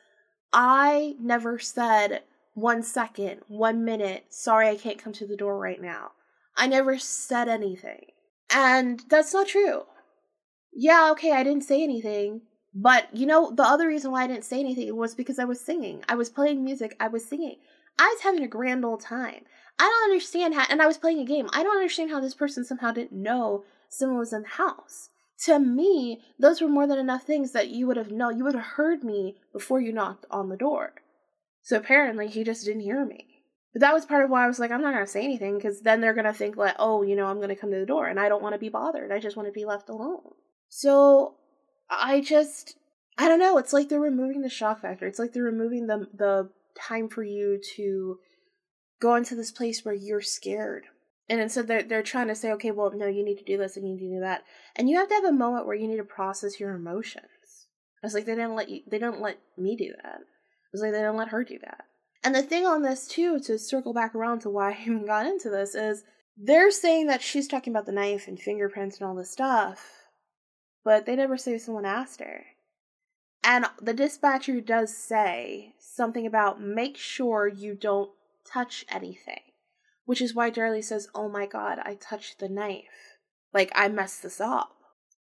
I 0.51 1.15
never 1.19 1.59
said 1.59 2.23
one 2.53 2.83
second, 2.83 3.41
one 3.47 3.85
minute, 3.85 4.25
sorry, 4.29 4.69
I 4.69 4.75
can't 4.75 5.01
come 5.01 5.13
to 5.13 5.27
the 5.27 5.37
door 5.37 5.57
right 5.57 5.81
now. 5.81 6.11
I 6.57 6.67
never 6.67 6.97
said 6.97 7.47
anything. 7.47 8.07
And 8.53 9.03
that's 9.09 9.33
not 9.33 9.47
true. 9.47 9.83
Yeah, 10.73 11.09
okay, 11.11 11.31
I 11.31 11.43
didn't 11.43 11.63
say 11.63 11.83
anything. 11.83 12.41
But 12.73 13.15
you 13.15 13.25
know, 13.25 13.51
the 13.51 13.63
other 13.63 13.87
reason 13.87 14.11
why 14.11 14.23
I 14.23 14.27
didn't 14.27 14.45
say 14.45 14.59
anything 14.59 14.95
was 14.95 15.15
because 15.15 15.39
I 15.39 15.45
was 15.45 15.59
singing. 15.59 16.03
I 16.07 16.15
was 16.15 16.29
playing 16.29 16.63
music, 16.63 16.95
I 16.99 17.07
was 17.07 17.25
singing. 17.25 17.57
I 17.97 18.07
was 18.07 18.21
having 18.21 18.43
a 18.43 18.47
grand 18.47 18.85
old 18.85 19.01
time. 19.01 19.43
I 19.77 19.83
don't 19.83 20.11
understand 20.11 20.53
how, 20.53 20.65
and 20.69 20.81
I 20.81 20.87
was 20.87 20.97
playing 20.97 21.19
a 21.19 21.25
game. 21.25 21.49
I 21.53 21.63
don't 21.63 21.77
understand 21.77 22.11
how 22.11 22.19
this 22.19 22.33
person 22.33 22.63
somehow 22.63 22.91
didn't 22.91 23.11
know 23.11 23.63
someone 23.89 24.19
was 24.19 24.33
in 24.33 24.43
the 24.43 24.49
house. 24.49 25.09
To 25.45 25.59
me, 25.59 26.21
those 26.37 26.61
were 26.61 26.67
more 26.67 26.87
than 26.87 26.99
enough 26.99 27.23
things 27.23 27.53
that 27.53 27.69
you 27.69 27.87
would 27.87 27.97
have 27.97 28.11
known. 28.11 28.37
You 28.37 28.43
would 28.43 28.55
have 28.55 28.63
heard 28.63 29.03
me 29.03 29.37
before 29.53 29.79
you 29.79 29.93
knocked 29.93 30.25
on 30.29 30.49
the 30.49 30.57
door. 30.57 30.93
So 31.61 31.77
apparently, 31.77 32.27
he 32.27 32.43
just 32.43 32.65
didn't 32.65 32.81
hear 32.81 33.05
me. 33.05 33.25
But 33.73 33.81
that 33.81 33.93
was 33.93 34.05
part 34.05 34.25
of 34.25 34.31
why 34.31 34.43
I 34.43 34.47
was 34.47 34.59
like, 34.59 34.71
I'm 34.71 34.81
not 34.81 34.93
going 34.93 35.05
to 35.05 35.11
say 35.11 35.23
anything 35.23 35.55
because 35.55 35.81
then 35.81 36.01
they're 36.01 36.13
going 36.13 36.25
to 36.25 36.33
think, 36.33 36.57
like, 36.57 36.75
oh, 36.79 37.03
you 37.03 37.15
know, 37.15 37.27
I'm 37.27 37.37
going 37.37 37.49
to 37.49 37.55
come 37.55 37.71
to 37.71 37.79
the 37.79 37.85
door 37.85 38.07
and 38.07 38.19
I 38.19 38.27
don't 38.27 38.41
want 38.41 38.55
to 38.55 38.59
be 38.59 38.69
bothered. 38.69 39.11
I 39.11 39.19
just 39.19 39.37
want 39.37 39.47
to 39.47 39.53
be 39.53 39.65
left 39.65 39.89
alone. 39.89 40.31
So 40.69 41.35
I 41.89 42.21
just, 42.21 42.75
I 43.17 43.27
don't 43.27 43.39
know. 43.39 43.57
It's 43.57 43.73
like 43.73 43.89
they're 43.89 43.99
removing 43.99 44.41
the 44.41 44.49
shock 44.49 44.81
factor. 44.81 45.05
It's 45.05 45.19
like 45.19 45.33
they're 45.33 45.43
removing 45.43 45.87
the, 45.87 46.07
the 46.13 46.49
time 46.79 47.09
for 47.09 47.23
you 47.23 47.59
to 47.75 48.17
go 48.99 49.15
into 49.15 49.35
this 49.35 49.51
place 49.51 49.85
where 49.85 49.93
you're 49.93 50.21
scared. 50.21 50.85
And 51.29 51.39
instead 51.39 51.67
they're 51.67 51.83
they're 51.83 52.03
trying 52.03 52.27
to 52.27 52.35
say, 52.35 52.51
okay, 52.53 52.71
well, 52.71 52.91
no, 52.91 53.07
you 53.07 53.23
need 53.23 53.37
to 53.37 53.43
do 53.43 53.57
this 53.57 53.77
and 53.77 53.87
you 53.87 53.93
need 53.93 54.09
to 54.09 54.15
do 54.15 54.19
that. 54.21 54.43
And 54.75 54.89
you 54.89 54.97
have 54.97 55.09
to 55.09 55.15
have 55.15 55.25
a 55.25 55.31
moment 55.31 55.67
where 55.67 55.75
you 55.75 55.87
need 55.87 55.97
to 55.97 56.03
process 56.03 56.59
your 56.59 56.73
emotions. 56.73 57.67
It's 58.01 58.13
like 58.13 58.25
they 58.25 58.35
didn't 58.35 58.55
let 58.55 58.69
you 58.69 58.81
they 58.87 58.97
didn't 58.97 59.21
let 59.21 59.39
me 59.57 59.75
do 59.75 59.91
that. 60.03 60.21
It's 60.73 60.81
like 60.81 60.91
they 60.91 60.99
didn't 60.99 61.17
let 61.17 61.29
her 61.29 61.43
do 61.43 61.59
that. 61.59 61.85
And 62.23 62.35
the 62.35 62.41
thing 62.41 62.65
on 62.65 62.81
this 62.81 63.07
too, 63.07 63.39
to 63.41 63.57
circle 63.57 63.93
back 63.93 64.15
around 64.15 64.39
to 64.41 64.49
why 64.49 64.71
I 64.71 64.77
even 64.81 65.05
got 65.05 65.25
into 65.25 65.49
this, 65.49 65.75
is 65.75 66.03
they're 66.37 66.71
saying 66.71 67.07
that 67.07 67.21
she's 67.21 67.47
talking 67.47 67.73
about 67.73 67.85
the 67.85 67.91
knife 67.91 68.27
and 68.27 68.39
fingerprints 68.39 68.99
and 68.99 69.07
all 69.07 69.15
this 69.15 69.31
stuff, 69.31 70.03
but 70.83 71.05
they 71.05 71.15
never 71.15 71.37
say 71.37 71.57
someone 71.57 71.85
asked 71.85 72.21
her. 72.21 72.45
And 73.43 73.65
the 73.81 73.93
dispatcher 73.93 74.59
does 74.61 74.95
say 74.95 75.73
something 75.79 76.25
about 76.25 76.61
make 76.61 76.97
sure 76.97 77.47
you 77.47 77.73
don't 77.73 78.11
touch 78.45 78.85
anything. 78.89 79.39
Which 80.09 80.21
is 80.23 80.33
why 80.33 80.49
Darlie 80.49 80.83
says, 80.83 81.07
Oh 81.13 81.29
my 81.29 81.45
god, 81.45 81.77
I 81.85 81.93
touched 81.93 82.39
the 82.39 82.49
knife. 82.49 83.19
Like, 83.53 83.71
I 83.75 83.89
messed 83.89 84.23
this 84.23 84.41
up. 84.41 84.71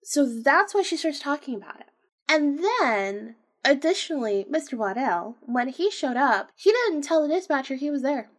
So 0.01 0.25
that's 0.25 0.73
why 0.73 0.81
she 0.81 0.95
starts 0.95 1.19
talking 1.19 1.55
about 1.55 1.81
it. 1.81 1.87
And 2.29 2.59
then, 2.59 3.35
additionally, 3.65 4.45
Mr. 4.49 4.75
Waddell, 4.75 5.35
when 5.41 5.67
he 5.67 5.91
showed 5.91 6.15
up, 6.15 6.51
he 6.55 6.71
didn't 6.71 7.01
tell 7.01 7.21
the 7.21 7.35
dispatcher 7.35 7.75
he 7.75 7.91
was 7.91 8.01
there. 8.01 8.29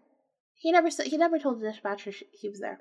He 0.54 0.72
never 0.72 0.88
he 1.04 1.18
never 1.18 1.38
told 1.38 1.60
the 1.60 1.70
dispatcher 1.70 2.12
he 2.32 2.48
was 2.48 2.60
there. 2.60 2.80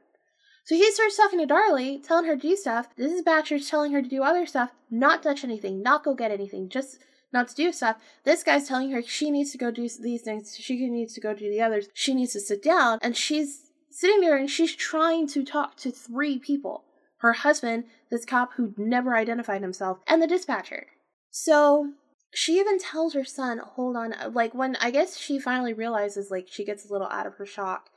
So 0.63 0.76
he 0.76 0.89
starts 0.93 1.18
talking 1.18 1.45
to 1.45 1.53
Darlie, 1.53 2.01
telling 2.01 2.24
her 2.28 2.38
to 2.38 2.41
do 2.41 2.55
stuff. 2.55 2.95
The 2.95 3.09
dispatcher's 3.09 3.70
telling 3.70 3.91
her 3.91 4.01
to 4.01 4.07
do 4.07 4.24
other 4.24 4.45
stuff, 4.45 4.72
not 4.89 5.24
touch 5.24 5.43
anything, 5.43 5.82
not 5.84 6.05
go 6.05 6.13
get 6.13 6.32
anything, 6.32 6.70
just 6.70 6.99
not 7.34 7.47
to 7.49 7.55
do 7.55 7.71
stuff. 7.71 7.97
This 8.23 8.43
guy's 8.43 8.67
telling 8.67 8.91
her 8.91 9.01
she 9.01 9.32
needs 9.32 9.51
to 9.51 9.57
go 9.57 9.71
do 9.71 9.88
these 10.01 10.21
things, 10.21 10.55
she 10.57 10.89
needs 10.89 11.13
to 11.13 11.21
go 11.21 11.34
do 11.34 11.49
the 11.49 11.61
others, 11.61 11.89
she 11.93 12.13
needs 12.13 12.34
to 12.34 12.39
sit 12.39 12.63
down, 12.63 12.99
and 13.01 13.15
she's 13.15 13.61
sitting 13.91 14.21
there 14.21 14.38
and 14.38 14.49
she's 14.49 14.75
trying 14.75 15.28
to 15.28 15.43
talk 15.43 15.75
to 15.78 15.91
three 15.91 16.38
people 16.39 16.84
her 17.17 17.34
husband, 17.34 17.86
this 18.09 18.25
cop 18.25 18.53
who 18.53 18.73
never 18.78 19.15
identified 19.15 19.61
himself, 19.61 19.99
and 20.07 20.21
the 20.21 20.28
dispatcher. 20.28 20.88
So 21.32 21.93
she 22.34 22.59
even 22.59 22.80
tells 22.80 23.13
her 23.13 23.25
son, 23.25 23.59
hold 23.59 23.95
on, 23.95 24.13
uh, 24.13 24.30
like 24.32 24.53
when 24.53 24.75
I 24.78 24.91
guess 24.91 25.17
she 25.17 25.39
finally 25.39 25.73
realizes, 25.73 26.30
like, 26.30 26.47
she 26.49 26.65
gets 26.65 26.88
a 26.88 26.91
little 26.91 27.07
out 27.07 27.28
of 27.28 27.36
her 27.36 27.45
shock 27.45 27.89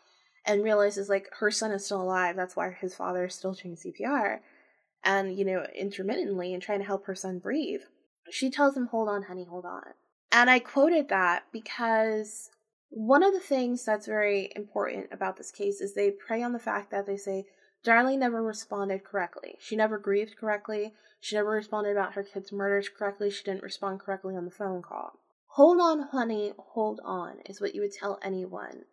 and 0.46 0.64
realizes, 0.64 1.08
like, 1.08 1.28
her 1.40 1.50
son 1.50 1.72
is 1.72 1.84
still 1.84 2.02
alive. 2.02 2.36
That's 2.36 2.56
why 2.56 2.70
his 2.70 2.94
father 2.94 3.26
is 3.26 3.34
still 3.34 3.52
doing 3.52 3.76
CPR 3.76 4.38
and, 5.04 5.36
you 5.36 5.44
know, 5.44 5.66
intermittently 5.78 6.54
and 6.54 6.62
trying 6.62 6.78
to 6.78 6.86
help 6.86 7.06
her 7.06 7.14
son 7.14 7.38
breathe. 7.38 7.82
She 8.30 8.50
tells 8.50 8.76
him, 8.76 8.86
Hold 8.86 9.08
on, 9.08 9.24
honey, 9.24 9.44
hold 9.44 9.64
on. 9.64 9.82
And 10.32 10.48
I 10.48 10.58
quoted 10.58 11.08
that 11.08 11.44
because 11.52 12.50
one 12.88 13.22
of 13.22 13.32
the 13.32 13.40
things 13.40 13.84
that's 13.84 14.06
very 14.06 14.50
important 14.54 15.08
about 15.12 15.36
this 15.36 15.50
case 15.50 15.80
is 15.80 15.94
they 15.94 16.10
prey 16.10 16.42
on 16.42 16.52
the 16.52 16.58
fact 16.58 16.90
that 16.90 17.06
they 17.06 17.16
say 17.16 17.46
Darlene 17.84 18.18
never 18.18 18.42
responded 18.42 19.04
correctly. 19.04 19.56
She 19.58 19.76
never 19.76 19.98
grieved 19.98 20.36
correctly. 20.36 20.92
She 21.20 21.36
never 21.36 21.50
responded 21.50 21.92
about 21.92 22.14
her 22.14 22.22
kids' 22.22 22.52
murders 22.52 22.88
correctly. 22.88 23.30
She 23.30 23.44
didn't 23.44 23.62
respond 23.62 24.00
correctly 24.00 24.36
on 24.36 24.44
the 24.44 24.50
phone 24.50 24.82
call. 24.82 25.12
Hold 25.54 25.80
on, 25.80 26.08
honey, 26.08 26.52
hold 26.58 27.00
on, 27.04 27.38
is 27.46 27.60
what 27.60 27.74
you 27.74 27.80
would 27.80 27.92
tell 27.92 28.18
anyone 28.22 28.84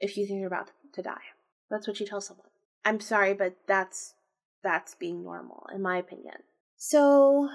if 0.00 0.16
you 0.16 0.26
think 0.26 0.38
you're 0.38 0.48
about 0.48 0.70
to 0.94 1.02
die. 1.02 1.30
That's 1.70 1.86
what 1.86 2.00
you 2.00 2.06
tell 2.06 2.20
someone. 2.20 2.48
I'm 2.84 3.00
sorry, 3.00 3.34
but 3.34 3.56
that's 3.66 4.14
that's 4.62 4.94
being 4.94 5.22
normal, 5.22 5.66
in 5.72 5.82
my 5.82 5.96
opinion. 5.98 6.36
So 6.76 7.48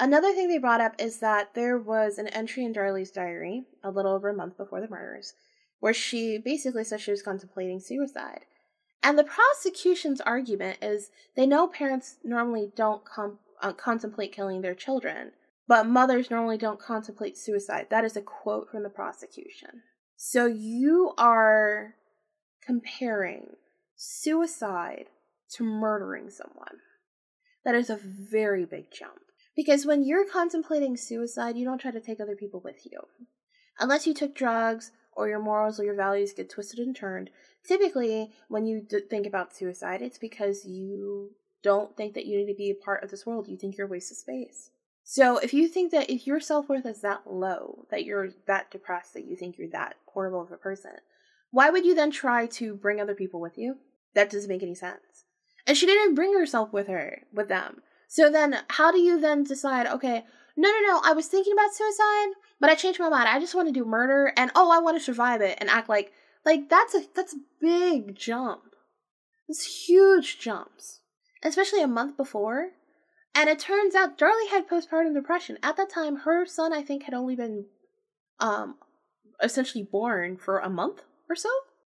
Another 0.00 0.32
thing 0.32 0.48
they 0.48 0.58
brought 0.58 0.80
up 0.80 0.94
is 0.98 1.18
that 1.18 1.54
there 1.54 1.76
was 1.76 2.18
an 2.18 2.28
entry 2.28 2.64
in 2.64 2.72
Darlie's 2.72 3.10
diary 3.10 3.64
a 3.82 3.90
little 3.90 4.12
over 4.12 4.28
a 4.28 4.34
month 4.34 4.56
before 4.56 4.80
the 4.80 4.88
murders 4.88 5.34
where 5.80 5.94
she 5.94 6.38
basically 6.38 6.84
said 6.84 7.00
she 7.00 7.10
was 7.10 7.22
contemplating 7.22 7.80
suicide. 7.80 8.44
And 9.02 9.18
the 9.18 9.24
prosecution's 9.24 10.20
argument 10.20 10.78
is 10.82 11.10
they 11.36 11.46
know 11.46 11.68
parents 11.68 12.16
normally 12.24 12.70
don't 12.74 13.04
com- 13.04 13.38
uh, 13.62 13.72
contemplate 13.72 14.32
killing 14.32 14.60
their 14.60 14.74
children, 14.74 15.32
but 15.68 15.86
mothers 15.86 16.30
normally 16.30 16.58
don't 16.58 16.80
contemplate 16.80 17.38
suicide. 17.38 17.86
That 17.90 18.04
is 18.04 18.16
a 18.16 18.22
quote 18.22 18.70
from 18.70 18.82
the 18.82 18.88
prosecution. 18.88 19.82
So 20.16 20.46
you 20.46 21.12
are 21.16 21.94
comparing 22.64 23.56
suicide 23.94 25.06
to 25.52 25.64
murdering 25.64 26.30
someone. 26.30 26.78
That 27.64 27.76
is 27.76 27.88
a 27.88 28.00
very 28.02 28.64
big 28.64 28.86
jump. 28.90 29.20
Because 29.58 29.84
when 29.84 30.04
you're 30.04 30.24
contemplating 30.24 30.96
suicide, 30.96 31.56
you 31.56 31.64
don't 31.64 31.80
try 31.80 31.90
to 31.90 32.00
take 32.00 32.20
other 32.20 32.36
people 32.36 32.60
with 32.60 32.86
you. 32.86 33.00
Unless 33.80 34.06
you 34.06 34.14
took 34.14 34.32
drugs 34.32 34.92
or 35.16 35.28
your 35.28 35.40
morals 35.40 35.80
or 35.80 35.84
your 35.84 35.96
values 35.96 36.32
get 36.32 36.48
twisted 36.48 36.78
and 36.78 36.94
turned. 36.94 37.28
Typically, 37.66 38.30
when 38.46 38.66
you 38.66 38.80
d- 38.80 39.00
think 39.10 39.26
about 39.26 39.56
suicide, 39.56 40.00
it's 40.00 40.16
because 40.16 40.64
you 40.64 41.32
don't 41.64 41.96
think 41.96 42.14
that 42.14 42.24
you 42.24 42.38
need 42.38 42.46
to 42.46 42.56
be 42.56 42.70
a 42.70 42.84
part 42.84 43.02
of 43.02 43.10
this 43.10 43.26
world. 43.26 43.48
You 43.48 43.56
think 43.56 43.76
you're 43.76 43.88
a 43.88 43.90
waste 43.90 44.12
of 44.12 44.18
space. 44.18 44.70
So 45.02 45.38
if 45.38 45.52
you 45.52 45.66
think 45.66 45.90
that 45.90 46.08
if 46.08 46.24
your 46.24 46.38
self 46.38 46.68
worth 46.68 46.86
is 46.86 47.00
that 47.00 47.22
low, 47.26 47.84
that 47.90 48.04
you're 48.04 48.28
that 48.46 48.70
depressed, 48.70 49.14
that 49.14 49.24
you 49.24 49.34
think 49.34 49.58
you're 49.58 49.70
that 49.70 49.96
horrible 50.06 50.42
of 50.42 50.52
a 50.52 50.56
person, 50.56 50.92
why 51.50 51.68
would 51.70 51.84
you 51.84 51.96
then 51.96 52.12
try 52.12 52.46
to 52.46 52.76
bring 52.76 53.00
other 53.00 53.16
people 53.16 53.40
with 53.40 53.58
you? 53.58 53.78
That 54.14 54.30
doesn't 54.30 54.48
make 54.48 54.62
any 54.62 54.76
sense. 54.76 55.24
And 55.66 55.76
she 55.76 55.86
didn't 55.86 56.14
bring 56.14 56.32
herself 56.32 56.72
with 56.72 56.86
her, 56.86 57.22
with 57.32 57.48
them. 57.48 57.82
So 58.08 58.30
then, 58.30 58.56
how 58.68 58.90
do 58.90 58.98
you 58.98 59.20
then 59.20 59.44
decide, 59.44 59.86
okay, 59.86 60.24
no, 60.56 60.68
no, 60.68 60.80
no, 60.80 61.00
I 61.04 61.12
was 61.12 61.26
thinking 61.26 61.52
about 61.52 61.74
suicide, 61.74 62.28
but 62.58 62.70
I 62.70 62.74
changed 62.74 62.98
my 62.98 63.08
mind. 63.08 63.28
I 63.28 63.38
just 63.38 63.54
want 63.54 63.68
to 63.68 63.72
do 63.72 63.84
murder, 63.84 64.32
and 64.36 64.50
oh, 64.56 64.72
I 64.72 64.78
want 64.80 64.96
to 64.96 65.04
survive 65.04 65.40
it 65.42 65.58
and 65.60 65.70
act 65.70 65.88
like, 65.88 66.12
like 66.44 66.68
that's 66.68 66.94
a 66.94 67.02
that's 67.14 67.34
a 67.34 67.38
big 67.60 68.16
jump. 68.16 68.62
It's 69.46 69.86
huge 69.86 70.40
jumps, 70.40 71.00
especially 71.44 71.82
a 71.82 71.86
month 71.86 72.16
before. 72.16 72.70
And 73.34 73.48
it 73.48 73.58
turns 73.58 73.94
out 73.94 74.18
Darlie 74.18 74.50
had 74.50 74.68
postpartum 74.68 75.14
depression. 75.14 75.58
At 75.62 75.76
that 75.76 75.90
time, 75.90 76.16
her 76.20 76.44
son, 76.46 76.72
I 76.72 76.82
think, 76.82 77.04
had 77.04 77.14
only 77.14 77.36
been, 77.36 77.66
um, 78.40 78.76
essentially 79.42 79.84
born 79.84 80.36
for 80.36 80.58
a 80.58 80.70
month 80.70 81.02
or 81.28 81.36
so, 81.36 81.50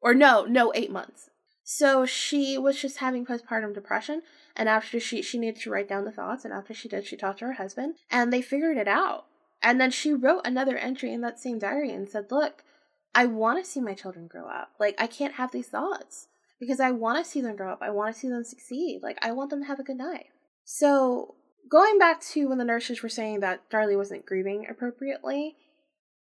or 0.00 0.14
no, 0.14 0.44
no, 0.44 0.72
eight 0.74 0.90
months. 0.90 1.30
So 1.62 2.06
she 2.06 2.56
was 2.56 2.80
just 2.80 2.96
having 2.96 3.26
postpartum 3.26 3.74
depression, 3.74 4.22
and 4.59 4.68
after 4.68 4.98
she 4.98 5.22
she 5.22 5.38
needed 5.38 5.61
to 5.62 5.70
write 5.70 5.88
down 5.88 6.04
the 6.04 6.12
thoughts, 6.12 6.44
and 6.44 6.52
after 6.52 6.74
she 6.74 6.88
did, 6.88 7.06
she 7.06 7.16
talked 7.16 7.38
to 7.38 7.46
her 7.46 7.52
husband, 7.54 7.94
and 8.11 8.32
they 8.32 8.42
figured 8.42 8.76
it 8.76 8.88
out. 8.88 9.26
And 9.62 9.80
then 9.80 9.90
she 9.90 10.12
wrote 10.12 10.42
another 10.44 10.76
entry 10.76 11.12
in 11.12 11.20
that 11.22 11.40
same 11.40 11.59
diary 11.59 11.90
and 11.92 12.09
said, 12.09 12.30
"Look, 12.30 12.64
I 13.14 13.26
want 13.26 13.64
to 13.64 13.70
see 13.70 13.80
my 13.80 13.94
children 13.94 14.26
grow 14.26 14.48
up. 14.48 14.72
Like 14.78 14.96
I 14.98 15.06
can't 15.06 15.34
have 15.34 15.52
these 15.52 15.68
thoughts 15.68 16.26
because 16.59 16.80
I 16.80 16.90
want 16.90 17.24
to 17.24 17.30
see 17.30 17.40
them 17.40 17.56
grow 17.56 17.72
up. 17.72 17.78
I 17.80 17.90
want 17.90 18.12
to 18.12 18.20
see 18.20 18.28
them 18.28 18.44
succeed. 18.44 19.00
Like 19.02 19.18
I 19.22 19.32
want 19.32 19.50
them 19.50 19.61
to 19.61 19.66
have 19.66 19.80
a 19.80 19.84
good 19.84 19.96
night." 19.96 20.26
So 20.64 21.36
going 21.70 21.98
back 21.98 22.20
to 22.32 22.48
when 22.48 22.59
the 22.59 22.64
nurses 22.64 23.02
were 23.02 23.09
saying 23.09 23.40
that 23.40 23.70
Darlie 23.70 23.96
wasn't 23.96 24.26
grieving 24.26 24.66
appropriately, 24.68 25.56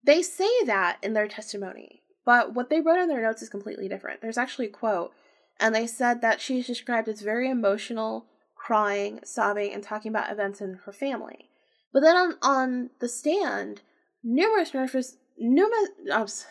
they 0.03 0.22
say 0.22 0.51
that 0.66 0.99
in 1.03 1.12
their 1.12 1.28
testimony, 1.28 2.03
but 2.24 2.55
what 2.55 2.68
they 2.68 2.80
wrote 2.80 3.01
in 3.01 3.09
their 3.09 3.22
notes 3.22 3.43
is 3.43 3.49
completely 3.49 3.89
different. 3.89 4.20
There's 4.20 4.39
actually 4.39 4.66
a 4.66 4.70
quote 4.70 5.12
and 5.61 5.75
they 5.75 5.87
said 5.87 6.21
that 6.21 6.41
she's 6.41 6.67
described 6.67 7.09
as 7.09 7.21
very 7.21 7.49
emotional, 7.49 8.27
crying, 8.55 9.21
sobbing, 9.25 9.73
and 9.73 9.83
talking 9.83 10.11
about 10.11 10.33
events 10.33 10.61
in 10.61 10.81
her 10.85 10.93
family. 10.93 11.51
But 11.93 12.01
then 12.01 12.17
on, 12.17 12.35
on 12.43 12.91
the 13.01 13.09
stand, 13.09 13.83
numerous 14.23 14.75
nurses, 14.75 15.17
numerous, 15.39 16.47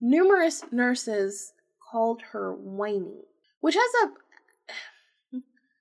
numerous 0.00 0.64
nurses 0.72 1.52
called 1.90 2.22
her 2.32 2.52
whiny, 2.54 3.24
which 3.60 3.74
has 3.74 3.90
a 4.04 4.12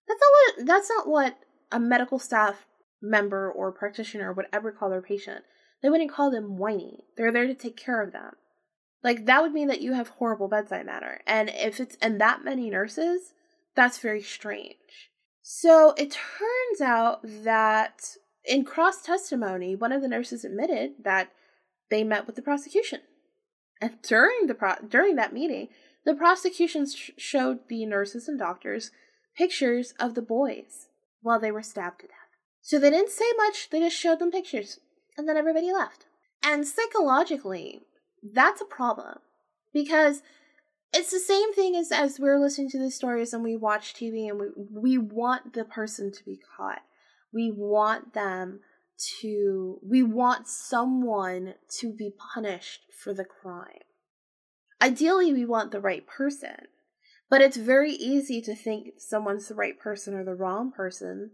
that's 0.08 0.22
not 0.22 0.32
what 0.32 0.66
that's 0.66 0.90
not 0.90 1.08
what 1.08 1.38
a 1.72 1.80
medical 1.80 2.20
staff 2.20 2.66
member 3.02 3.52
or 3.52 3.72
practitioner 3.72 4.32
would 4.32 4.46
ever 4.54 4.72
call 4.72 4.90
their 4.90 5.02
patient. 5.02 5.44
They 5.82 5.90
wouldn't 5.90 6.12
call 6.12 6.32
them 6.32 6.58
whiny. 6.58 7.04
They're 7.16 7.32
there 7.32 7.48
to 7.48 7.54
take 7.54 7.78
care 7.78 8.02
of 8.02 8.14
them. 8.14 8.34
Like 9.04 9.26
that 9.26 9.42
would 9.42 9.54
mean 9.54 9.68
that 9.68 9.82
you 9.82 9.94
have 9.94 10.10
horrible 10.10 10.48
bedside 10.48 10.86
manner. 10.86 11.22
And 11.26 11.50
if 11.50 11.80
it's 11.80 11.98
and 12.02 12.20
that 12.20 12.44
many 12.44 12.70
nurses, 12.70 13.34
that's 13.76 14.00
very 14.00 14.22
strange. 14.22 15.12
So 15.42 15.94
it 15.98 16.12
turns 16.12 16.82
out 16.82 17.20
that 17.24 18.18
in 18.44 18.66
cross 18.66 19.02
testimony, 19.02 19.76
one 19.76 19.92
of 19.92 20.02
the 20.02 20.08
nurses 20.08 20.44
admitted 20.44 20.94
that 21.04 21.32
they 21.90 22.04
met 22.04 22.26
with 22.26 22.36
the 22.36 22.42
prosecution. 22.42 23.02
And 23.80 24.02
during 24.02 24.48
the 24.48 24.56
pro- 24.56 24.88
during 24.88 25.16
that 25.16 25.34
meeting, 25.34 25.70
the 26.06 26.16
prosecution 26.16 26.88
sh- 26.90 27.12
showed 27.18 27.68
the 27.70 27.86
nurses 27.86 28.28
and 28.28 28.40
doctors 28.40 28.92
pictures 29.38 29.94
of 30.00 30.16
the 30.16 30.22
boys 30.22 30.88
while 31.22 31.40
they 31.40 31.52
were 31.52 31.62
stabbed 31.62 32.00
to 32.02 32.08
death. 32.08 32.16
So 32.62 32.80
they 32.80 32.90
didn't 32.90 33.12
say 33.12 33.32
much, 33.38 33.70
they 33.70 33.80
just 33.80 33.96
showed 33.96 34.20
them 34.20 34.32
pictures, 34.32 34.80
and 35.18 35.30
then 35.30 35.38
everybody 35.38 35.72
left. 35.72 36.06
And 36.44 36.68
psychologically, 36.68 37.82
that's 38.24 38.62
a 38.62 38.66
problem 38.66 39.20
because 39.74 40.22
it's 40.94 41.12
the 41.12 41.20
same 41.20 41.54
thing 41.54 41.76
as 41.76 41.92
as 41.92 42.20
we're 42.20 42.40
listening 42.40 42.70
to 42.72 42.80
the 42.80 42.92
stories 42.92 43.34
and 43.34 43.44
we 43.44 43.56
watch 43.56 43.94
TV 43.94 44.30
and 44.30 44.40
we 44.40 44.48
we 44.72 44.98
want 44.98 45.54
the 45.54 45.66
person 45.66 46.12
to 46.12 46.24
be 46.24 46.40
caught. 46.58 46.82
We 47.34 47.52
want 47.52 48.14
them 48.14 48.62
to 49.22 49.80
we 49.84 50.04
want 50.04 50.48
someone 50.48 51.56
to 51.80 51.94
be 51.94 52.14
punished 52.34 52.82
for 53.04 53.14
the 53.14 53.26
crime. 53.26 53.84
Ideally, 54.82 55.34
we 55.34 55.46
want 55.46 55.72
the 55.72 55.82
right 55.82 56.06
person. 56.08 56.68
But 57.30 57.42
it's 57.42 57.58
very 57.58 57.92
easy 57.92 58.42
to 58.42 58.56
think 58.56 58.94
someone's 59.00 59.50
the 59.50 59.56
right 59.56 59.78
person 59.78 60.14
or 60.14 60.24
the 60.24 60.34
wrong 60.34 60.72
person 60.72 61.32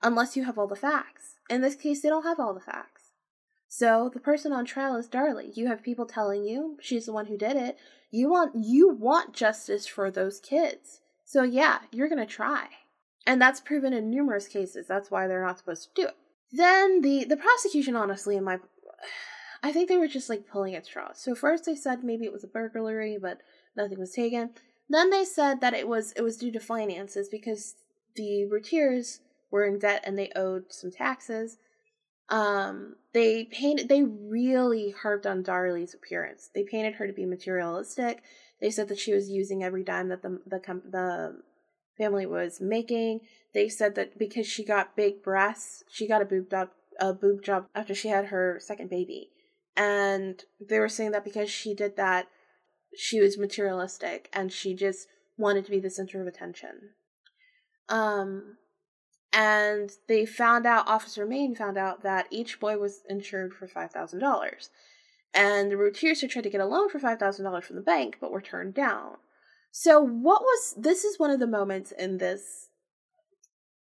unless 0.00 0.36
you 0.36 0.44
have 0.44 0.56
all 0.56 0.68
the 0.68 0.76
facts. 0.76 1.34
In 1.50 1.62
this 1.62 1.74
case, 1.74 2.02
they 2.02 2.08
don't 2.08 2.22
have 2.22 2.38
all 2.38 2.54
the 2.54 2.60
facts. 2.60 2.91
So 3.74 4.10
the 4.12 4.20
person 4.20 4.52
on 4.52 4.66
trial 4.66 4.96
is 4.96 5.08
Darlie. 5.08 5.56
You 5.56 5.68
have 5.68 5.82
people 5.82 6.04
telling 6.04 6.44
you 6.44 6.76
she's 6.82 7.06
the 7.06 7.12
one 7.14 7.24
who 7.24 7.38
did 7.38 7.56
it. 7.56 7.78
You 8.10 8.28
want 8.28 8.54
you 8.54 8.90
want 8.90 9.32
justice 9.32 9.86
for 9.86 10.10
those 10.10 10.40
kids. 10.40 11.00
So 11.24 11.42
yeah, 11.42 11.78
you're 11.90 12.10
gonna 12.10 12.26
try. 12.26 12.66
And 13.26 13.40
that's 13.40 13.62
proven 13.62 13.94
in 13.94 14.10
numerous 14.10 14.46
cases. 14.46 14.86
That's 14.86 15.10
why 15.10 15.26
they're 15.26 15.42
not 15.42 15.58
supposed 15.58 15.84
to 15.84 16.02
do 16.02 16.08
it. 16.08 16.16
Then 16.52 17.00
the 17.00 17.24
the 17.24 17.38
prosecution 17.38 17.96
honestly 17.96 18.36
in 18.36 18.44
my 18.44 18.58
I 19.62 19.72
think 19.72 19.88
they 19.88 19.96
were 19.96 20.06
just 20.06 20.28
like 20.28 20.46
pulling 20.46 20.74
at 20.74 20.84
straws. 20.84 21.18
So 21.18 21.34
first 21.34 21.64
they 21.64 21.74
said 21.74 22.04
maybe 22.04 22.26
it 22.26 22.32
was 22.32 22.44
a 22.44 22.48
burglary, 22.48 23.16
but 23.18 23.38
nothing 23.74 23.98
was 23.98 24.12
taken. 24.12 24.50
Then 24.90 25.08
they 25.08 25.24
said 25.24 25.62
that 25.62 25.72
it 25.72 25.88
was 25.88 26.12
it 26.12 26.20
was 26.20 26.36
due 26.36 26.52
to 26.52 26.60
finances 26.60 27.30
because 27.30 27.76
the 28.16 28.44
Routiers 28.44 29.20
were 29.50 29.64
in 29.64 29.78
debt 29.78 30.04
and 30.04 30.18
they 30.18 30.30
owed 30.36 30.64
some 30.74 30.90
taxes. 30.90 31.56
Um, 32.32 32.96
they 33.12 33.44
painted 33.44 33.90
they 33.90 34.02
really 34.02 34.94
harped 35.02 35.26
on 35.26 35.42
Darlie's 35.42 35.92
appearance. 35.92 36.48
They 36.52 36.64
painted 36.64 36.94
her 36.94 37.06
to 37.06 37.12
be 37.12 37.26
materialistic. 37.26 38.22
They 38.58 38.70
said 38.70 38.88
that 38.88 38.98
she 38.98 39.12
was 39.12 39.28
using 39.28 39.62
every 39.62 39.84
dime 39.84 40.08
that 40.08 40.22
the 40.22 40.40
the 40.46 40.58
the 40.90 41.42
family 41.98 42.24
was 42.24 42.58
making. 42.58 43.20
They 43.52 43.68
said 43.68 43.94
that 43.96 44.18
because 44.18 44.46
she 44.46 44.64
got 44.64 44.96
big 44.96 45.22
breasts, 45.22 45.84
she 45.90 46.08
got 46.08 46.22
a 46.22 46.24
boob 46.24 46.50
job 46.50 46.70
a 46.98 47.12
boob 47.12 47.42
job 47.42 47.66
after 47.74 47.94
she 47.94 48.08
had 48.08 48.26
her 48.26 48.58
second 48.60 48.88
baby. 48.88 49.28
And 49.76 50.42
they 50.58 50.78
were 50.78 50.88
saying 50.88 51.10
that 51.10 51.24
because 51.24 51.50
she 51.50 51.74
did 51.74 51.96
that, 51.96 52.28
she 52.96 53.20
was 53.20 53.36
materialistic 53.36 54.30
and 54.32 54.50
she 54.50 54.74
just 54.74 55.06
wanted 55.36 55.66
to 55.66 55.70
be 55.70 55.80
the 55.80 55.90
center 55.90 56.22
of 56.22 56.26
attention. 56.26 56.92
Um, 57.90 58.56
and 59.32 59.90
they 60.08 60.26
found 60.26 60.66
out, 60.66 60.88
Officer 60.88 61.24
Main 61.24 61.54
found 61.54 61.78
out 61.78 62.02
that 62.02 62.26
each 62.30 62.60
boy 62.60 62.76
was 62.78 63.02
insured 63.08 63.54
for 63.54 63.66
$5,000. 63.66 64.68
And 65.34 65.70
the 65.70 65.76
Routiers 65.76 66.20
had 66.20 66.30
tried 66.30 66.42
to 66.42 66.50
get 66.50 66.60
a 66.60 66.66
loan 66.66 66.90
for 66.90 66.98
$5,000 66.98 67.64
from 67.64 67.76
the 67.76 67.82
bank, 67.82 68.18
but 68.20 68.30
were 68.30 68.42
turned 68.42 68.74
down. 68.74 69.16
So, 69.70 70.02
what 70.02 70.42
was 70.42 70.74
this? 70.76 71.02
Is 71.02 71.18
one 71.18 71.30
of 71.30 71.40
the 71.40 71.46
moments 71.46 71.92
in 71.92 72.18
this 72.18 72.68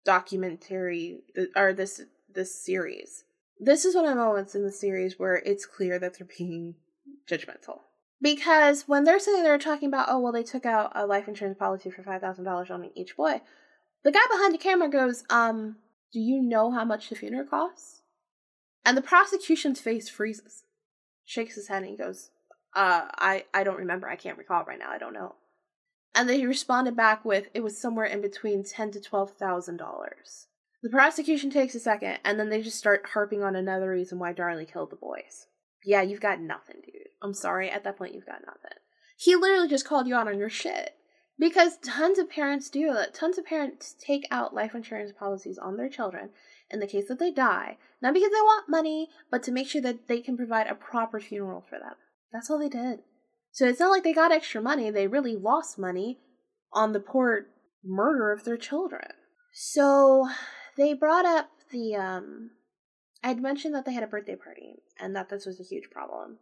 documentary 0.05 1.21
uh, 1.37 1.61
or 1.61 1.73
this 1.73 2.01
this 2.33 2.55
series. 2.55 3.25
This 3.59 3.85
is 3.85 3.95
one 3.95 4.05
of 4.05 4.11
the 4.11 4.17
moments 4.17 4.55
in 4.55 4.63
the 4.63 4.73
series 4.73 5.19
where 5.19 5.37
it's 5.37 5.67
clear 5.67 5.99
that 5.99 6.17
they're 6.17 6.29
being 6.39 6.77
judgmental. 7.29 7.81
Because 8.23 8.87
when 8.87 9.05
they're 9.05 9.19
sitting 9.19 9.43
there 9.43 9.59
talking 9.59 9.89
about, 9.89 10.07
oh, 10.09 10.19
well, 10.19 10.33
they 10.33 10.43
took 10.43 10.65
out 10.65 10.93
a 10.95 11.07
life 11.07 11.27
insurance 11.27 11.59
policy 11.59 11.91
for 11.91 12.03
$5,000 12.03 12.71
on 12.71 12.91
each 12.95 13.17
boy, 13.17 13.41
the 14.05 14.13
guy 14.13 14.21
behind 14.31 14.55
the 14.55 14.59
camera 14.59 14.89
goes, 14.89 15.25
um, 15.31 15.77
do 16.13 16.21
you 16.21 16.41
know 16.41 16.71
how 16.71 16.85
much 16.85 17.09
the 17.09 17.15
funeral 17.15 17.47
costs? 17.47 18.03
And 18.85 18.97
the 18.97 19.03
prosecution's 19.03 19.81
face 19.81 20.09
freezes, 20.09 20.65
shakes 21.25 21.55
his 21.55 21.69
head, 21.69 21.83
and 21.83 21.91
he 21.91 21.97
goes, 21.97 22.31
uh, 22.75 23.03
I, 23.19 23.45
I 23.53 23.65
don't 23.65 23.79
remember. 23.79 24.09
I 24.09 24.17
can't 24.17 24.39
recall 24.39 24.65
right 24.65 24.79
now. 24.79 24.91
I 24.91 24.99
don't 24.99 25.13
know. 25.13 25.35
And 26.15 26.29
then 26.29 26.39
he 26.39 26.47
responded 26.47 26.97
back 26.97 27.25
with, 27.25 27.49
it 27.55 27.61
was 27.61 27.81
somewhere 27.81 28.07
in 28.07 28.21
between 28.21 28.65
ten 28.65 28.91
to 28.93 29.01
twelve 29.01 29.33
thousand 29.33 29.77
dollars. 29.77 30.47
The 30.83 30.89
prosecution 30.89 31.51
takes 31.51 31.75
a 31.75 31.81
second, 31.81 32.19
and 32.25 32.41
then 32.41 32.49
they 32.49 32.63
just 32.63 32.79
start 32.79 33.11
harping 33.13 33.43
on 33.43 33.55
another 33.55 33.91
reason 33.91 34.19
why 34.19 34.33
Darlie 34.33 34.71
killed 34.71 34.91
the 34.91 34.97
boys. 34.97 35.47
Yeah, 35.85 36.03
you've 36.03 36.21
got 36.21 36.41
nothing, 36.41 36.77
dude. 36.85 37.09
I'm 37.23 37.35
sorry, 37.35 37.71
at 37.71 37.85
that 37.85 37.99
point, 37.99 38.15
you've 38.15 38.27
got 38.27 38.41
nothing. 38.47 38.79
He 39.19 39.37
literally 39.37 39.69
just 39.69 39.87
called 39.87 40.07
you 40.07 40.15
out 40.15 40.27
on 40.27 40.39
your 40.39 40.49
shit. 40.49 40.95
Because 41.41 41.79
tons 41.79 42.19
of 42.19 42.29
parents 42.29 42.69
do 42.69 42.93
that. 42.93 43.15
Tons 43.15 43.39
of 43.39 43.47
parents 43.47 43.97
take 43.99 44.29
out 44.31 44.55
life 44.55 44.75
insurance 44.75 45.11
policies 45.19 45.57
on 45.57 45.79
their 45.79 45.89
children 45.89 46.29
in 46.71 46.81
the 46.81 46.87
case 46.87 47.09
that 47.09 47.19
they 47.19 47.31
die, 47.31 47.79
not 48.03 48.13
because 48.13 48.31
they 48.31 48.43
want 48.43 48.69
money, 48.69 49.09
but 49.31 49.43
to 49.45 49.51
make 49.51 49.67
sure 49.67 49.81
that 49.81 50.07
they 50.07 50.21
can 50.21 50.37
provide 50.37 50.67
a 50.67 50.75
proper 50.75 51.19
funeral 51.19 51.65
for 51.67 51.79
them. 51.79 51.95
That's 52.31 52.51
all 52.51 52.59
they 52.59 52.69
did. 52.69 53.01
So 53.53 53.67
it's 53.67 53.81
not 53.81 53.91
like 53.91 54.05
they 54.05 54.13
got 54.13 54.31
extra 54.31 54.61
money, 54.61 54.91
they 54.91 55.07
really 55.07 55.35
lost 55.35 55.79
money 55.79 56.19
on 56.75 56.93
the 56.93 57.01
poor 57.01 57.47
murder 57.83 58.33
of 58.33 58.45
their 58.45 58.59
children. 58.59 59.09
So 59.53 60.29
they 60.77 60.93
brought 60.93 61.25
up 61.25 61.49
the 61.73 61.97
um 61.97 62.51
I'd 63.25 63.41
mentioned 63.41 63.75
that 63.75 63.87
they 63.87 63.95
had 63.95 64.05
a 64.05 64.09
birthday 64.09 64.37
party 64.37 64.83
and 65.01 65.17
that 65.17 65.31
this 65.31 65.47
was 65.47 65.59
a 65.59 65.65
huge 65.65 65.91
problem 65.91 66.39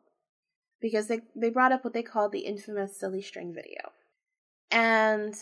because 0.81 1.07
they 1.07 1.21
they 1.37 1.51
brought 1.51 1.73
up 1.73 1.85
what 1.85 1.95
they 1.95 2.03
called 2.03 2.33
the 2.33 2.41
infamous 2.41 2.99
silly 2.99 3.23
string 3.23 3.55
video. 3.55 3.93
And 4.71 5.35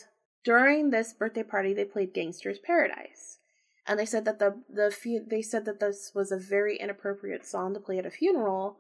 during 0.45 0.91
this 0.91 1.13
birthday 1.13 1.43
party, 1.43 1.75
they 1.75 1.85
played 1.85 2.15
Gangsta's 2.15 2.59
Paradise. 2.59 3.39
And 3.87 3.99
they 3.99 4.07
said 4.07 4.25
that 4.25 4.39
the 4.39 4.63
the 4.69 4.91
fu- 4.91 5.25
they 5.25 5.43
said 5.43 5.65
that 5.67 5.81
this 5.81 6.13
was 6.15 6.33
a 6.33 6.39
very 6.39 6.77
inappropriate 6.77 7.47
song 7.47 7.75
to 7.75 7.81
play 7.81 7.99
at 7.99 8.07
a 8.07 8.11
funeral. 8.11 8.79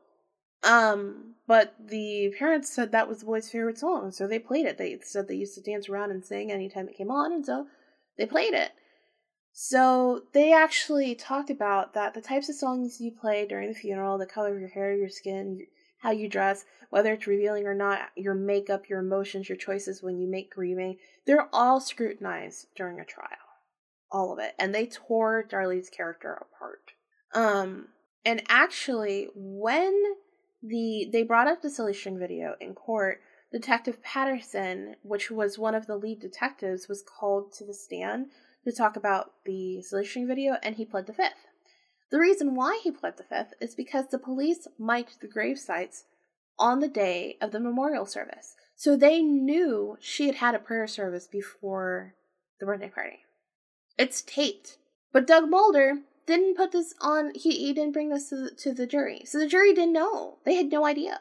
Um, 0.64 1.34
but 1.46 1.74
the 1.78 2.34
parents 2.38 2.72
said 2.72 2.90
that 2.90 3.08
was 3.08 3.20
the 3.20 3.26
boy's 3.26 3.50
favorite 3.50 3.78
song, 3.78 4.10
so 4.10 4.26
they 4.26 4.40
played 4.40 4.66
it. 4.66 4.78
They 4.78 4.98
said 5.02 5.28
they 5.28 5.36
used 5.36 5.54
to 5.54 5.60
dance 5.60 5.88
around 5.88 6.10
and 6.10 6.24
sing 6.24 6.50
anytime 6.50 6.88
it 6.88 6.96
came 6.96 7.10
on, 7.10 7.32
and 7.32 7.46
so 7.46 7.66
they 8.18 8.26
played 8.26 8.54
it. 8.54 8.72
So 9.52 10.22
they 10.32 10.52
actually 10.52 11.14
talked 11.14 11.50
about 11.50 11.94
that 11.94 12.14
the 12.14 12.20
types 12.20 12.48
of 12.48 12.56
songs 12.56 13.00
you 13.00 13.12
play 13.12 13.46
during 13.46 13.68
the 13.68 13.74
funeral, 13.74 14.18
the 14.18 14.26
color 14.26 14.54
of 14.54 14.60
your 14.60 14.68
hair, 14.68 14.94
your 14.94 15.08
skin, 15.08 15.66
how 16.06 16.12
you 16.12 16.28
dress, 16.28 16.64
whether 16.90 17.12
it's 17.12 17.26
revealing 17.26 17.66
or 17.66 17.74
not, 17.74 17.98
your 18.14 18.32
makeup, 18.32 18.88
your 18.88 19.00
emotions, 19.00 19.48
your 19.48 19.58
choices 19.58 20.04
when 20.04 20.20
you 20.20 20.28
make 20.28 20.54
grieving, 20.54 20.96
they're 21.26 21.48
all 21.52 21.80
scrutinized 21.80 22.68
during 22.76 23.00
a 23.00 23.04
trial. 23.04 23.26
All 24.12 24.32
of 24.32 24.38
it. 24.38 24.54
And 24.56 24.72
they 24.72 24.86
tore 24.86 25.42
Darlie's 25.42 25.90
character 25.90 26.32
apart. 26.32 26.92
Um, 27.34 27.88
and 28.24 28.40
actually, 28.48 29.26
when 29.34 30.00
the 30.62 31.08
they 31.12 31.24
brought 31.24 31.48
up 31.48 31.60
the 31.60 31.70
silly 31.70 31.92
string 31.92 32.20
video 32.20 32.54
in 32.60 32.74
court, 32.74 33.20
Detective 33.50 34.00
Patterson, 34.00 34.94
which 35.02 35.28
was 35.28 35.58
one 35.58 35.74
of 35.74 35.88
the 35.88 35.96
lead 35.96 36.20
detectives, 36.20 36.88
was 36.88 37.02
called 37.02 37.52
to 37.54 37.64
the 37.64 37.74
stand 37.74 38.26
to 38.64 38.70
talk 38.70 38.94
about 38.94 39.32
the 39.44 39.82
silly 39.82 40.04
string 40.04 40.28
video, 40.28 40.54
and 40.62 40.76
he 40.76 40.84
pled 40.84 41.06
the 41.06 41.12
fifth. 41.12 41.45
The 42.10 42.18
reason 42.20 42.54
why 42.54 42.80
he 42.82 42.90
pled 42.90 43.16
the 43.16 43.24
fifth 43.24 43.54
is 43.60 43.74
because 43.74 44.06
the 44.08 44.18
police 44.18 44.68
mic'd 44.78 45.20
the 45.20 45.26
grave 45.26 45.58
sites 45.58 46.04
on 46.58 46.80
the 46.80 46.88
day 46.88 47.36
of 47.40 47.50
the 47.50 47.60
memorial 47.60 48.06
service. 48.06 48.54
So 48.76 48.96
they 48.96 49.22
knew 49.22 49.96
she 50.00 50.26
had 50.26 50.36
had 50.36 50.54
a 50.54 50.58
prayer 50.58 50.86
service 50.86 51.26
before 51.26 52.14
the 52.60 52.66
birthday 52.66 52.88
party. 52.88 53.18
It's 53.98 54.22
taped. 54.22 54.78
But 55.12 55.26
Doug 55.26 55.48
Mulder 55.48 56.00
didn't 56.26 56.56
put 56.56 56.72
this 56.72 56.94
on, 57.00 57.32
he, 57.34 57.50
he 57.52 57.72
didn't 57.72 57.92
bring 57.92 58.10
this 58.10 58.28
to 58.28 58.36
the, 58.36 58.50
to 58.50 58.72
the 58.72 58.86
jury. 58.86 59.22
So 59.24 59.38
the 59.38 59.46
jury 59.46 59.72
didn't 59.72 59.92
know. 59.94 60.38
They 60.44 60.56
had 60.56 60.70
no 60.70 60.84
idea. 60.84 61.20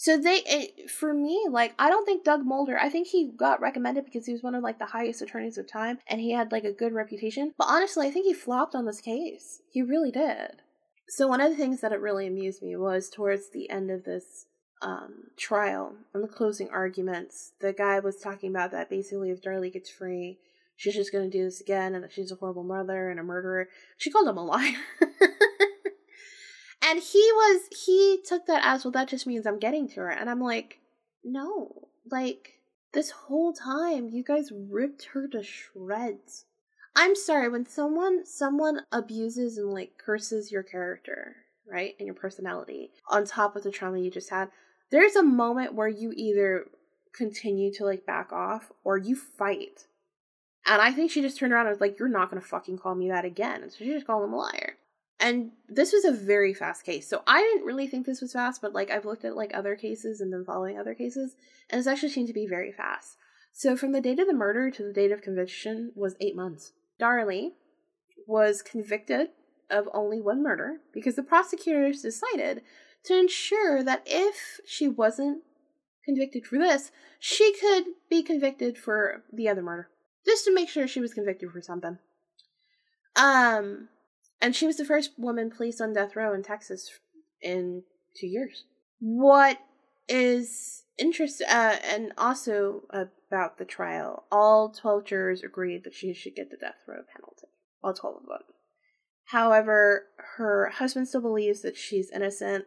So 0.00 0.16
they, 0.16 0.42
it, 0.46 0.90
for 0.90 1.12
me, 1.12 1.46
like 1.50 1.74
I 1.78 1.90
don't 1.90 2.06
think 2.06 2.24
Doug 2.24 2.42
Mulder. 2.42 2.78
I 2.78 2.88
think 2.88 3.08
he 3.08 3.30
got 3.36 3.60
recommended 3.60 4.06
because 4.06 4.24
he 4.24 4.32
was 4.32 4.42
one 4.42 4.54
of 4.54 4.62
like 4.62 4.78
the 4.78 4.86
highest 4.86 5.20
attorneys 5.20 5.58
of 5.58 5.70
time, 5.70 5.98
and 6.06 6.22
he 6.22 6.32
had 6.32 6.52
like 6.52 6.64
a 6.64 6.72
good 6.72 6.94
reputation. 6.94 7.52
But 7.58 7.66
honestly, 7.68 8.06
I 8.06 8.10
think 8.10 8.24
he 8.24 8.32
flopped 8.32 8.74
on 8.74 8.86
this 8.86 9.02
case. 9.02 9.60
He 9.70 9.82
really 9.82 10.10
did. 10.10 10.62
So 11.10 11.28
one 11.28 11.42
of 11.42 11.50
the 11.50 11.56
things 11.58 11.82
that 11.82 11.92
it 11.92 12.00
really 12.00 12.26
amused 12.26 12.62
me 12.62 12.76
was 12.76 13.10
towards 13.10 13.50
the 13.50 13.68
end 13.68 13.90
of 13.90 14.04
this 14.04 14.46
um, 14.80 15.24
trial 15.36 15.92
and 16.14 16.24
the 16.24 16.28
closing 16.28 16.70
arguments, 16.70 17.52
the 17.60 17.74
guy 17.74 18.00
was 18.00 18.16
talking 18.16 18.48
about 18.48 18.70
that 18.70 18.88
basically 18.88 19.28
if 19.28 19.42
Darlie 19.42 19.70
gets 19.70 19.90
free, 19.90 20.38
she's 20.76 20.94
just 20.94 21.12
going 21.12 21.30
to 21.30 21.38
do 21.38 21.44
this 21.44 21.60
again 21.60 21.94
and 21.94 22.04
that 22.04 22.12
she's 22.12 22.32
a 22.32 22.36
horrible 22.36 22.64
mother 22.64 23.10
and 23.10 23.20
a 23.20 23.22
murderer. 23.22 23.68
She 23.98 24.10
called 24.10 24.28
him 24.28 24.38
a 24.38 24.44
liar. 24.46 24.78
and 26.90 27.00
he 27.00 27.30
was, 27.32 27.68
he 27.86 28.18
took 28.26 28.46
that 28.46 28.62
as, 28.64 28.84
well, 28.84 28.90
that 28.92 29.08
just 29.08 29.26
means 29.26 29.46
I'm 29.46 29.60
getting 29.60 29.88
to 29.90 30.00
her. 30.00 30.10
And 30.10 30.28
I'm 30.28 30.40
like, 30.40 30.80
no, 31.22 31.88
like, 32.10 32.60
this 32.92 33.10
whole 33.10 33.52
time 33.52 34.08
you 34.08 34.24
guys 34.24 34.50
ripped 34.52 35.04
her 35.12 35.28
to 35.28 35.44
shreds. 35.44 36.46
I'm 36.96 37.14
sorry, 37.14 37.48
when 37.48 37.66
someone 37.66 38.26
someone 38.26 38.80
abuses 38.90 39.58
and 39.58 39.72
like 39.72 39.92
curses 39.96 40.50
your 40.50 40.64
character, 40.64 41.36
right? 41.70 41.94
And 42.00 42.06
your 42.06 42.16
personality 42.16 42.90
on 43.08 43.24
top 43.24 43.54
of 43.54 43.62
the 43.62 43.70
trauma 43.70 44.00
you 44.00 44.10
just 44.10 44.30
had, 44.30 44.48
there's 44.90 45.14
a 45.14 45.22
moment 45.22 45.74
where 45.74 45.88
you 45.88 46.12
either 46.16 46.66
continue 47.14 47.72
to 47.74 47.84
like 47.84 48.04
back 48.04 48.32
off 48.32 48.72
or 48.82 48.98
you 48.98 49.14
fight. 49.14 49.86
And 50.66 50.82
I 50.82 50.90
think 50.90 51.12
she 51.12 51.22
just 51.22 51.38
turned 51.38 51.52
around 51.52 51.66
and 51.66 51.74
was 51.74 51.80
like, 51.80 52.00
You're 52.00 52.08
not 52.08 52.28
gonna 52.28 52.40
fucking 52.40 52.78
call 52.78 52.96
me 52.96 53.08
that 53.10 53.24
again. 53.24 53.62
And 53.62 53.70
so 53.70 53.78
she 53.78 53.92
just 53.92 54.06
called 54.06 54.24
him 54.24 54.32
a 54.32 54.38
liar. 54.38 54.74
And 55.20 55.50
this 55.68 55.92
was 55.92 56.06
a 56.06 56.12
very 56.12 56.54
fast 56.54 56.84
case. 56.84 57.06
So 57.08 57.22
I 57.26 57.42
didn't 57.42 57.66
really 57.66 57.86
think 57.86 58.06
this 58.06 58.22
was 58.22 58.32
fast, 58.32 58.62
but 58.62 58.72
like 58.72 58.90
I've 58.90 59.04
looked 59.04 59.24
at 59.24 59.36
like 59.36 59.50
other 59.54 59.76
cases 59.76 60.20
and 60.20 60.30
been 60.30 60.46
following 60.46 60.78
other 60.78 60.94
cases, 60.94 61.36
and 61.68 61.78
it's 61.78 61.86
actually 61.86 62.08
seemed 62.08 62.28
to 62.28 62.34
be 62.34 62.46
very 62.46 62.72
fast. 62.72 63.16
So 63.52 63.76
from 63.76 63.92
the 63.92 64.00
date 64.00 64.18
of 64.18 64.26
the 64.26 64.32
murder 64.32 64.70
to 64.70 64.82
the 64.82 64.92
date 64.92 65.12
of 65.12 65.20
conviction 65.20 65.92
was 65.94 66.16
eight 66.20 66.34
months. 66.34 66.72
Darlie 66.98 67.50
was 68.26 68.62
convicted 68.62 69.28
of 69.68 69.88
only 69.92 70.20
one 70.20 70.42
murder 70.42 70.78
because 70.92 71.16
the 71.16 71.22
prosecutors 71.22 72.02
decided 72.02 72.62
to 73.04 73.18
ensure 73.18 73.82
that 73.82 74.02
if 74.06 74.60
she 74.66 74.88
wasn't 74.88 75.42
convicted 76.04 76.46
for 76.46 76.58
this, 76.58 76.90
she 77.18 77.54
could 77.60 77.84
be 78.08 78.22
convicted 78.22 78.78
for 78.78 79.22
the 79.32 79.48
other 79.48 79.62
murder. 79.62 79.90
Just 80.24 80.44
to 80.46 80.54
make 80.54 80.68
sure 80.68 80.86
she 80.86 81.00
was 81.00 81.14
convicted 81.14 81.50
for 81.50 81.60
something. 81.60 81.98
Um, 83.16 83.88
and 84.40 84.54
she 84.54 84.66
was 84.66 84.76
the 84.76 84.84
first 84.84 85.12
woman 85.18 85.50
placed 85.50 85.80
on 85.80 85.92
death 85.92 86.16
row 86.16 86.32
in 86.34 86.42
Texas 86.42 86.90
in 87.42 87.82
two 88.18 88.26
years. 88.26 88.64
What 89.00 89.58
is 90.08 90.84
interesting, 90.98 91.46
uh, 91.48 91.76
and 91.84 92.12
also 92.18 92.82
about 92.92 93.58
the 93.58 93.64
trial, 93.64 94.24
all 94.30 94.70
12 94.70 95.04
jurors 95.04 95.42
agreed 95.42 95.84
that 95.84 95.94
she 95.94 96.12
should 96.12 96.34
get 96.34 96.50
the 96.50 96.56
death 96.56 96.82
row 96.86 97.02
penalty. 97.14 97.48
All 97.82 97.94
12 97.94 98.16
of 98.16 98.22
them. 98.22 98.42
However, 99.26 100.06
her 100.36 100.70
husband 100.70 101.08
still 101.08 101.20
believes 101.20 101.62
that 101.62 101.76
she's 101.76 102.10
innocent. 102.10 102.64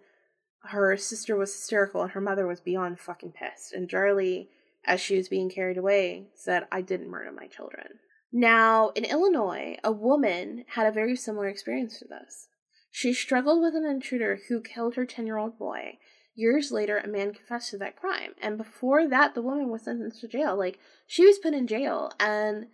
Her 0.63 0.95
sister 0.95 1.35
was 1.35 1.53
hysterical 1.53 2.01
and 2.01 2.11
her 2.11 2.21
mother 2.21 2.47
was 2.47 2.61
beyond 2.61 2.99
fucking 2.99 3.33
pissed. 3.33 3.73
And 3.73 3.89
Darlie, 3.89 4.47
as 4.85 5.01
she 5.01 5.17
was 5.17 5.27
being 5.27 5.49
carried 5.49 5.77
away, 5.77 6.27
said, 6.35 6.65
I 6.71 6.81
didn't 6.81 7.09
murder 7.09 7.31
my 7.31 7.47
children. 7.47 7.99
Now, 8.35 8.89
in 8.89 9.05
Illinois, 9.05 9.77
a 9.83 9.91
woman 9.91 10.65
had 10.69 10.87
a 10.87 10.91
very 10.91 11.15
similar 11.15 11.47
experience 11.47 11.99
to 11.99 12.05
this. 12.05 12.47
She 12.89 13.13
struggled 13.13 13.61
with 13.61 13.75
an 13.75 13.85
intruder 13.85 14.39
who 14.49 14.59
killed 14.59 14.95
her 14.95 15.05
10 15.05 15.27
year 15.27 15.37
old 15.37 15.59
boy. 15.59 15.99
Years 16.35 16.71
later, 16.71 16.97
a 16.97 17.07
man 17.07 17.31
confessed 17.33 17.69
to 17.69 17.77
that 17.77 17.95
crime. 17.95 18.31
And 18.41 18.57
before 18.57 19.07
that, 19.07 19.35
the 19.35 19.43
woman 19.43 19.69
was 19.69 19.83
sentenced 19.83 20.21
to 20.21 20.27
jail. 20.27 20.57
Like, 20.57 20.79
she 21.05 21.25
was 21.25 21.37
put 21.37 21.53
in 21.53 21.67
jail. 21.67 22.11
And 22.19 22.67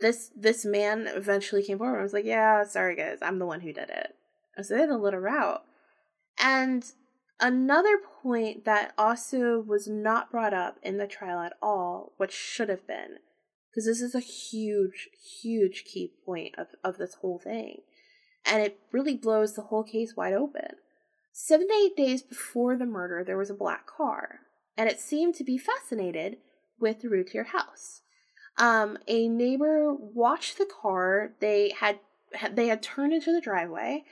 this 0.00 0.30
this 0.34 0.64
man 0.64 1.06
eventually 1.06 1.62
came 1.62 1.78
forward 1.78 1.96
and 1.96 2.04
was 2.04 2.12
like, 2.12 2.24
Yeah, 2.24 2.64
sorry 2.64 2.96
guys, 2.96 3.18
I'm 3.20 3.38
the 3.38 3.46
one 3.46 3.60
who 3.60 3.72
did 3.72 3.90
it. 3.90 4.14
And 4.56 4.64
so 4.64 4.74
they 4.74 4.80
had 4.80 4.86
to 4.86 4.96
let 4.96 5.12
her 5.12 5.28
out. 5.28 5.64
And 6.38 6.84
another 7.40 7.98
point 8.22 8.64
that 8.64 8.94
also 8.96 9.60
was 9.60 9.86
not 9.86 10.30
brought 10.30 10.54
up 10.54 10.78
in 10.82 10.98
the 10.98 11.06
trial 11.06 11.40
at 11.40 11.54
all, 11.60 12.12
which 12.16 12.32
should 12.32 12.68
have 12.68 12.86
been, 12.86 13.18
because 13.78 13.86
this 13.86 14.02
is 14.02 14.16
a 14.16 14.18
huge, 14.18 15.08
huge 15.40 15.84
key 15.84 16.10
point 16.26 16.52
of, 16.58 16.66
of 16.82 16.98
this 16.98 17.14
whole 17.14 17.38
thing. 17.38 17.82
And 18.44 18.60
it 18.60 18.80
really 18.90 19.14
blows 19.14 19.54
the 19.54 19.62
whole 19.62 19.84
case 19.84 20.16
wide 20.16 20.32
open. 20.32 20.70
Seven 21.30 21.68
to 21.68 21.74
eight 21.74 21.96
days 21.96 22.20
before 22.20 22.76
the 22.76 22.86
murder, 22.86 23.22
there 23.22 23.36
was 23.36 23.50
a 23.50 23.54
black 23.54 23.86
car, 23.86 24.40
and 24.76 24.88
it 24.88 24.98
seemed 24.98 25.36
to 25.36 25.44
be 25.44 25.56
fascinated 25.56 26.38
with 26.80 27.02
the 27.02 27.08
Routier 27.08 27.44
house. 27.44 28.00
Um, 28.58 28.98
a 29.06 29.28
neighbor 29.28 29.94
watched 29.94 30.58
the 30.58 30.66
car. 30.66 31.34
They 31.38 31.72
had 31.78 32.00
they 32.50 32.66
had 32.66 32.82
turned 32.82 33.12
into 33.12 33.32
the 33.32 33.40
driveway, 33.40 34.02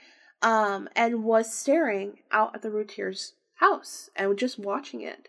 um, 0.41 0.87
and 0.95 1.25
was 1.25 1.53
staring 1.53 2.19
out 2.31 2.55
at 2.55 2.61
the 2.61 2.71
Routier's 2.71 3.33
house 3.55 4.09
and 4.15 4.39
just 4.39 4.57
watching 4.57 5.01
it. 5.01 5.27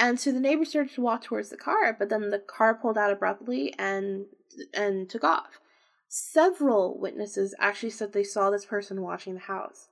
And 0.00 0.18
so 0.18 0.32
the 0.32 0.40
neighbor 0.40 0.64
started 0.64 0.94
to 0.94 1.02
walk 1.02 1.22
towards 1.22 1.50
the 1.50 1.58
car, 1.58 1.94
but 1.96 2.08
then 2.08 2.30
the 2.30 2.38
car 2.38 2.74
pulled 2.74 2.96
out 2.96 3.12
abruptly 3.12 3.74
and 3.78 4.24
and 4.72 5.08
took 5.08 5.22
off. 5.22 5.60
Several 6.08 6.98
witnesses 6.98 7.54
actually 7.58 7.90
said 7.90 8.12
they 8.12 8.24
saw 8.24 8.50
this 8.50 8.64
person 8.64 9.02
watching 9.02 9.34
the 9.34 9.40
house. 9.40 9.88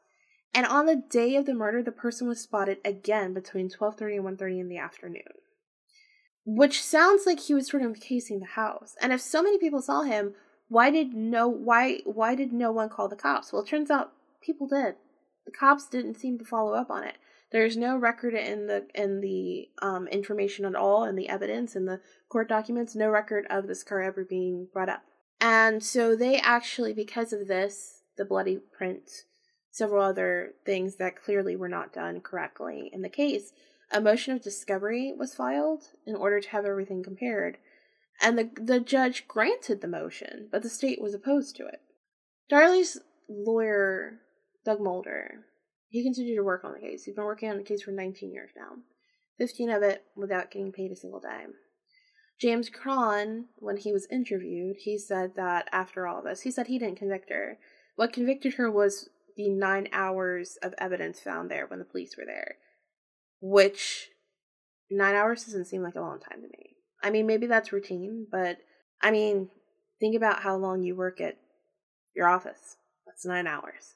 And 0.54 0.66
on 0.66 0.86
the 0.86 0.96
day 0.96 1.36
of 1.36 1.44
the 1.44 1.54
murder, 1.54 1.82
the 1.82 1.92
person 1.92 2.26
was 2.26 2.40
spotted 2.40 2.78
again 2.86 3.34
between 3.34 3.68
12:30 3.68 4.16
and 4.16 4.24
1:30 4.24 4.60
in 4.60 4.68
the 4.68 4.78
afternoon. 4.78 5.34
Which 6.46 6.82
sounds 6.82 7.26
like 7.26 7.40
he 7.40 7.52
was 7.52 7.66
sort 7.68 7.82
of 7.82 8.00
casing 8.00 8.40
the 8.40 8.46
house. 8.46 8.96
And 9.02 9.12
if 9.12 9.20
so 9.20 9.42
many 9.42 9.58
people 9.58 9.82
saw 9.82 10.02
him, 10.02 10.34
why 10.68 10.90
did 10.90 11.12
no 11.12 11.46
why 11.48 12.00
why 12.06 12.34
did 12.34 12.54
no 12.54 12.72
one 12.72 12.88
call 12.88 13.08
the 13.08 13.14
cops? 13.14 13.52
Well, 13.52 13.62
it 13.62 13.68
turns 13.68 13.90
out 13.90 14.14
people 14.40 14.66
did. 14.66 14.96
The 15.44 15.52
cops 15.52 15.86
didn't 15.86 16.14
seem 16.14 16.38
to 16.38 16.46
follow 16.46 16.72
up 16.72 16.90
on 16.90 17.04
it. 17.04 17.16
There's 17.50 17.76
no 17.76 17.96
record 17.96 18.34
in 18.34 18.66
the 18.66 18.86
in 18.94 19.20
the 19.20 19.68
um, 19.80 20.06
information 20.08 20.64
at 20.64 20.74
all, 20.74 21.04
in 21.04 21.16
the 21.16 21.28
evidence, 21.28 21.74
in 21.74 21.86
the 21.86 22.00
court 22.28 22.48
documents, 22.48 22.94
no 22.94 23.08
record 23.08 23.46
of 23.48 23.66
this 23.66 23.82
car 23.82 24.02
ever 24.02 24.24
being 24.24 24.68
brought 24.72 24.90
up. 24.90 25.02
And 25.40 25.82
so 25.82 26.14
they 26.14 26.38
actually, 26.38 26.92
because 26.92 27.32
of 27.32 27.48
this, 27.48 28.02
the 28.16 28.24
bloody 28.24 28.58
print, 28.58 29.10
several 29.70 30.04
other 30.04 30.54
things 30.66 30.96
that 30.96 31.16
clearly 31.16 31.56
were 31.56 31.68
not 31.68 31.92
done 31.92 32.20
correctly 32.20 32.90
in 32.92 33.02
the 33.02 33.08
case, 33.08 33.52
a 33.90 34.00
motion 34.00 34.34
of 34.34 34.42
discovery 34.42 35.14
was 35.16 35.34
filed 35.34 35.84
in 36.06 36.16
order 36.16 36.40
to 36.40 36.50
have 36.50 36.66
everything 36.66 37.02
compared. 37.02 37.56
And 38.20 38.36
the 38.36 38.50
the 38.60 38.80
judge 38.80 39.26
granted 39.26 39.80
the 39.80 39.88
motion, 39.88 40.48
but 40.50 40.62
the 40.62 40.68
state 40.68 41.00
was 41.00 41.14
opposed 41.14 41.56
to 41.56 41.66
it. 41.66 41.80
Darlie's 42.50 42.98
lawyer, 43.28 44.20
Doug 44.64 44.80
Mulder, 44.80 45.44
he 45.88 46.02
continued 46.02 46.36
to 46.36 46.44
work 46.44 46.64
on 46.64 46.72
the 46.72 46.80
case. 46.80 47.04
He's 47.04 47.14
been 47.14 47.24
working 47.24 47.50
on 47.50 47.56
the 47.56 47.62
case 47.62 47.82
for 47.82 47.90
19 47.92 48.32
years 48.32 48.50
now, 48.56 48.82
15 49.38 49.70
of 49.70 49.82
it 49.82 50.04
without 50.16 50.50
getting 50.50 50.72
paid 50.72 50.92
a 50.92 50.96
single 50.96 51.20
dime. 51.20 51.54
James 52.40 52.70
Cron, 52.70 53.46
when 53.56 53.78
he 53.78 53.92
was 53.92 54.06
interviewed, 54.12 54.76
he 54.78 54.96
said 54.96 55.32
that 55.36 55.68
after 55.72 56.06
all 56.06 56.22
this, 56.22 56.42
he 56.42 56.50
said 56.50 56.68
he 56.68 56.78
didn't 56.78 56.98
convict 56.98 57.30
her. 57.30 57.58
What 57.96 58.12
convicted 58.12 58.54
her 58.54 58.70
was 58.70 59.08
the 59.36 59.48
nine 59.48 59.88
hours 59.92 60.56
of 60.62 60.74
evidence 60.78 61.20
found 61.20 61.50
there 61.50 61.66
when 61.66 61.80
the 61.80 61.84
police 61.84 62.16
were 62.16 62.26
there, 62.26 62.56
which 63.40 64.10
nine 64.90 65.16
hours 65.16 65.44
doesn't 65.44 65.66
seem 65.66 65.82
like 65.82 65.96
a 65.96 66.00
long 66.00 66.20
time 66.20 66.42
to 66.42 66.48
me. 66.48 66.76
I 67.02 67.10
mean, 67.10 67.26
maybe 67.26 67.46
that's 67.46 67.72
routine, 67.72 68.26
but 68.30 68.58
I 69.02 69.10
mean, 69.10 69.48
think 69.98 70.16
about 70.16 70.42
how 70.42 70.56
long 70.56 70.82
you 70.82 70.94
work 70.94 71.20
at 71.20 71.38
your 72.14 72.28
office. 72.28 72.76
That's 73.06 73.26
nine 73.26 73.46
hours. 73.46 73.94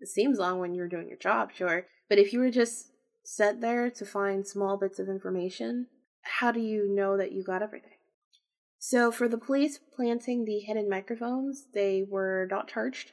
It 0.00 0.08
seems 0.08 0.38
long 0.38 0.58
when 0.58 0.74
you're 0.74 0.88
doing 0.88 1.08
your 1.08 1.18
job, 1.18 1.52
sure. 1.52 1.86
But 2.08 2.18
if 2.18 2.32
you 2.32 2.40
were 2.40 2.50
just 2.50 2.88
set 3.24 3.60
there 3.60 3.90
to 3.90 4.04
find 4.04 4.46
small 4.46 4.76
bits 4.76 4.98
of 4.98 5.08
information, 5.08 5.86
how 6.22 6.52
do 6.52 6.60
you 6.60 6.88
know 6.88 7.16
that 7.16 7.32
you 7.32 7.42
got 7.42 7.62
everything? 7.62 7.90
So, 8.78 9.10
for 9.10 9.26
the 9.28 9.38
police 9.38 9.78
planting 9.78 10.44
the 10.44 10.58
hidden 10.60 10.88
microphones, 10.88 11.66
they 11.74 12.04
were 12.08 12.46
not 12.50 12.68
charged. 12.68 13.12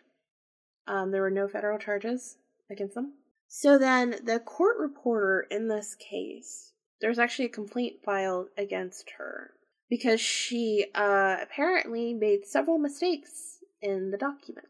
Um, 0.87 1.11
there 1.11 1.21
were 1.21 1.31
no 1.31 1.47
federal 1.47 1.79
charges 1.79 2.37
against 2.69 2.95
them. 2.95 3.13
So, 3.47 3.77
then 3.77 4.19
the 4.23 4.39
court 4.39 4.77
reporter 4.77 5.47
in 5.49 5.69
this 5.69 5.95
case, 5.95 6.73
there's 7.01 7.19
actually 7.19 7.45
a 7.45 7.49
complaint 7.49 8.03
filed 8.05 8.47
against 8.57 9.11
her 9.17 9.51
because 9.89 10.19
she 10.19 10.85
uh, 10.93 11.37
apparently 11.41 12.13
made 12.13 12.45
several 12.45 12.77
mistakes 12.77 13.59
in 13.81 14.11
the 14.11 14.17
document. 14.17 14.67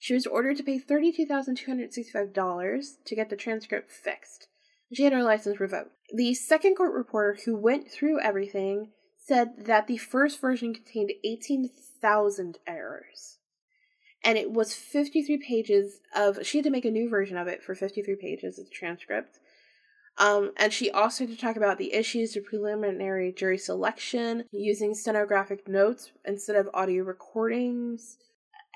She 0.00 0.14
was 0.14 0.26
ordered 0.26 0.56
to 0.56 0.62
pay 0.62 0.80
$32,265 0.80 2.86
to 3.04 3.14
get 3.14 3.28
the 3.28 3.36
transcript 3.36 3.92
fixed. 3.92 4.48
She 4.92 5.04
had 5.04 5.12
her 5.12 5.22
license 5.22 5.60
revoked. 5.60 5.92
The 6.12 6.34
second 6.34 6.74
court 6.74 6.92
reporter 6.94 7.38
who 7.44 7.54
went 7.54 7.88
through 7.90 8.20
everything 8.20 8.92
said 9.18 9.66
that 9.66 9.86
the 9.86 9.98
first 9.98 10.40
version 10.40 10.74
contained 10.74 11.12
18,000 11.22 12.58
errors. 12.66 13.36
And 14.24 14.38
it 14.38 14.50
was 14.50 14.74
53 14.74 15.38
pages 15.46 16.00
of. 16.16 16.46
She 16.46 16.58
had 16.58 16.64
to 16.64 16.70
make 16.70 16.86
a 16.86 16.90
new 16.90 17.08
version 17.08 17.36
of 17.36 17.46
it 17.46 17.62
for 17.62 17.74
53 17.74 18.16
pages 18.16 18.58
of 18.58 18.70
transcript. 18.70 19.38
Um, 20.18 20.52
and 20.56 20.72
she 20.72 20.90
also 20.90 21.24
had 21.24 21.34
to 21.34 21.40
talk 21.40 21.56
about 21.56 21.78
the 21.78 21.92
issues 21.92 22.36
of 22.36 22.44
preliminary 22.44 23.32
jury 23.32 23.58
selection, 23.58 24.44
using 24.50 24.94
stenographic 24.94 25.68
notes 25.68 26.10
instead 26.24 26.56
of 26.56 26.68
audio 26.74 27.04
recordings, 27.04 28.18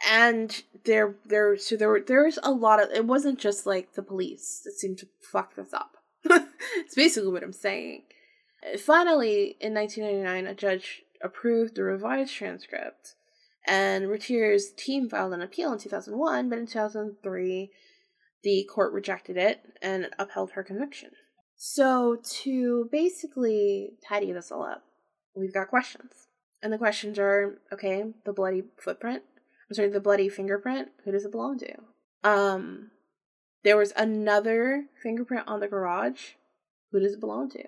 and 0.09 0.63
there 0.85 1.15
there 1.25 1.57
so 1.57 1.77
there 1.77 2.01
there's 2.07 2.39
a 2.43 2.51
lot 2.51 2.83
of 2.83 2.91
it 2.91 3.07
wasn't 3.07 3.39
just 3.39 3.67
like 3.67 3.95
the 3.95 4.03
police 4.03 4.61
that 4.65 4.73
seemed 4.73 4.99
to 4.99 5.09
fuck 5.21 5.55
this 5.57 5.73
up 5.73 5.95
it's 6.77 6.95
basically 6.95 7.31
what 7.31 7.43
I'm 7.43 7.53
saying. 7.53 8.03
Finally, 8.79 9.57
in 9.61 9.75
1999, 9.75 10.47
a 10.47 10.55
judge 10.55 11.03
approved 11.23 11.77
the 11.77 11.83
revised 11.83 12.33
transcript, 12.33 13.15
and 13.67 14.09
Routier's 14.09 14.73
team 14.77 15.09
filed 15.09 15.35
an 15.35 15.43
appeal 15.43 15.73
in 15.73 15.79
2001, 15.79 16.49
but 16.49 16.59
in 16.59 16.67
2003, 16.67 17.71
the 18.43 18.69
court 18.73 18.93
rejected 18.93 19.37
it 19.37 19.61
and 19.83 20.09
upheld 20.19 20.53
her 20.53 20.63
conviction. 20.63 21.11
So, 21.57 22.19
to 22.43 22.89
basically 22.91 23.91
tidy 24.07 24.33
this 24.33 24.51
all 24.51 24.65
up, 24.65 24.83
we've 25.37 25.55
got 25.55 25.69
questions. 25.69 26.29
And 26.63 26.73
the 26.73 26.79
questions 26.79 27.19
are 27.19 27.59
okay, 27.73 28.05
the 28.25 28.33
bloody 28.33 28.65
footprint. 28.79 29.23
I'm 29.69 29.75
sorry, 29.75 29.89
the 29.89 30.01
bloody 30.01 30.29
fingerprint. 30.29 30.89
Who 31.05 31.13
does 31.13 31.25
it 31.25 31.33
belong 31.33 31.59
to? 31.61 31.75
Um, 32.23 32.91
there 33.63 33.77
was 33.77 33.93
another 33.97 34.87
fingerprint 35.03 35.49
on 35.49 35.61
the 35.61 35.69
garage. 35.69 36.33
Who 36.93 37.01
does 37.01 37.15
it 37.15 37.21
belong 37.21 37.51
to? 37.51 37.63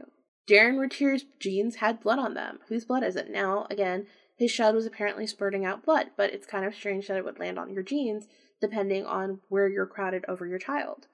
Darin 0.46 0.78
Routier's 0.78 1.24
jeans 1.40 1.76
had 1.76 2.00
blood 2.00 2.18
on 2.18 2.34
them. 2.34 2.60
Whose 2.68 2.84
blood 2.84 3.02
is 3.02 3.16
it? 3.16 3.30
Now, 3.30 3.66
again, 3.70 4.06
his 4.36 4.52
child 4.52 4.74
was 4.74 4.86
apparently 4.86 5.26
spurting 5.26 5.64
out 5.64 5.84
blood, 5.84 6.08
but 6.16 6.32
it's 6.32 6.46
kind 6.46 6.64
of 6.64 6.74
strange 6.74 7.08
that 7.08 7.16
it 7.16 7.24
would 7.24 7.38
land 7.38 7.58
on 7.58 7.72
your 7.72 7.82
jeans 7.82 8.26
depending 8.60 9.04
on 9.04 9.40
where 9.48 9.68
you're 9.68 9.86
crowded 9.86 10.24
over 10.28 10.46
your 10.46 10.58
child. 10.58 11.06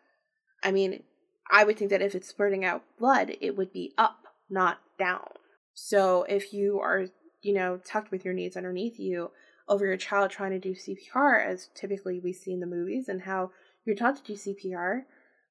I 0.63 0.71
mean, 0.71 1.03
I 1.51 1.65
would 1.65 1.77
think 1.77 1.91
that 1.91 2.03
if 2.03 2.15
it's 2.15 2.29
spurting 2.29 2.65
out 2.65 2.85
blood, 2.99 3.37
it 3.41 3.57
would 3.57 3.73
be 3.73 3.95
up, 3.99 4.19
not 4.49 4.79
down. 4.99 5.29
So 5.75 6.25
if 6.29 6.53
you 6.53 6.79
are, 6.81 7.07
you 7.43 7.55
know, 7.55 7.81
tucked 7.85 8.11
with 8.11 8.25
your 8.25 8.35
knees 8.35 8.57
underneath 8.57 8.99
you 8.99 9.31
over 9.69 9.87
your 9.87 9.97
child 9.97 10.31
trying 10.31 10.51
to 10.53 10.59
do 10.59 10.75
CPR, 10.75 11.45
as 11.47 11.69
typically 11.75 12.21
we 12.21 12.33
see 12.33 12.53
in 12.53 12.61
the 12.61 12.67
movies, 12.67 13.09
and 13.09 13.23
how 13.23 13.51
you're 13.85 13.97
taught 13.97 14.17
to 14.17 14.23
do 14.23 14.35
CPR 14.35 15.03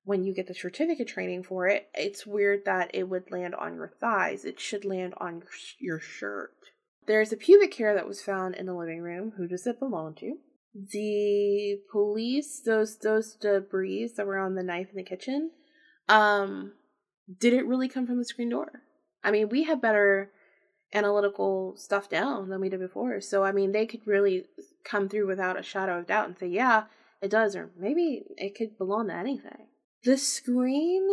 when 0.04 0.24
you 0.24 0.34
get 0.34 0.48
the 0.48 0.54
certificate 0.54 1.08
training 1.08 1.44
for 1.44 1.68
it, 1.68 1.90
it's 1.94 2.26
weird 2.26 2.66
that 2.66 2.92
it 2.94 3.08
would 3.08 3.32
land 3.32 3.54
on 3.56 3.76
your 3.76 3.92
thighs. 4.00 4.46
It 4.46 4.60
should 4.60 4.84
land 4.84 5.14
on 5.18 5.44
your 5.80 6.00
shirt. 6.00 6.54
There's 7.08 7.32
a 7.32 7.38
pubic 7.38 7.74
hair 7.76 7.94
that 7.94 8.08
was 8.08 8.22
found 8.22 8.56
in 8.56 8.66
the 8.66 8.74
living 8.74 9.02
room. 9.02 9.34
Who 9.38 9.48
does 9.48 9.68
it 9.68 9.80
belong 9.80 10.16
to? 10.16 10.38
The 10.74 11.80
police, 11.92 12.62
those 12.66 12.98
those 12.98 13.36
debris 13.36 14.14
that 14.16 14.26
were 14.26 14.38
on 14.38 14.56
the 14.56 14.64
knife 14.64 14.88
in 14.92 14.96
the 14.96 15.04
kitchen, 15.04 15.52
um, 16.08 16.74
didn't 17.40 17.68
really 17.68 17.90
come 17.90 18.08
from 18.08 18.18
the 18.18 18.26
screen 18.26 18.50
door. 18.50 18.82
I 19.24 19.32
mean, 19.32 19.50
we 19.50 19.64
have 19.64 19.82
better 19.82 20.32
analytical 20.94 21.76
stuff 21.78 22.10
down 22.10 22.50
than 22.50 22.62
we 22.62 22.70
did 22.70 22.80
before. 22.80 23.22
So 23.22 23.44
I 23.44 23.52
mean, 23.52 23.72
they 23.72 23.86
could 23.86 24.06
really 24.06 24.46
come 24.84 25.10
through 25.10 25.28
without 25.28 25.60
a 25.60 25.64
shadow 25.64 26.00
of 26.00 26.08
doubt 26.08 26.28
and 26.28 26.38
say, 26.38 26.48
yeah, 26.48 26.84
it 27.22 27.30
does, 27.30 27.56
or 27.56 27.70
maybe 27.78 28.24
it 28.38 28.56
could 28.56 28.78
belong 28.78 29.08
to 29.08 29.14
anything. 29.14 29.68
The 30.04 30.18
screen 30.18 31.08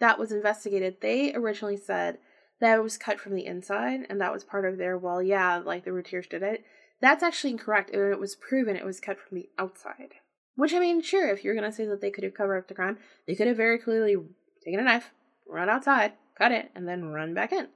that 0.00 0.18
was 0.18 0.32
investigated, 0.32 0.96
they 1.00 1.32
originally 1.34 1.76
said 1.76 2.18
that 2.60 2.76
it 2.76 2.82
was 2.82 2.98
cut 2.98 3.20
from 3.20 3.34
the 3.34 3.46
inside, 3.46 4.00
and 4.10 4.20
that 4.20 4.32
was 4.32 4.44
part 4.44 4.64
of 4.64 4.76
their, 4.76 4.98
well, 4.98 5.22
yeah, 5.22 5.58
like 5.58 5.84
the 5.84 5.92
Routiers 5.92 6.26
did 6.26 6.42
it. 6.42 6.64
That's 7.00 7.22
actually 7.22 7.52
incorrect. 7.52 7.90
And 7.90 8.12
it 8.12 8.18
was 8.18 8.34
proven 8.34 8.76
it 8.76 8.84
was 8.84 9.00
cut 9.00 9.18
from 9.18 9.38
the 9.38 9.48
outside. 9.58 10.14
Which, 10.56 10.74
I 10.74 10.80
mean, 10.80 11.00
sure, 11.00 11.28
if 11.28 11.44
you're 11.44 11.58
to 11.58 11.72
say 11.72 11.86
that 11.86 12.00
they 12.00 12.10
could 12.10 12.24
have 12.24 12.34
covered 12.34 12.58
up 12.58 12.68
the 12.68 12.74
crime, 12.74 12.98
they 13.26 13.34
could 13.34 13.46
have 13.46 13.56
very 13.56 13.78
clearly 13.78 14.16
taken 14.64 14.80
a 14.80 14.82
knife, 14.82 15.10
run 15.48 15.70
outside, 15.70 16.12
cut 16.36 16.52
it, 16.52 16.70
and 16.74 16.86
then 16.86 17.06
run 17.06 17.32
back 17.32 17.52
in. 17.52 17.68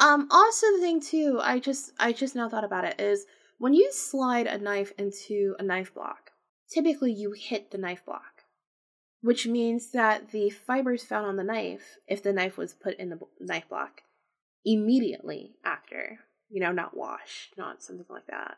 Um, 0.00 0.28
also 0.30 0.66
the 0.72 0.80
thing 0.80 1.00
too, 1.00 1.38
I 1.42 1.60
just 1.60 1.92
I 1.98 2.12
just 2.12 2.34
now 2.34 2.48
thought 2.48 2.64
about 2.64 2.86
it 2.86 2.98
is 2.98 3.26
when 3.58 3.74
you 3.74 3.92
slide 3.92 4.46
a 4.46 4.58
knife 4.58 4.92
into 4.98 5.54
a 5.58 5.62
knife 5.62 5.92
block, 5.92 6.30
typically 6.72 7.12
you 7.12 7.32
hit 7.32 7.70
the 7.70 7.78
knife 7.78 8.04
block, 8.06 8.44
which 9.20 9.46
means 9.46 9.90
that 9.92 10.30
the 10.30 10.48
fibers 10.48 11.04
found 11.04 11.26
on 11.26 11.36
the 11.36 11.44
knife, 11.44 11.98
if 12.08 12.22
the 12.22 12.32
knife 12.32 12.56
was 12.56 12.72
put 12.72 12.98
in 12.98 13.10
the 13.10 13.18
knife 13.38 13.68
block, 13.68 14.00
immediately 14.64 15.52
after, 15.64 16.20
you 16.48 16.60
know, 16.60 16.72
not 16.72 16.96
washed, 16.96 17.52
not 17.58 17.82
something 17.82 18.06
like 18.08 18.26
that, 18.28 18.56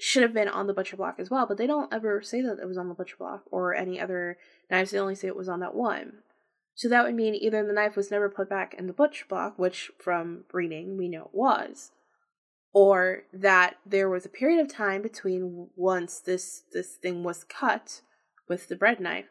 should 0.00 0.22
have 0.22 0.32
been 0.32 0.48
on 0.48 0.66
the 0.66 0.74
butcher 0.74 0.96
block 0.96 1.16
as 1.18 1.30
well. 1.30 1.46
But 1.46 1.58
they 1.58 1.66
don't 1.66 1.92
ever 1.92 2.22
say 2.22 2.40
that 2.40 2.58
it 2.58 2.66
was 2.66 2.78
on 2.78 2.88
the 2.88 2.94
butcher 2.94 3.16
block 3.18 3.42
or 3.50 3.74
any 3.74 4.00
other 4.00 4.38
knives. 4.70 4.90
They 4.90 4.98
only 4.98 5.14
say 5.14 5.28
it 5.28 5.36
was 5.36 5.50
on 5.50 5.60
that 5.60 5.74
one. 5.74 6.22
So 6.76 6.88
that 6.90 7.04
would 7.04 7.14
mean 7.14 7.34
either 7.34 7.66
the 7.66 7.72
knife 7.72 7.96
was 7.96 8.10
never 8.10 8.28
put 8.28 8.50
back 8.50 8.74
in 8.74 8.86
the 8.86 8.92
butcher 8.92 9.24
block, 9.28 9.58
which 9.58 9.90
from 9.98 10.44
reading 10.52 10.98
we 10.98 11.08
know 11.08 11.22
it 11.22 11.34
was, 11.34 11.90
or 12.72 13.22
that 13.32 13.76
there 13.86 14.10
was 14.10 14.26
a 14.26 14.30
period 14.30 14.60
of 14.60 14.72
time 14.72 15.00
between 15.00 15.68
once 15.74 16.20
this 16.20 16.64
this 16.72 16.96
thing 16.96 17.24
was 17.24 17.44
cut 17.44 18.02
with 18.46 18.68
the 18.68 18.76
bread 18.76 19.00
knife 19.00 19.24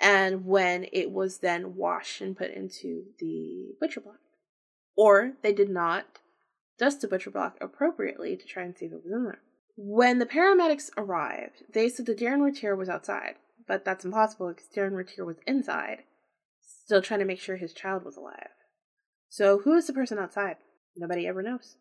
and 0.00 0.44
when 0.44 0.86
it 0.92 1.12
was 1.12 1.38
then 1.38 1.76
washed 1.76 2.20
and 2.20 2.36
put 2.36 2.50
into 2.50 3.04
the 3.20 3.76
butcher 3.80 4.00
block. 4.00 4.18
Or 4.96 5.34
they 5.42 5.52
did 5.52 5.70
not 5.70 6.18
dust 6.78 7.00
the 7.00 7.08
butcher 7.08 7.30
block 7.30 7.56
appropriately 7.60 8.36
to 8.36 8.44
try 8.44 8.64
and 8.64 8.76
see 8.76 8.86
if 8.86 8.92
it 8.92 9.04
was 9.04 9.12
in 9.12 9.24
there. 9.24 9.40
When 9.76 10.18
the 10.18 10.26
paramedics 10.26 10.90
arrived, 10.96 11.62
they 11.72 11.88
said 11.88 12.06
that 12.06 12.18
Darin 12.18 12.42
Routier 12.42 12.74
was 12.74 12.88
outside, 12.88 13.36
but 13.68 13.84
that's 13.84 14.04
impossible 14.04 14.48
because 14.48 14.66
Darin 14.66 14.94
Routier 14.94 15.24
was 15.24 15.36
inside, 15.46 16.02
still 16.88 17.02
trying 17.02 17.20
to 17.20 17.26
make 17.26 17.38
sure 17.38 17.58
his 17.58 17.74
child 17.74 18.02
was 18.02 18.16
alive. 18.16 18.48
So 19.28 19.58
who 19.58 19.74
is 19.74 19.86
the 19.86 19.92
person 19.92 20.18
outside? 20.18 20.56
Nobody 20.96 21.26
ever 21.26 21.42
knows. 21.42 21.76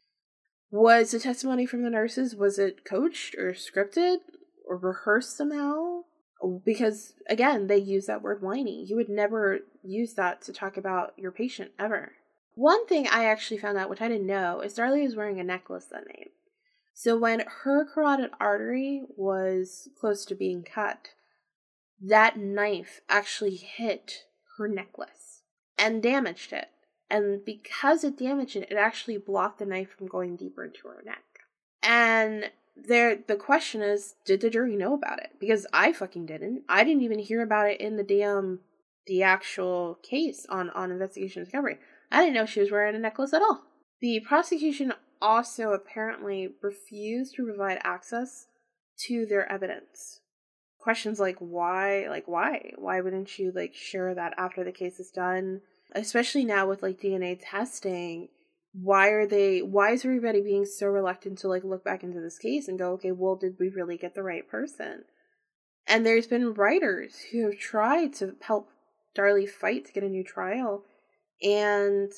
Was 0.70 1.12
the 1.12 1.20
testimony 1.20 1.66
from 1.66 1.82
the 1.82 1.90
nurses 1.90 2.36
was 2.36 2.60
it 2.60 2.84
coached 2.84 3.34
or 3.36 3.54
scripted 3.54 4.18
or 4.68 4.76
rehearsed 4.76 5.38
somehow? 5.38 6.02
Because 6.66 7.14
again, 7.30 7.68
they 7.68 7.78
use 7.78 8.08
that 8.08 8.22
word 8.22 8.42
whiny. 8.42 8.86
You 8.86 8.98
would 8.98 9.08
never 9.08 9.60
use 9.82 10.16
that 10.16 10.42
to 10.42 10.52
talk 10.52 10.76
about 10.76 11.14
your 11.16 11.32
patient 11.32 11.72
ever. 11.80 12.12
One 12.56 12.86
thing 12.86 13.08
I 13.08 13.24
actually 13.24 13.60
found 13.60 13.78
out, 13.78 13.90
which 13.90 14.02
I 14.02 14.10
didn't 14.10 14.28
know, 14.28 14.60
is 14.60 14.76
Darlie 14.76 15.06
was 15.06 15.16
wearing 15.16 15.40
a 15.40 15.44
necklace 15.46 15.86
that 15.86 16.04
night. 16.06 16.32
So 16.94 17.18
when 17.18 17.44
her 17.64 17.86
carotid 17.86 18.32
artery 18.42 19.04
was 19.16 19.88
close 19.98 20.26
to 20.26 20.36
being 20.36 20.64
cut, 20.64 21.12
that 22.02 22.36
knife 22.38 23.00
actually 23.08 23.56
hit 23.56 24.26
her 24.58 24.68
necklace 24.68 25.42
and 25.78 26.02
damaged 26.04 26.54
it. 26.54 26.68
And 27.10 27.44
because 27.46 28.04
it 28.04 28.18
damaged 28.18 28.56
it, 28.56 28.68
it 28.70 28.76
actually 28.76 29.18
blocked 29.18 29.60
the 29.60 29.66
knife 29.66 29.90
from 29.98 30.08
going 30.08 30.36
deeper 30.36 30.66
into 30.66 30.88
her 30.88 31.02
neck. 31.06 31.24
And 31.82 32.52
there 32.76 33.18
the 33.28 33.36
question 33.36 33.82
is, 33.82 34.16
did 34.26 34.42
the 34.42 34.50
jury 34.50 34.76
know 34.76 34.94
about 34.94 35.20
it? 35.20 35.32
Because 35.40 35.66
I 35.72 35.94
fucking 35.94 36.26
didn't. 36.26 36.64
I 36.68 36.84
didn't 36.84 37.04
even 37.04 37.20
hear 37.20 37.42
about 37.42 37.70
it 37.70 37.80
in 37.80 37.96
the 37.96 38.04
damn 38.04 38.60
the 39.08 39.24
actual 39.24 39.98
case 40.04 40.46
on, 40.50 40.70
on 40.72 40.92
investigation 40.92 41.44
discovery. 41.44 41.78
I 42.12 42.22
didn't 42.22 42.36
know 42.36 42.46
she 42.46 42.60
was 42.60 42.72
wearing 42.72 42.96
a 42.96 43.00
necklace 43.00 43.34
at 43.34 43.42
all. 43.42 43.62
The 44.02 44.20
prosecution 44.20 44.94
also 45.22 45.72
apparently 45.72 46.50
refused 46.62 47.36
to 47.36 47.46
provide 47.46 47.80
access 47.84 48.48
to 49.08 49.26
their 49.26 49.50
evidence. 49.52 50.22
Questions 50.88 51.20
like 51.20 51.38
why, 51.40 52.08
like 52.10 52.28
why? 52.28 52.72
Why 52.78 53.02
wouldn't 53.02 53.38
you 53.38 53.52
like 53.54 53.76
share 53.76 54.16
that 54.16 54.34
after 54.38 54.64
the 54.64 54.72
case 54.72 55.00
is 55.00 55.12
done? 55.12 55.62
especially 55.94 56.46
now 56.46 56.68
with 56.68 56.84
like 56.84 57.00
DNA 57.00 57.40
testing, 57.42 58.30
why 58.74 59.10
are 59.10 59.26
they 59.26 59.62
why 59.62 59.92
is 59.92 60.06
everybody 60.06 60.42
being 60.42 60.66
so 60.66 60.88
reluctant 60.88 61.40
to 61.40 61.48
like 61.48 61.64
look 61.64 61.84
back 61.84 62.04
into 62.04 62.20
this 62.20 62.38
case 62.38 62.68
and 62.68 62.78
go, 62.78 62.92
okay, 62.94 63.12
well, 63.12 63.36
did 63.36 63.58
we 63.60 63.70
really 63.70 63.98
get 63.98 64.16
the 64.16 64.24
right 64.24 64.48
person? 64.48 65.04
And 65.88 66.06
there's 66.06 66.28
been 66.28 66.54
writers 66.54 67.16
who 67.32 67.46
have 67.46 67.58
tried 67.58 68.14
to 68.16 68.36
help 68.42 68.70
Darlie 69.16 69.50
fight 69.50 69.86
to 69.86 69.94
get 69.94 70.04
a 70.04 70.10
new 70.10 70.24
trial, 70.24 70.84
and 71.42 72.12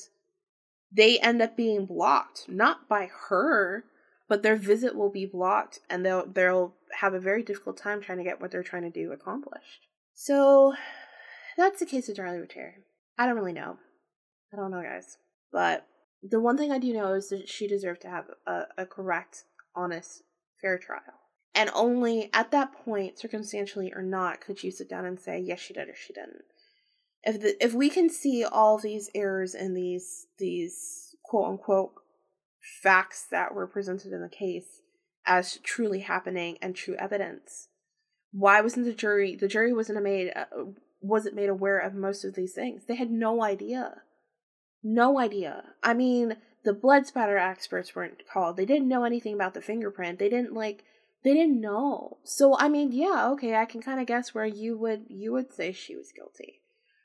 they 0.92 1.20
end 1.20 1.42
up 1.42 1.56
being 1.56 1.86
blocked, 1.86 2.50
not 2.50 2.90
by 2.90 3.10
her, 3.30 3.86
but 4.28 4.42
their 4.42 4.56
visit 4.56 4.96
will 4.96 5.12
be 5.12 5.26
blocked 5.26 5.80
and 5.90 6.06
they'll 6.06 6.26
they'll 6.26 6.74
have 6.94 7.14
a 7.14 7.20
very 7.20 7.44
difficult 7.44 7.78
time 7.78 8.02
trying 8.02 8.18
to 8.18 8.24
get 8.24 8.42
what 8.42 8.52
they're 8.52 8.64
trying 8.64 8.84
to 8.84 8.90
do 8.90 9.12
accomplished. 9.12 9.88
So 10.14 10.74
that's 11.58 11.80
the 11.80 11.86
case 11.86 12.10
of 12.10 12.16
Darlie 12.16 12.40
Routier. 12.40 12.76
I 13.18 13.26
don't 13.26 13.36
really 13.36 13.54
know. 13.54 13.78
I 14.54 14.58
don't 14.58 14.72
know, 14.72 14.82
guys. 14.82 15.18
But 15.52 15.86
the 16.22 16.40
one 16.40 16.58
thing 16.58 16.72
I 16.72 16.80
do 16.80 16.94
know 16.94 17.14
is 17.14 17.30
that 17.30 17.50
she 17.50 17.68
deserved 17.68 18.02
to 18.02 18.10
have 18.10 18.26
a, 18.46 18.64
a 18.78 18.86
correct, 18.86 19.44
honest, 19.76 20.24
fair 20.62 20.78
trial. 20.78 21.02
And 21.56 21.70
only 21.74 22.30
at 22.34 22.52
that 22.52 22.74
point, 22.86 23.20
circumstantially 23.20 23.92
or 23.94 24.02
not, 24.02 24.42
could 24.42 24.64
you 24.64 24.72
sit 24.72 24.90
down 24.90 25.06
and 25.06 25.20
say, 25.20 25.40
yes, 25.40 25.60
she 25.60 25.74
did 25.74 25.90
or 25.90 25.96
she 25.96 26.14
didn't. 26.14 26.44
If 27.24 27.42
the, 27.42 27.64
if 27.64 27.74
we 27.74 27.90
can 27.90 28.10
see 28.10 28.46
all 28.46 28.78
these 28.78 29.10
errors 29.14 29.54
in 29.54 29.74
these 29.74 30.28
these 30.38 31.16
quote 31.24 31.50
unquote 31.50 31.92
facts 32.82 33.28
that 33.32 33.54
were 33.54 33.68
presented 33.68 34.14
in 34.14 34.22
the 34.22 34.30
case 34.30 34.82
as 35.26 35.58
truly 35.64 36.00
happening 36.00 36.58
and 36.62 36.76
true 36.76 36.96
evidence, 36.96 37.68
why 38.32 38.62
wasn't 38.62 38.86
the 38.86 38.94
jury 38.94 39.36
the 39.36 39.48
jury 39.48 39.74
wasn't 39.74 40.02
made 40.04 40.32
uh, 40.36 40.46
wasn't 41.02 41.36
made 41.36 41.50
aware 41.50 41.80
of 41.80 41.94
most 41.94 42.24
of 42.26 42.36
these 42.36 42.54
things. 42.54 42.86
They 42.86 42.96
had 42.96 43.12
no 43.12 43.44
idea. 43.44 44.02
No 44.84 45.20
idea. 45.20 45.64
I 45.84 45.94
mean, 45.94 46.38
the 46.64 46.74
blood 46.74 47.06
spatter 47.08 47.38
experts 47.38 47.96
weren't 47.96 48.24
called. 48.32 48.58
They 48.58 48.66
didn't 48.66 48.88
know 48.88 49.04
anything 49.04 49.34
about 49.34 49.54
the 49.54 49.62
fingerprint. 49.62 50.20
They 50.20 50.30
didn't 50.30 50.54
like 50.54 50.84
they 51.24 51.34
didn't 51.34 51.60
know. 51.62 52.18
So 52.24 52.58
I 52.58 52.70
mean, 52.70 52.92
yeah, 52.92 53.30
okay, 53.32 53.56
I 53.56 53.66
can 53.66 53.82
kind 53.82 54.00
of 54.00 54.08
guess 54.08 54.34
where 54.34 54.46
you 54.46 54.78
would 54.78 55.06
you 55.10 55.32
would 55.34 55.52
say 55.54 55.72
she 55.72 55.96
was 55.96 56.12
guilty. 56.12 56.62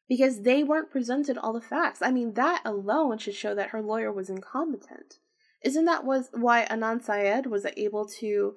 because 0.08 0.42
they 0.42 0.62
weren't 0.62 0.90
presented 0.90 1.38
all 1.38 1.52
the 1.52 1.60
facts. 1.60 2.02
I 2.02 2.10
mean, 2.10 2.34
that 2.34 2.62
alone 2.64 3.18
should 3.18 3.34
show 3.34 3.54
that 3.54 3.70
her 3.70 3.82
lawyer 3.82 4.12
was 4.12 4.28
incompetent. 4.30 5.18
Isn't 5.64 5.86
that 5.86 6.04
was 6.04 6.28
why 6.32 6.66
Adnan 6.66 7.02
Syed 7.02 7.46
was 7.46 7.66
able 7.76 8.06
to 8.20 8.54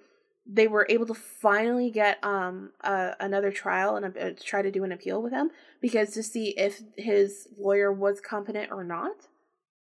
they 0.50 0.68
were 0.68 0.88
able 0.90 1.06
to 1.06 1.14
finally 1.14 1.90
get 1.92 2.24
um 2.24 2.72
another 2.84 3.52
trial 3.52 3.96
and 3.96 4.18
uh, 4.18 4.32
try 4.42 4.62
to 4.62 4.72
do 4.72 4.84
an 4.84 4.92
appeal 4.92 5.22
with 5.22 5.34
him 5.34 5.52
because 5.82 6.12
to 6.12 6.24
see 6.24 6.50
if 6.50 6.82
his 6.96 7.48
lawyer 7.58 7.92
was 7.92 8.22
competent 8.22 8.72
or 8.72 8.84
not. 8.84 9.28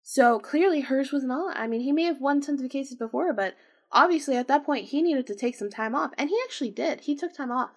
So 0.02 0.40
clearly 0.40 0.81
hers 0.81 1.11
was 1.11 1.23
not. 1.23 1.56
I 1.57 1.68
mean, 1.68 1.81
he 1.81 1.91
may 1.91 2.03
have 2.03 2.22
won 2.22 2.41
tons 2.41 2.61
of 2.61 2.69
cases 2.72 2.95
before, 2.95 3.31
but 3.34 3.56
obviously 3.91 4.36
at 4.38 4.48
that 4.48 4.65
point 4.65 4.86
he 4.86 5.02
needed 5.02 5.27
to 5.27 5.36
take 5.36 5.56
some 5.56 5.69
time 5.69 5.94
off, 5.94 6.11
and 6.18 6.30
he 6.30 6.38
actually 6.45 6.72
did. 6.72 7.02
He 7.02 7.15
took 7.15 7.34
time 7.34 7.52
off. 7.52 7.72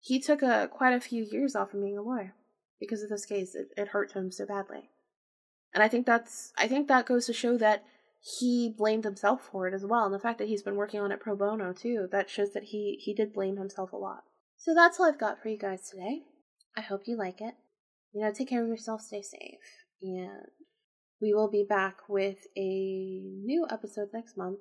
He 0.00 0.18
took 0.18 0.42
a 0.42 0.68
quite 0.70 0.94
a 0.94 1.00
few 1.00 1.24
years 1.24 1.54
off 1.54 1.70
from 1.70 1.82
being 1.82 1.98
a 1.98 2.02
lawyer 2.02 2.34
because 2.80 3.02
of 3.02 3.10
this 3.10 3.26
case. 3.26 3.54
It, 3.54 3.68
it 3.76 3.88
hurt 3.88 4.12
him 4.12 4.32
so 4.32 4.46
badly, 4.46 4.90
and 5.74 5.82
I 5.82 5.88
think 5.88 6.06
that's 6.06 6.52
I 6.56 6.68
think 6.68 6.88
that 6.88 7.06
goes 7.06 7.26
to 7.26 7.32
show 7.32 7.58
that 7.58 7.84
he 8.22 8.72
blamed 8.76 9.04
himself 9.04 9.48
for 9.50 9.66
it 9.66 9.74
as 9.74 9.84
well. 9.84 10.04
And 10.04 10.14
the 10.14 10.18
fact 10.18 10.38
that 10.38 10.48
he's 10.48 10.62
been 10.62 10.76
working 10.76 11.00
on 11.00 11.10
it 11.10 11.20
pro 11.20 11.36
bono 11.36 11.72
too, 11.72 12.08
that 12.12 12.30
shows 12.30 12.52
that 12.52 12.64
he 12.64 12.98
he 13.00 13.14
did 13.14 13.32
blame 13.32 13.56
himself 13.56 13.92
a 13.92 13.96
lot. 13.96 14.22
So 14.56 14.74
that's 14.74 15.00
all 15.00 15.06
I've 15.06 15.18
got 15.18 15.42
for 15.42 15.48
you 15.48 15.58
guys 15.58 15.90
today. 15.90 16.22
I 16.76 16.82
hope 16.82 17.02
you 17.06 17.16
like 17.16 17.40
it. 17.40 17.54
You 18.12 18.22
know, 18.22 18.32
take 18.32 18.48
care 18.48 18.62
of 18.62 18.68
yourself, 18.68 19.00
stay 19.00 19.22
safe, 19.22 19.58
and 20.00 20.46
we 21.20 21.34
will 21.34 21.50
be 21.50 21.66
back 21.68 22.08
with 22.08 22.38
a 22.56 22.60
new 22.60 23.66
episode 23.70 24.08
next 24.12 24.36
month. 24.36 24.60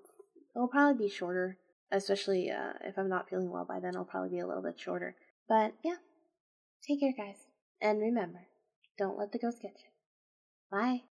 It'll 0.55 0.67
probably 0.67 1.07
be 1.07 1.13
shorter, 1.13 1.57
especially 1.91 2.49
uh, 2.49 2.73
if 2.83 2.97
I'm 2.97 3.09
not 3.09 3.29
feeling 3.29 3.51
well 3.51 3.65
by 3.65 3.79
then. 3.79 3.91
It'll 3.91 4.05
probably 4.05 4.29
be 4.29 4.39
a 4.39 4.47
little 4.47 4.63
bit 4.63 4.79
shorter. 4.79 5.15
But 5.47 5.73
yeah, 5.83 5.97
take 6.87 7.01
care, 7.01 7.13
guys, 7.15 7.37
and 7.79 7.99
remember, 7.99 8.47
don't 8.97 9.19
let 9.19 9.31
the 9.31 9.39
ghost 9.39 9.61
get 9.61 9.73
you. 9.77 9.89
Bye. 10.71 11.10